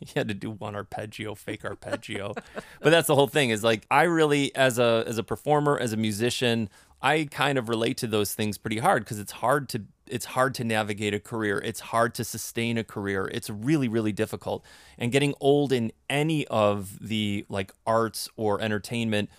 he 0.00 0.06
had 0.16 0.26
to 0.28 0.34
do 0.34 0.50
one 0.50 0.74
arpeggio 0.74 1.34
fake 1.34 1.64
arpeggio 1.64 2.34
but 2.80 2.90
that's 2.90 3.06
the 3.06 3.14
whole 3.14 3.28
thing 3.28 3.50
is 3.50 3.62
like 3.62 3.86
i 3.88 4.02
really 4.02 4.52
as 4.56 4.78
a 4.80 5.04
as 5.06 5.16
a 5.16 5.22
performer 5.22 5.78
as 5.78 5.92
a 5.92 5.96
musician 5.96 6.68
i 7.00 7.28
kind 7.30 7.56
of 7.56 7.68
relate 7.68 7.96
to 7.98 8.08
those 8.08 8.34
things 8.34 8.58
pretty 8.58 8.78
hard 8.78 9.04
because 9.04 9.20
it's 9.20 9.30
hard 9.30 9.68
to 9.68 9.82
it's 10.06 10.26
hard 10.26 10.54
to 10.54 10.64
navigate 10.64 11.14
a 11.14 11.20
career 11.20 11.58
it's 11.58 11.80
hard 11.80 12.14
to 12.14 12.24
sustain 12.24 12.76
a 12.76 12.84
career 12.84 13.30
it's 13.32 13.48
really 13.50 13.88
really 13.88 14.12
difficult. 14.12 14.64
And 14.98 15.12
getting 15.12 15.34
old 15.40 15.72
in 15.72 15.92
any 16.10 16.46
of 16.48 16.98
the 17.00 17.46
like 17.48 17.72
arts 17.86 18.28
or 18.36 18.60
entertainment 18.60 19.30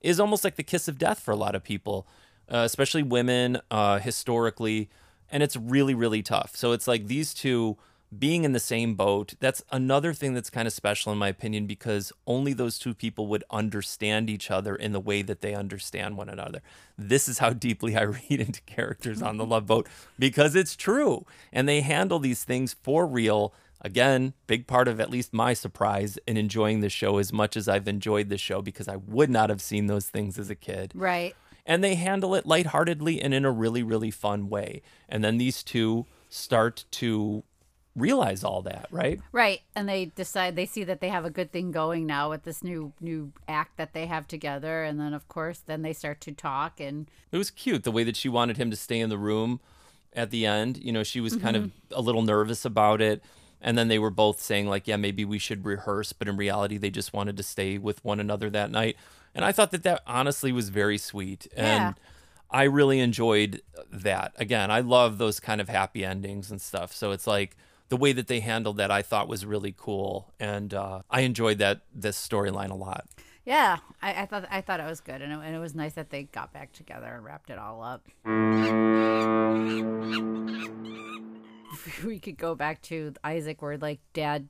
is 0.00 0.20
almost 0.20 0.44
like 0.44 0.56
the 0.56 0.62
kiss 0.62 0.88
of 0.88 0.98
death 0.98 1.20
for 1.20 1.32
a 1.32 1.36
lot 1.36 1.54
of 1.54 1.62
people 1.62 2.06
uh, 2.50 2.58
especially 2.58 3.02
women 3.02 3.60
uh, 3.70 3.98
historically 3.98 4.88
and 5.30 5.42
it's 5.42 5.56
really 5.56 5.94
really 5.94 6.22
tough. 6.22 6.56
So 6.56 6.72
it's 6.72 6.88
like 6.88 7.06
these 7.06 7.34
two 7.34 7.76
being 8.16 8.44
in 8.44 8.52
the 8.52 8.60
same 8.60 8.94
boat 8.94 9.34
that's 9.38 9.62
another 9.70 10.14
thing 10.14 10.32
that's 10.32 10.48
kind 10.50 10.66
of 10.66 10.72
special 10.72 11.12
in 11.12 11.18
my 11.18 11.28
opinion 11.28 11.66
because 11.66 12.12
only 12.26 12.52
those 12.54 12.78
two 12.78 12.94
people 12.94 13.26
would 13.26 13.44
understand 13.50 14.30
each 14.30 14.50
other 14.50 14.74
in 14.74 14.92
the 14.92 15.00
way 15.00 15.20
that 15.22 15.40
they 15.42 15.54
understand 15.54 16.16
one 16.16 16.28
another. 16.28 16.62
This 16.96 17.28
is 17.28 17.38
how 17.38 17.50
deeply 17.52 17.96
i 17.96 18.02
read 18.30 18.40
into 18.40 18.62
characters 18.62 19.20
on 19.20 19.36
the 19.36 19.44
love 19.54 19.66
boat 19.66 19.86
because 20.18 20.54
it's 20.56 20.74
true 20.76 21.26
and 21.52 21.68
they 21.68 21.82
handle 21.82 22.18
these 22.18 22.44
things 22.44 22.74
for 22.82 23.06
real. 23.06 23.52
Again 23.82 24.32
big 24.46 24.66
part 24.66 24.88
of 24.88 25.00
at 25.00 25.10
least 25.10 25.32
my 25.34 25.52
surprise 25.52 26.18
in 26.26 26.36
enjoying 26.36 26.80
the 26.80 26.88
show 26.88 27.18
as 27.18 27.32
much 27.32 27.56
as 27.56 27.68
i've 27.68 27.86
enjoyed 27.86 28.28
the 28.28 28.38
show 28.38 28.60
because 28.60 28.88
i 28.88 28.96
would 28.96 29.30
not 29.30 29.50
have 29.50 29.62
seen 29.62 29.86
those 29.86 30.08
things 30.08 30.38
as 30.38 30.50
a 30.50 30.56
kid. 30.56 30.92
Right. 30.94 31.36
and 31.64 31.84
they 31.84 31.94
handle 31.94 32.34
it 32.34 32.46
lightheartedly 32.46 33.20
and 33.22 33.32
in 33.34 33.44
a 33.44 33.52
really 33.52 33.82
really 33.82 34.10
fun 34.10 34.48
way. 34.48 34.82
And 35.08 35.22
then 35.22 35.36
these 35.38 35.62
two 35.62 36.06
start 36.30 36.86
to 36.92 37.44
realize 37.98 38.44
all 38.44 38.62
that 38.62 38.86
right 38.90 39.20
Right. 39.32 39.60
And 39.74 39.88
they 39.88 40.06
decide 40.06 40.56
they 40.56 40.66
see 40.66 40.84
that 40.84 41.00
they 41.00 41.08
have 41.08 41.24
a 41.24 41.30
good 41.30 41.52
thing 41.52 41.70
going 41.70 42.06
now 42.06 42.30
with 42.30 42.44
this 42.44 42.62
new 42.62 42.92
new 43.00 43.32
act 43.46 43.76
that 43.76 43.92
they 43.92 44.06
have 44.06 44.26
together 44.26 44.84
and 44.84 44.98
then 44.98 45.14
of 45.14 45.28
course 45.28 45.58
then 45.64 45.82
they 45.82 45.92
start 45.92 46.20
to 46.22 46.32
talk 46.32 46.80
and 46.80 47.10
it 47.32 47.38
was 47.38 47.50
cute 47.50 47.84
the 47.84 47.90
way 47.92 48.04
that 48.04 48.16
she 48.16 48.28
wanted 48.28 48.56
him 48.56 48.70
to 48.70 48.76
stay 48.76 49.00
in 49.00 49.08
the 49.10 49.18
room 49.18 49.60
at 50.14 50.30
the 50.30 50.46
end 50.46 50.78
you 50.78 50.92
know 50.92 51.02
she 51.02 51.20
was 51.20 51.36
kind 51.36 51.56
of 51.56 51.64
mm-hmm. 51.64 51.94
a 51.94 52.00
little 52.00 52.22
nervous 52.22 52.64
about 52.64 53.00
it 53.00 53.22
and 53.60 53.76
then 53.76 53.88
they 53.88 53.98
were 53.98 54.10
both 54.10 54.40
saying 54.40 54.66
like 54.66 54.88
yeah 54.88 54.96
maybe 54.96 55.24
we 55.24 55.38
should 55.38 55.64
rehearse 55.64 56.12
but 56.12 56.28
in 56.28 56.36
reality 56.36 56.78
they 56.78 56.90
just 56.90 57.12
wanted 57.12 57.36
to 57.36 57.42
stay 57.42 57.78
with 57.78 58.04
one 58.04 58.20
another 58.20 58.48
that 58.50 58.70
night 58.70 58.96
and 59.34 59.44
i 59.44 59.52
thought 59.52 59.70
that 59.70 59.82
that 59.82 60.02
honestly 60.06 60.52
was 60.52 60.68
very 60.70 60.98
sweet 60.98 61.46
and 61.56 61.94
Yeah. 61.96 62.02
i 62.50 62.62
really 62.64 63.00
enjoyed 63.00 63.62
that 63.92 64.32
again 64.36 64.70
i 64.70 64.80
love 64.80 65.18
those 65.18 65.40
kind 65.40 65.60
of 65.60 65.68
happy 65.68 66.04
endings 66.04 66.50
and 66.50 66.60
stuff 66.60 66.94
so 66.94 67.12
it's 67.12 67.26
like 67.26 67.56
the 67.88 67.96
way 67.96 68.12
that 68.12 68.26
they 68.26 68.40
handled 68.40 68.76
that 68.76 68.90
i 68.90 69.02
thought 69.02 69.28
was 69.28 69.46
really 69.46 69.74
cool. 69.76 70.32
And 70.38 70.74
uh, 70.74 71.02
i 71.10 71.22
enjoyed 71.22 71.58
that 71.58 71.82
this 71.94 72.16
storyline 72.16 72.70
a 72.70 72.74
lot. 72.74 73.06
Yeah, 73.44 73.78
I, 74.02 74.22
I 74.22 74.26
thought 74.26 74.46
I 74.50 74.60
thought 74.60 74.78
it 74.78 74.84
was 74.84 75.00
good. 75.00 75.22
And 75.22 75.32
it, 75.32 75.38
and 75.42 75.56
it 75.56 75.58
was 75.58 75.74
nice 75.74 75.94
that 75.94 76.10
they 76.10 76.24
got 76.24 76.52
back 76.52 76.74
together 76.74 77.06
and 77.06 77.24
wrapped 77.24 77.48
it 77.48 77.58
all 77.58 77.82
up. 77.82 78.06
we 82.04 82.18
could 82.18 82.36
go 82.36 82.54
back 82.54 82.82
to 82.82 83.14
Isaac 83.24 83.62
where 83.62 83.78
like 83.78 84.00
dad 84.12 84.48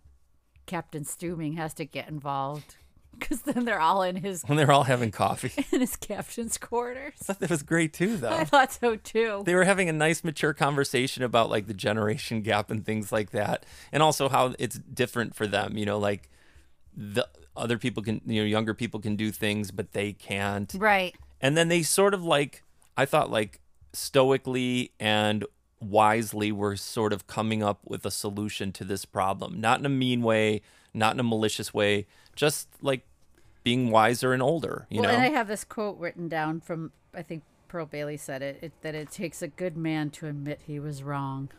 Captain 0.67 1.05
Stubing 1.05 1.57
has 1.57 1.75
to 1.75 1.85
get 1.85 2.09
involved 2.09 2.75
because 3.21 3.43
then 3.43 3.65
they're 3.65 3.81
all 3.81 4.03
in 4.03 4.17
his 4.17 4.43
when 4.47 4.57
they're 4.57 4.71
all 4.71 4.85
having 4.85 5.11
coffee 5.11 5.53
in 5.73 5.81
his 5.81 5.97
captain's 5.97 6.59
quarters. 6.59 7.15
I 7.21 7.25
thought 7.25 7.41
that 7.41 7.51
was 7.51 7.63
great 7.63 7.93
too 7.93 8.17
though 8.17 8.31
I 8.31 8.45
thought 8.45 8.73
so 8.73 8.97
too. 8.97 9.43
they 9.45 9.55
were 9.55 9.65
having 9.65 9.89
a 9.89 9.93
nice 9.93 10.23
mature 10.25 10.53
conversation 10.55 11.23
about 11.23 11.51
like 11.51 11.67
the 11.67 11.75
generation 11.75 12.43
gap 12.43 12.71
and 12.71 12.85
things 12.85 13.11
like 13.13 13.31
that 13.31 13.65
and 13.93 14.03
also 14.03 14.29
how 14.29 14.55
it's 14.59 14.79
different 14.79 15.35
for 15.35 15.47
them 15.47 15.77
you 15.77 15.87
know 15.87 15.99
like 15.99 16.31
the 16.97 17.29
other 17.57 17.79
people 17.79 18.03
can 18.03 18.21
you 18.27 18.41
know 18.43 18.47
younger 18.47 18.75
people 18.75 19.01
can 19.01 19.17
do 19.17 19.31
things 19.31 19.71
but 19.71 19.93
they 19.93 20.13
can't 20.13 20.75
Right. 20.79 21.15
and 21.41 21.57
then 21.57 21.69
they 21.69 21.83
sort 21.83 22.15
of 22.15 22.25
like 22.25 22.63
i 22.97 23.05
thought 23.05 23.31
like 23.31 23.61
stoically 23.93 24.93
and 24.99 25.45
wisely 25.81 26.51
were 26.51 26.77
sort 26.77 27.13
of 27.13 27.27
coming 27.27 27.63
up 27.63 27.81
with 27.85 28.05
a 28.07 28.11
solution 28.11 28.73
to 28.73 28.85
this 28.85 29.05
problem 29.05 29.61
not 29.61 29.79
in 29.81 29.87
a 29.87 29.89
mean 29.89 30.23
way 30.23 30.61
not 30.95 31.15
in 31.15 31.21
a 31.21 31.25
malicious 31.25 31.73
way 31.75 32.07
just 32.39 32.69
like 32.81 33.03
being 33.65 33.91
wiser 33.91 34.33
and 34.33 34.41
older 34.41 34.87
you 34.89 35.01
well, 35.01 35.11
know 35.11 35.17
and 35.17 35.23
I 35.25 35.31
have 35.31 35.49
this 35.49 35.65
quote 35.65 35.99
written 35.99 36.29
down 36.29 36.61
from 36.61 36.93
I 37.13 37.23
think 37.23 37.43
Pearl 37.67 37.85
Bailey 37.85 38.17
said 38.17 38.41
it, 38.43 38.59
it 38.63 38.73
that 38.83 38.95
it 38.95 39.11
takes 39.11 39.43
a 39.43 39.49
good 39.49 39.77
man 39.77 40.09
to 40.11 40.27
admit 40.29 40.61
he 40.67 40.79
was 40.79 41.03
wrong. 41.03 41.51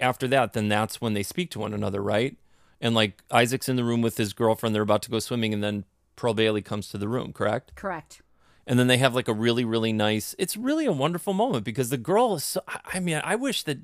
after 0.00 0.26
that, 0.28 0.52
then 0.54 0.68
that's 0.68 1.00
when 1.00 1.14
they 1.14 1.22
speak 1.22 1.50
to 1.52 1.58
one 1.58 1.74
another, 1.74 2.02
right? 2.02 2.36
And 2.80 2.94
like 2.94 3.22
Isaac's 3.30 3.68
in 3.68 3.76
the 3.76 3.84
room 3.84 4.00
with 4.02 4.16
his 4.16 4.32
girlfriend, 4.32 4.74
they're 4.74 4.82
about 4.82 5.02
to 5.02 5.10
go 5.10 5.18
swimming, 5.18 5.52
and 5.52 5.62
then 5.62 5.84
Pearl 6.16 6.34
Bailey 6.34 6.62
comes 6.62 6.88
to 6.88 6.98
the 6.98 7.08
room, 7.08 7.32
correct? 7.32 7.74
Correct. 7.74 8.20
And 8.66 8.78
then 8.78 8.86
they 8.86 8.96
have 8.98 9.14
like 9.14 9.28
a 9.28 9.34
really, 9.34 9.64
really 9.64 9.92
nice. 9.92 10.34
It's 10.38 10.56
really 10.56 10.86
a 10.86 10.92
wonderful 10.92 11.34
moment 11.34 11.64
because 11.64 11.90
the 11.90 11.98
girl 11.98 12.34
is. 12.36 12.44
So, 12.44 12.62
I- 12.66 12.80
I 12.94 13.00
mean, 13.00 13.20
I 13.22 13.34
wish 13.36 13.62
that. 13.64 13.78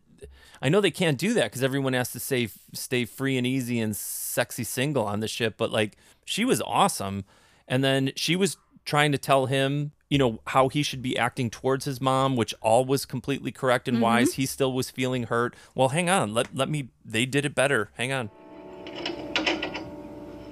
I 0.62 0.68
know 0.68 0.80
they 0.80 0.90
can't 0.90 1.18
do 1.18 1.32
that 1.34 1.44
because 1.44 1.62
everyone 1.62 1.92
has 1.94 2.12
to 2.12 2.20
stay 2.20 2.48
stay 2.72 3.04
free 3.04 3.36
and 3.36 3.46
easy 3.46 3.78
and 3.80 3.94
sexy 4.30 4.64
single 4.64 5.04
on 5.04 5.20
the 5.20 5.28
ship. 5.28 5.54
But 5.56 5.70
like, 5.70 5.96
she 6.24 6.44
was 6.44 6.62
awesome, 6.62 7.24
and 7.68 7.82
then 7.84 8.12
she 8.16 8.36
was 8.36 8.56
trying 8.84 9.12
to 9.12 9.18
tell 9.18 9.46
him, 9.46 9.92
you 10.08 10.18
know, 10.18 10.40
how 10.48 10.68
he 10.68 10.82
should 10.82 11.02
be 11.02 11.16
acting 11.18 11.50
towards 11.50 11.84
his 11.84 12.00
mom, 12.00 12.34
which 12.34 12.54
all 12.62 12.84
was 12.84 13.04
completely 13.04 13.52
correct 13.52 13.86
and 13.88 13.96
Mm-hmm. 13.96 14.02
wise. 14.04 14.34
He 14.34 14.46
still 14.46 14.72
was 14.72 14.90
feeling 14.90 15.24
hurt. 15.24 15.54
Well, 15.74 15.88
hang 15.90 16.08
on. 16.08 16.32
Let 16.34 16.54
let 16.54 16.68
me. 16.68 16.88
They 17.04 17.26
did 17.26 17.44
it 17.44 17.54
better. 17.54 17.90
Hang 17.94 18.12
on. 18.12 18.30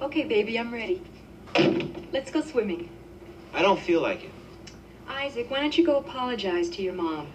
Okay, 0.01 0.23
baby, 0.23 0.57
I'm 0.57 0.73
ready. 0.73 1.01
Let's 2.11 2.31
go 2.31 2.41
swimming. 2.41 2.89
I 3.53 3.61
don't 3.61 3.79
feel 3.79 4.01
like 4.01 4.23
it. 4.23 4.31
Isaac, 5.07 5.49
why 5.49 5.59
don't 5.59 5.77
you 5.77 5.85
go 5.85 5.97
apologize 5.97 6.69
to 6.69 6.81
your 6.81 6.93
mom? 6.93 7.27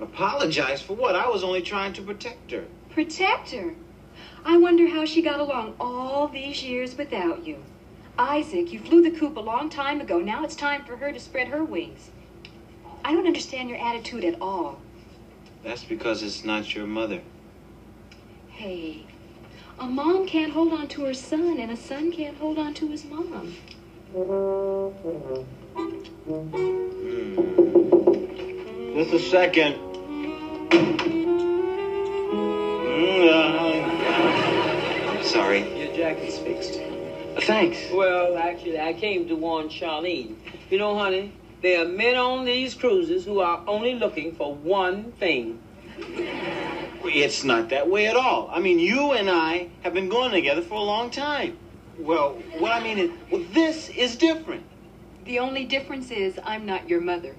Apologize 0.00 0.80
for 0.80 0.94
what? 0.94 1.14
I 1.16 1.28
was 1.28 1.42
only 1.44 1.60
trying 1.62 1.92
to 1.94 2.02
protect 2.02 2.50
her. 2.52 2.64
Protect 2.90 3.50
her. 3.50 3.74
I 4.48 4.56
wonder 4.58 4.86
how 4.88 5.04
she 5.04 5.22
got 5.22 5.40
along 5.40 5.74
all 5.80 6.28
these 6.28 6.62
years 6.62 6.96
without 6.96 7.44
you. 7.44 7.64
Isaac, 8.16 8.72
you 8.72 8.78
flew 8.78 9.02
the 9.02 9.10
coop 9.10 9.36
a 9.36 9.40
long 9.40 9.68
time 9.68 10.00
ago. 10.00 10.20
Now 10.20 10.44
it's 10.44 10.54
time 10.54 10.84
for 10.84 10.96
her 10.98 11.10
to 11.10 11.18
spread 11.18 11.48
her 11.48 11.64
wings. 11.64 12.12
I 13.04 13.12
don't 13.12 13.26
understand 13.26 13.68
your 13.68 13.78
attitude 13.78 14.22
at 14.22 14.40
all. 14.40 14.78
That's 15.64 15.82
because 15.82 16.22
it's 16.22 16.44
not 16.44 16.76
your 16.76 16.86
mother. 16.86 17.22
Hey, 18.50 19.06
a 19.80 19.86
mom 19.86 20.28
can't 20.28 20.52
hold 20.52 20.72
on 20.72 20.86
to 20.88 21.06
her 21.06 21.14
son, 21.14 21.58
and 21.58 21.72
a 21.72 21.76
son 21.76 22.12
can't 22.12 22.38
hold 22.38 22.56
on 22.56 22.72
to 22.74 22.88
his 22.88 23.04
mom. 23.04 23.56
Hmm. 26.24 26.44
Just 28.94 29.12
a 29.12 29.18
second. 29.18 29.72
Hmm, 32.30 33.28
uh-huh. 33.28 33.75
Sorry. 35.36 35.78
Your 35.78 35.94
jacket's 35.94 36.38
fixed. 36.38 36.80
Thanks. 37.46 37.78
Well, 37.92 38.38
actually, 38.38 38.80
I 38.80 38.94
came 38.94 39.28
to 39.28 39.36
warn 39.36 39.68
Charlene. 39.68 40.34
You 40.70 40.78
know, 40.78 40.96
honey, 40.96 41.34
there 41.60 41.82
are 41.82 41.88
men 41.88 42.16
on 42.16 42.46
these 42.46 42.72
cruises 42.72 43.26
who 43.26 43.40
are 43.40 43.62
only 43.66 43.94
looking 43.96 44.34
for 44.34 44.54
one 44.54 45.12
thing 45.12 45.60
It's 47.04 47.44
not 47.44 47.68
that 47.68 47.90
way 47.90 48.06
at 48.06 48.16
all. 48.16 48.48
I 48.50 48.60
mean, 48.60 48.78
you 48.78 49.12
and 49.12 49.28
I 49.28 49.68
have 49.82 49.92
been 49.92 50.08
going 50.08 50.32
together 50.32 50.62
for 50.62 50.74
a 50.74 50.82
long 50.82 51.10
time. 51.10 51.58
Well, 51.98 52.30
what 52.58 52.72
I 52.72 52.82
mean 52.82 52.96
is, 52.98 53.10
well, 53.30 53.44
this 53.52 53.90
is 53.90 54.16
different. 54.16 54.64
The 55.26 55.38
only 55.38 55.66
difference 55.66 56.10
is 56.10 56.40
I'm 56.44 56.64
not 56.64 56.88
your 56.88 57.02
mother. 57.02 57.36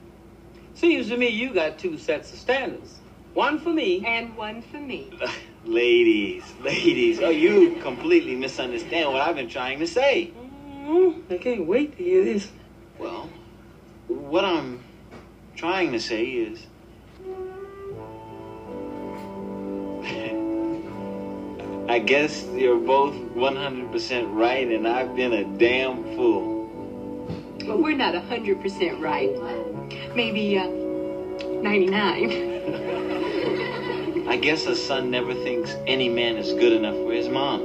Seems 0.75 1.09
to 1.09 1.17
me 1.17 1.29
you 1.29 1.51
got 1.51 1.79
two 1.79 1.97
sets 1.97 2.31
of 2.31 2.37
standards. 2.37 2.99
One 3.33 3.59
for 3.59 3.71
me. 3.71 4.05
And 4.05 4.37
one 4.37 4.61
for 4.61 4.77
me. 4.79 5.09
Ladies, 5.67 6.45
ladies, 6.61 7.19
oh, 7.19 7.29
you 7.29 7.75
completely 7.81 8.37
misunderstand 8.37 9.11
what 9.11 9.21
I've 9.21 9.35
been 9.35 9.49
trying 9.49 9.79
to 9.79 9.87
say. 9.87 10.31
Mm, 10.85 11.29
I 11.29 11.37
can't 11.37 11.67
wait 11.67 11.97
to 11.97 12.03
hear 12.03 12.23
this. 12.23 12.49
Well, 12.97 13.29
what 14.07 14.45
I'm 14.45 14.81
trying 15.57 15.91
to 15.91 15.99
say 15.99 16.23
is. 16.23 16.67
I 21.89 21.99
guess 21.99 22.45
you're 22.53 22.79
both 22.79 23.13
100% 23.13 24.33
right, 24.33 24.69
and 24.69 24.87
I've 24.87 25.17
been 25.17 25.33
a 25.33 25.43
damn 25.57 26.01
fool. 26.15 27.27
Well, 27.65 27.79
we're 27.79 27.97
not 27.97 28.13
100% 28.13 29.01
right. 29.01 30.15
Maybe 30.15 30.57
uh, 30.57 30.69
99. 31.61 32.53
I 34.27 34.35
guess 34.35 34.65
a 34.65 34.75
son 34.75 35.09
never 35.09 35.33
thinks 35.33 35.73
any 35.87 36.09
man 36.09 36.35
is 36.35 36.51
good 36.51 36.73
enough 36.73 36.95
for 36.95 37.13
his 37.13 37.29
mom. 37.29 37.61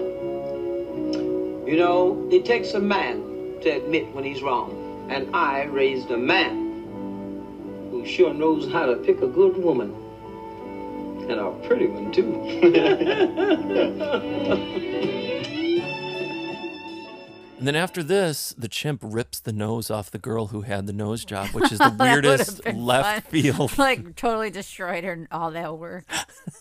You 1.67 1.77
know, 1.77 2.29
it 2.31 2.45
takes 2.45 2.75
a 2.75 2.81
man 2.81 3.59
to 3.63 3.71
admit 3.71 4.07
when 4.15 4.23
he's 4.23 4.43
wrong. 4.43 5.07
And 5.11 5.35
I 5.35 5.63
raised 5.63 6.13
a 6.13 6.17
man 6.17 7.89
who 7.91 8.07
sure 8.07 8.33
knows 8.33 8.71
how 8.71 8.87
to 8.87 8.95
pick 8.95 9.23
a 9.23 9.27
good 9.27 9.57
woman. 9.57 9.93
And 11.29 11.41
a 11.41 11.51
pretty 11.67 11.89
one, 11.89 12.13
too. 12.13 12.31
And 17.63 17.69
then 17.69 17.77
after 17.77 18.03
this, 18.03 18.57
the 18.59 18.67
chimp 18.67 19.03
rips 19.05 19.39
the 19.39 19.53
nose 19.53 19.89
off 19.89 20.11
the 20.11 20.19
girl 20.19 20.49
who 20.49 20.63
had 20.63 20.89
the 20.89 20.93
nose 20.93 21.25
job, 21.25 21.51
which 21.51 21.71
is 21.71 21.79
the 21.79 21.97
weirdest 21.97 22.67
left 22.67 23.23
fun. 23.23 23.31
field. 23.31 23.79
like 23.79 24.17
totally 24.17 24.51
destroyed 24.51 25.05
her 25.05 25.29
all 25.31 25.53
that 25.53 25.79
work. 25.79 26.05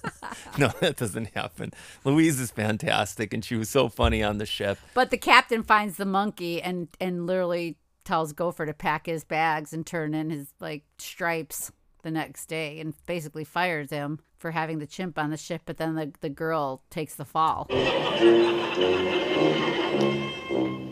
no, 0.59 0.67
that 0.79 0.97
doesn't 0.97 1.29
happen. 1.33 1.71
Louise 2.03 2.39
is 2.39 2.51
fantastic, 2.51 3.33
and 3.33 3.43
she 3.43 3.55
was 3.55 3.67
so 3.67 3.89
funny 3.89 4.21
on 4.21 4.37
the 4.37 4.45
ship. 4.45 4.77
But 4.93 5.09
the 5.09 5.17
captain 5.17 5.63
finds 5.63 5.97
the 5.97 6.05
monkey 6.05 6.61
and 6.61 6.87
and 6.99 7.25
literally 7.25 7.77
tells 8.05 8.31
Gopher 8.31 8.67
to 8.67 8.73
pack 8.75 9.07
his 9.07 9.23
bags 9.23 9.73
and 9.73 9.87
turn 9.87 10.13
in 10.13 10.29
his 10.29 10.53
like 10.59 10.83
stripes 10.99 11.71
the 12.01 12.11
next 12.11 12.45
day 12.47 12.79
and 12.79 12.93
basically 13.05 13.43
fires 13.43 13.89
him 13.89 14.19
for 14.37 14.51
having 14.51 14.79
the 14.79 14.87
chimp 14.87 15.17
on 15.17 15.29
the 15.29 15.37
ship 15.37 15.61
but 15.65 15.77
then 15.77 15.95
the, 15.95 16.11
the 16.21 16.29
girl 16.29 16.81
takes 16.89 17.15
the 17.15 17.25
fall 17.25 17.67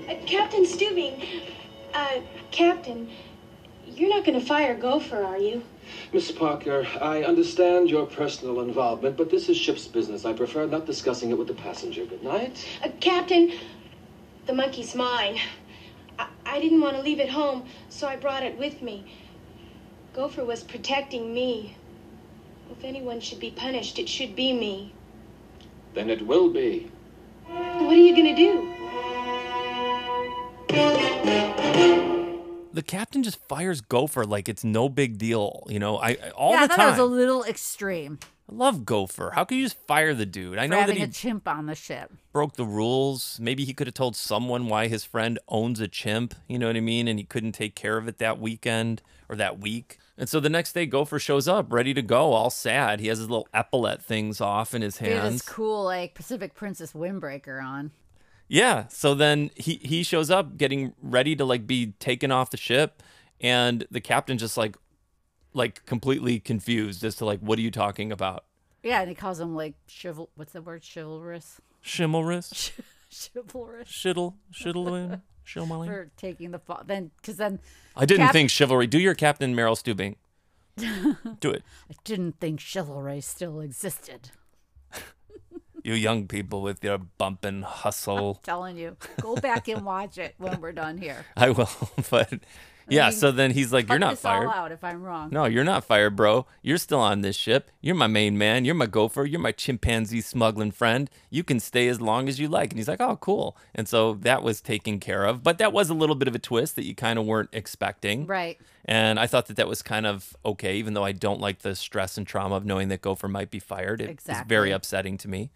Uh, 0.10 0.16
Captain 0.26 0.64
Stubing, 0.66 1.24
uh, 1.94 2.20
Captain, 2.52 3.10
you're 3.86 4.10
not 4.10 4.26
going 4.26 4.40
to 4.40 4.46
fire 4.46 4.76
Gopher, 4.76 5.24
are 5.24 5.38
you? 5.38 5.64
Miss 6.14 6.32
Parker, 6.32 6.86
I 7.02 7.24
understand 7.24 7.90
your 7.90 8.06
personal 8.06 8.62
involvement, 8.62 9.18
but 9.18 9.30
this 9.30 9.50
is 9.50 9.58
ship's 9.58 9.88
business. 9.88 10.26
I 10.26 10.34
prefer 10.34 10.66
not 10.68 10.86
discussing 10.86 11.32
it 11.32 11.38
with 11.38 11.48
the 11.48 11.54
passenger. 11.54 12.06
Good 12.06 12.24
night. 12.24 12.66
Uh, 12.84 12.90
Captain, 13.00 13.52
the 14.46 14.54
monkey's 14.54 14.96
mine. 14.96 15.40
I, 16.18 16.28
I 16.46 16.60
didn't 16.60 16.82
want 16.82 16.96
to 16.96 17.02
leave 17.02 17.20
it 17.20 17.30
home, 17.30 17.66
so 17.90 18.08
I 18.08 18.16
brought 18.16 18.44
it 18.44 18.58
with 18.58 18.82
me. 18.82 19.12
Gopher 20.14 20.44
was 20.44 20.64
protecting 20.64 21.34
me. 21.34 21.76
If 22.72 22.84
anyone 22.84 23.20
should 23.20 23.40
be 23.40 23.52
punished, 23.52 24.00
it 24.00 24.08
should 24.10 24.36
be 24.36 24.54
me. 24.54 24.94
Then 25.94 26.10
it 26.10 26.26
will 26.26 26.50
be. 26.52 26.92
What 27.48 27.94
are 27.94 27.96
you 27.96 28.16
going 28.16 28.36
to 28.36 28.36
do? 28.36 28.76
The 32.74 32.84
captain 32.84 33.24
just 33.24 33.40
fires 33.48 33.82
Gopher 33.82 34.24
like 34.26 34.48
it's 34.48 34.64
no 34.64 34.88
big 34.88 35.18
deal, 35.18 35.64
you 35.68 35.80
know. 35.80 35.98
I 35.98 36.10
I- 36.10 36.30
all 36.36 36.52
yeah, 36.54 36.64
I 36.64 36.68
thought 36.68 36.78
time. 36.78 36.86
that 36.86 36.92
was 36.92 37.00
a 37.00 37.06
little 37.06 37.44
extreme 37.44 38.20
I 38.50 38.56
love 38.56 38.86
Gopher. 38.86 39.32
How 39.36 39.44
could 39.44 39.58
you 39.58 39.64
just 39.64 39.78
fire 39.86 40.14
the 40.14 40.26
dude? 40.26 40.58
I 40.58 40.66
know 40.66 40.86
that 40.86 40.96
he 40.96 41.04
a 41.04 41.08
chimp 41.08 41.48
on 41.48 41.68
the 41.68 41.76
ship 41.76 42.12
broke 42.32 42.56
the 42.56 42.66
rules. 42.66 43.38
Maybe 43.40 43.64
he 43.64 43.74
could 43.74 43.88
have 43.88 43.94
told 43.94 44.16
someone 44.16 44.68
why 44.68 44.88
his 44.88 45.04
friend 45.04 45.38
owns 45.48 45.80
a 45.80 45.88
chimp, 45.88 46.34
you 46.48 46.58
know 46.58 46.68
what 46.68 46.76
I 46.76 46.82
mean? 46.82 47.08
And 47.08 47.20
he 47.20 47.26
couldn't 47.26 47.52
take 47.52 47.76
care 47.76 47.98
of 47.98 48.08
it 48.08 48.18
that 48.18 48.40
weekend 48.40 49.02
or 49.28 49.36
that 49.36 49.60
week. 49.60 50.00
And 50.18 50.28
so 50.28 50.40
the 50.40 50.50
next 50.50 50.74
day, 50.74 50.86
Gopher 50.86 51.20
shows 51.20 51.48
up 51.48 51.72
ready 51.72 51.94
to 51.94 52.02
go, 52.02 52.34
all 52.34 52.50
sad. 52.50 53.00
He 53.00 53.08
has 53.08 53.20
his 53.20 53.30
little 53.30 53.48
epaulette 53.54 54.04
things 54.04 54.42
off 54.42 54.74
in 54.74 54.82
his 54.82 54.98
hands. 54.98 55.36
this 55.36 55.42
cool 55.48 55.86
like 55.86 56.14
pacific 56.14 56.56
princess 56.56 56.94
windbreaker 56.94 57.64
on 57.64 57.92
Yeah. 58.48 58.88
So 58.88 59.14
then 59.16 59.52
he 59.56 59.76
he 59.76 60.04
shows 60.04 60.30
up 60.30 60.58
getting 60.58 60.94
ready 61.02 61.36
to 61.36 61.46
like 61.46 61.68
be 61.68 61.94
taken 62.00 62.32
off 62.32 62.50
the 62.50 62.58
ship, 62.58 63.02
and 63.40 63.86
the 63.92 64.02
captain 64.02 64.38
just 64.38 64.58
like 64.58 64.76
like 65.54 65.86
completely 65.86 66.40
confused 66.40 67.04
as 67.04 67.16
to 67.16 67.26
like 67.26 67.40
what 67.40 67.58
are 67.60 67.62
you 67.62 67.72
talking 67.72 68.12
about? 68.12 68.46
yeah 68.84 69.02
and 69.02 69.10
he 69.10 69.16
calls 69.16 69.40
him 69.40 69.56
like 69.56 69.74
chival 69.90 70.30
what's 70.36 70.54
the 70.54 70.62
word 70.62 70.84
chivalrous 70.84 71.60
Chivalrous, 71.82 72.72
chivalrous 73.10 73.88
shittle, 73.90 74.36
shittling, 74.54 75.22
shilmaling. 75.48 75.88
for 75.88 76.12
taking 76.18 76.52
the 76.52 76.60
fall 76.60 76.82
then 76.86 77.12
because 77.18 77.38
then 77.38 77.60
I 77.96 78.06
didn't 78.06 78.26
Cap- 78.28 78.34
think 78.34 78.50
chivalry. 78.50 78.86
Do 78.88 79.00
your 79.00 79.16
Captain 79.16 79.56
Merrill 79.56 79.76
Stubing. 79.76 80.16
Do 80.78 81.52
it. 81.52 81.64
I 81.92 81.96
didn't 82.06 82.40
think 82.40 82.60
chivalry 82.60 83.20
still 83.22 83.60
existed. 83.60 84.32
You 85.84 85.94
young 85.94 86.28
people 86.28 86.62
with 86.62 86.84
your 86.84 86.98
bump 86.98 87.46
and 87.46 87.64
hustle. 87.64 88.36
telling 88.44 88.78
you, 88.78 88.98
go 89.22 89.36
back 89.38 89.70
and 89.70 89.86
watch 89.86 90.18
it 90.18 90.36
when 90.38 90.60
we're 90.60 90.74
done 90.74 90.98
here. 90.98 91.26
I 91.38 91.50
will, 91.52 91.70
but 92.10 92.34
yeah. 92.92 93.10
mean, 93.10 93.18
So 93.18 93.32
then 93.32 93.52
he's 93.52 93.72
like, 93.74 93.90
"You're 93.90 94.00
not 94.00 94.18
fired." 94.18 94.48
out 94.50 94.72
if 94.72 94.84
I'm 94.84 95.02
wrong. 95.04 95.30
No, 95.32 95.46
you're 95.46 95.64
not 95.64 95.84
fired, 95.84 96.16
bro. 96.16 96.46
You're 96.62 96.78
still 96.78 97.00
on 97.00 97.22
this 97.22 97.36
ship. 97.36 97.72
You're 97.82 97.96
my 97.96 98.08
main 98.08 98.38
man. 98.38 98.66
You're 98.66 98.76
my 98.76 98.86
gopher. 98.86 99.26
You're 99.26 99.40
my 99.40 99.52
chimpanzee 99.52 100.22
smuggling 100.22 100.72
friend. 100.72 101.10
You 101.30 101.44
can 101.44 101.60
stay 101.60 101.88
as 101.88 102.02
long 102.02 102.28
as 102.30 102.40
you 102.40 102.48
like. 102.48 102.72
And 102.72 102.80
he's 102.80 102.88
like, 102.88 103.02
oh, 103.02 103.16
cool. 103.18 103.56
And 103.76 103.88
so 103.88 104.14
that 104.16 104.44
was 104.44 104.62
taken 104.62 105.00
care 105.00 105.26
of. 105.26 105.44
But 105.44 105.58
that 105.60 105.72
was 105.74 105.90
a 105.90 105.94
little 105.94 106.16
bit 106.16 106.28
of 106.28 106.36
a 106.36 106.40
twist 106.40 106.76
that 106.76 106.86
you 106.86 106.96
kind 106.96 107.18
of 107.20 107.26
weren't 107.26 107.50
expecting. 107.54 108.26
Right. 108.26 108.60
And 108.86 109.20
I 109.20 109.28
thought 109.28 109.46
that 109.48 109.58
that 109.58 109.68
was 109.68 109.82
kind 109.82 110.06
of 110.08 110.36
okay, 110.44 110.76
even 110.78 110.94
though 110.96 111.04
I 111.04 111.12
don't 111.12 111.40
like 111.40 111.60
the 111.60 111.76
stress 111.76 112.18
and 112.18 112.26
trauma 112.26 112.56
of 112.56 112.66
knowing 112.66 112.88
that 112.90 113.02
Gopher 113.02 113.28
might 113.28 113.52
be 113.52 113.60
fired. 113.60 114.02
It- 114.02 114.10
It's 114.26 114.42
very 114.48 114.72
upsetting 114.72 115.18
to 115.20 115.28
me. 115.28 115.52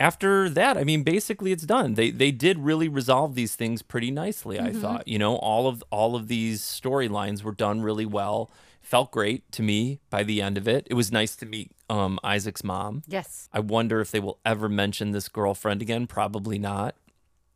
After 0.00 0.48
that, 0.48 0.78
I 0.78 0.84
mean, 0.84 1.02
basically, 1.02 1.52
it's 1.52 1.64
done. 1.64 1.94
They 1.94 2.10
they 2.10 2.32
did 2.32 2.58
really 2.58 2.88
resolve 2.88 3.34
these 3.34 3.54
things 3.54 3.82
pretty 3.82 4.10
nicely. 4.10 4.58
I 4.58 4.70
Mhm. 4.70 4.80
thought, 4.80 5.06
you 5.06 5.18
know, 5.18 5.36
all 5.36 5.68
of 5.68 5.84
all 5.90 6.16
of 6.16 6.26
these 6.28 6.62
storylines 6.62 7.42
were 7.42 7.52
done 7.54 7.82
really 7.82 8.06
well. 8.06 8.50
Felt 8.80 9.10
great 9.12 9.52
to 9.52 9.62
me 9.62 10.00
by 10.08 10.22
the 10.22 10.40
end 10.40 10.56
of 10.56 10.66
it. 10.66 10.86
It 10.90 10.94
was 10.94 11.12
nice 11.12 11.36
to 11.36 11.46
meet 11.46 11.70
um, 11.90 12.18
Isaac's 12.24 12.64
mom. 12.64 13.02
Yes. 13.06 13.48
I 13.52 13.60
wonder 13.60 14.00
if 14.00 14.10
they 14.10 14.20
will 14.20 14.38
ever 14.46 14.68
mention 14.70 15.10
this 15.10 15.28
girlfriend 15.28 15.82
again. 15.82 16.06
Probably 16.06 16.58
not. 16.58 16.94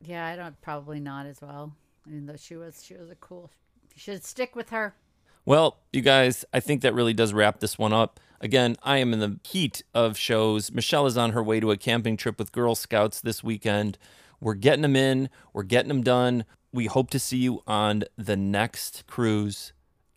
Yeah, 0.02 0.26
I 0.26 0.36
don't 0.36 0.60
probably 0.60 1.00
not 1.00 1.24
as 1.24 1.40
well. 1.40 1.74
I 2.06 2.10
mean, 2.10 2.26
though 2.26 2.36
she 2.36 2.56
was 2.56 2.84
she 2.84 2.94
was 2.94 3.08
a 3.10 3.14
cool 3.14 3.50
you 3.94 3.98
should 4.00 4.22
stick 4.22 4.54
with 4.54 4.68
her. 4.68 4.94
Well, 5.46 5.76
you 5.92 6.00
guys, 6.00 6.46
I 6.54 6.60
think 6.60 6.80
that 6.80 6.94
really 6.94 7.12
does 7.12 7.34
wrap 7.34 7.60
this 7.60 7.78
one 7.78 7.92
up. 7.92 8.18
Again, 8.40 8.76
I 8.82 8.96
am 8.96 9.12
in 9.12 9.20
the 9.20 9.38
heat 9.46 9.82
of 9.94 10.16
shows. 10.16 10.72
Michelle 10.72 11.04
is 11.04 11.18
on 11.18 11.32
her 11.32 11.42
way 11.42 11.60
to 11.60 11.70
a 11.70 11.76
camping 11.76 12.16
trip 12.16 12.38
with 12.38 12.50
Girl 12.50 12.74
Scouts 12.74 13.20
this 13.20 13.44
weekend. 13.44 13.98
We're 14.40 14.54
getting 14.54 14.80
them 14.80 14.96
in, 14.96 15.28
we're 15.52 15.62
getting 15.64 15.88
them 15.88 16.02
done. 16.02 16.46
We 16.72 16.86
hope 16.86 17.10
to 17.10 17.18
see 17.18 17.36
you 17.36 17.62
on 17.66 18.04
the 18.16 18.38
next 18.38 19.06
cruise, 19.06 19.73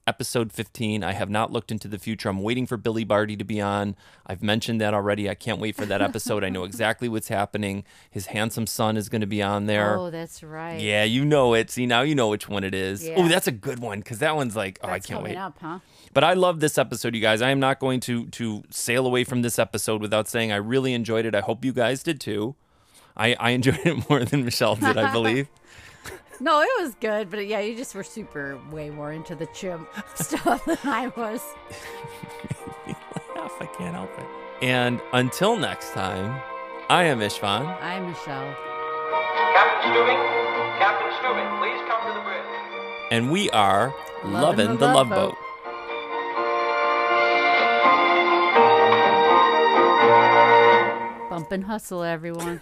episode 0.08 0.52
15. 0.54 1.04
I 1.04 1.12
have 1.12 1.30
not 1.30 1.52
looked 1.52 1.72
into 1.72 1.88
the 1.88 2.00
future. 2.00 2.30
I'm 2.30 2.42
waiting 2.42 2.66
for 2.66 2.78
Billy 2.78 3.04
Barty 3.04 3.36
to 3.36 3.44
be 3.44 3.60
on. 3.62 3.96
I've 4.26 4.42
mentioned 4.42 4.80
that 4.82 4.94
already. 4.94 5.30
I 5.30 5.36
can't 5.36 5.60
wait 5.60 5.76
for 5.76 5.86
that 5.86 6.02
episode. 6.02 6.44
I 6.44 6.50
know 6.50 6.64
exactly 6.64 7.10
what's 7.10 7.28
happening. 7.28 7.84
His 8.10 8.28
handsome 8.28 8.66
son 8.66 8.98
is 8.98 9.10
going 9.10 9.22
to 9.22 9.28
be 9.28 9.42
on 9.44 9.66
there. 9.66 9.98
Oh, 9.98 10.10
that's 10.10 10.42
right. 10.42 10.80
Yeah, 10.80 11.04
you 11.04 11.26
know 11.26 11.54
it. 11.54 11.70
See, 11.70 11.86
now 11.86 12.02
you 12.02 12.16
know 12.16 12.30
which 12.30 12.48
one 12.48 12.64
it 12.64 12.74
is. 12.74 13.06
Yeah. 13.06 13.16
Oh, 13.18 13.28
that's 13.28 13.48
a 13.48 13.52
good 13.52 13.80
one 13.80 14.00
because 14.00 14.20
that 14.20 14.36
one's 14.36 14.56
like, 14.56 14.80
oh, 14.82 14.90
I 14.90 15.00
can't 15.00 15.24
wait. 15.24 15.36
up, 15.36 15.58
huh? 15.62 15.80
But 16.14 16.24
I 16.24 16.34
love 16.34 16.62
this 16.62 16.78
episode, 16.78 17.14
you 17.14 17.22
guys. 17.22 17.42
I 17.42 17.50
am 17.52 17.60
not 17.60 17.80
going 17.80 18.00
to 18.02 18.26
to 18.28 18.64
sail 18.72 19.06
away 19.06 19.24
from 19.24 19.42
this 19.42 19.60
episode 19.60 20.02
without 20.02 20.28
saying 20.28 20.52
I 20.52 20.56
really 20.56 20.94
enjoyed 20.94 21.26
it. 21.26 21.36
I 21.36 21.42
hope 21.42 21.64
you 21.66 21.74
guys 21.74 22.02
did 22.02 22.20
too. 22.20 22.56
I, 23.16 23.36
I 23.40 23.50
enjoyed 23.52 23.80
it 23.86 24.10
more 24.10 24.24
than 24.24 24.46
Michelle 24.46 24.76
did, 24.76 24.98
I 24.98 25.12
believe. 25.18 25.48
No, 26.40 26.62
it 26.62 26.70
was 26.82 26.94
good, 26.96 27.30
but 27.32 27.48
yeah, 27.48 27.60
you 27.62 27.76
just 27.76 27.96
were 27.96 28.04
super 28.04 28.60
way 28.72 28.90
more 28.92 29.12
into 29.12 29.34
the 29.36 29.48
chimp 29.48 29.90
stuff 30.16 30.66
than 30.66 30.78
I 30.84 31.08
was. 31.18 31.42
Laugh, 33.36 33.54
I 33.60 33.66
can't 33.78 33.96
help 33.96 34.12
it. 34.20 34.26
And 34.62 35.02
until 35.14 35.56
next 35.58 35.92
time, 35.94 36.40
I 36.90 37.04
am 37.06 37.20
Istvan. 37.20 37.66
I'm 37.82 38.08
Michelle. 38.10 38.56
Captain 39.54 39.92
Stubing, 39.92 40.78
Captain 40.80 41.12
Stubing, 41.20 41.60
please 41.60 41.82
come 41.90 42.08
to 42.08 42.14
the 42.14 42.24
bridge. 42.24 43.12
and 43.12 43.32
we 43.32 43.50
are 43.52 43.94
Lovin' 44.24 44.32
loving 44.42 44.68
the 44.68 44.78
the 44.78 44.86
Love 44.86 45.10
love 45.10 45.10
boat. 45.10 45.36
Boat. 45.36 45.38
Bump 51.30 51.52
and 51.52 51.66
hustle, 51.66 52.04
everyone. 52.04 52.62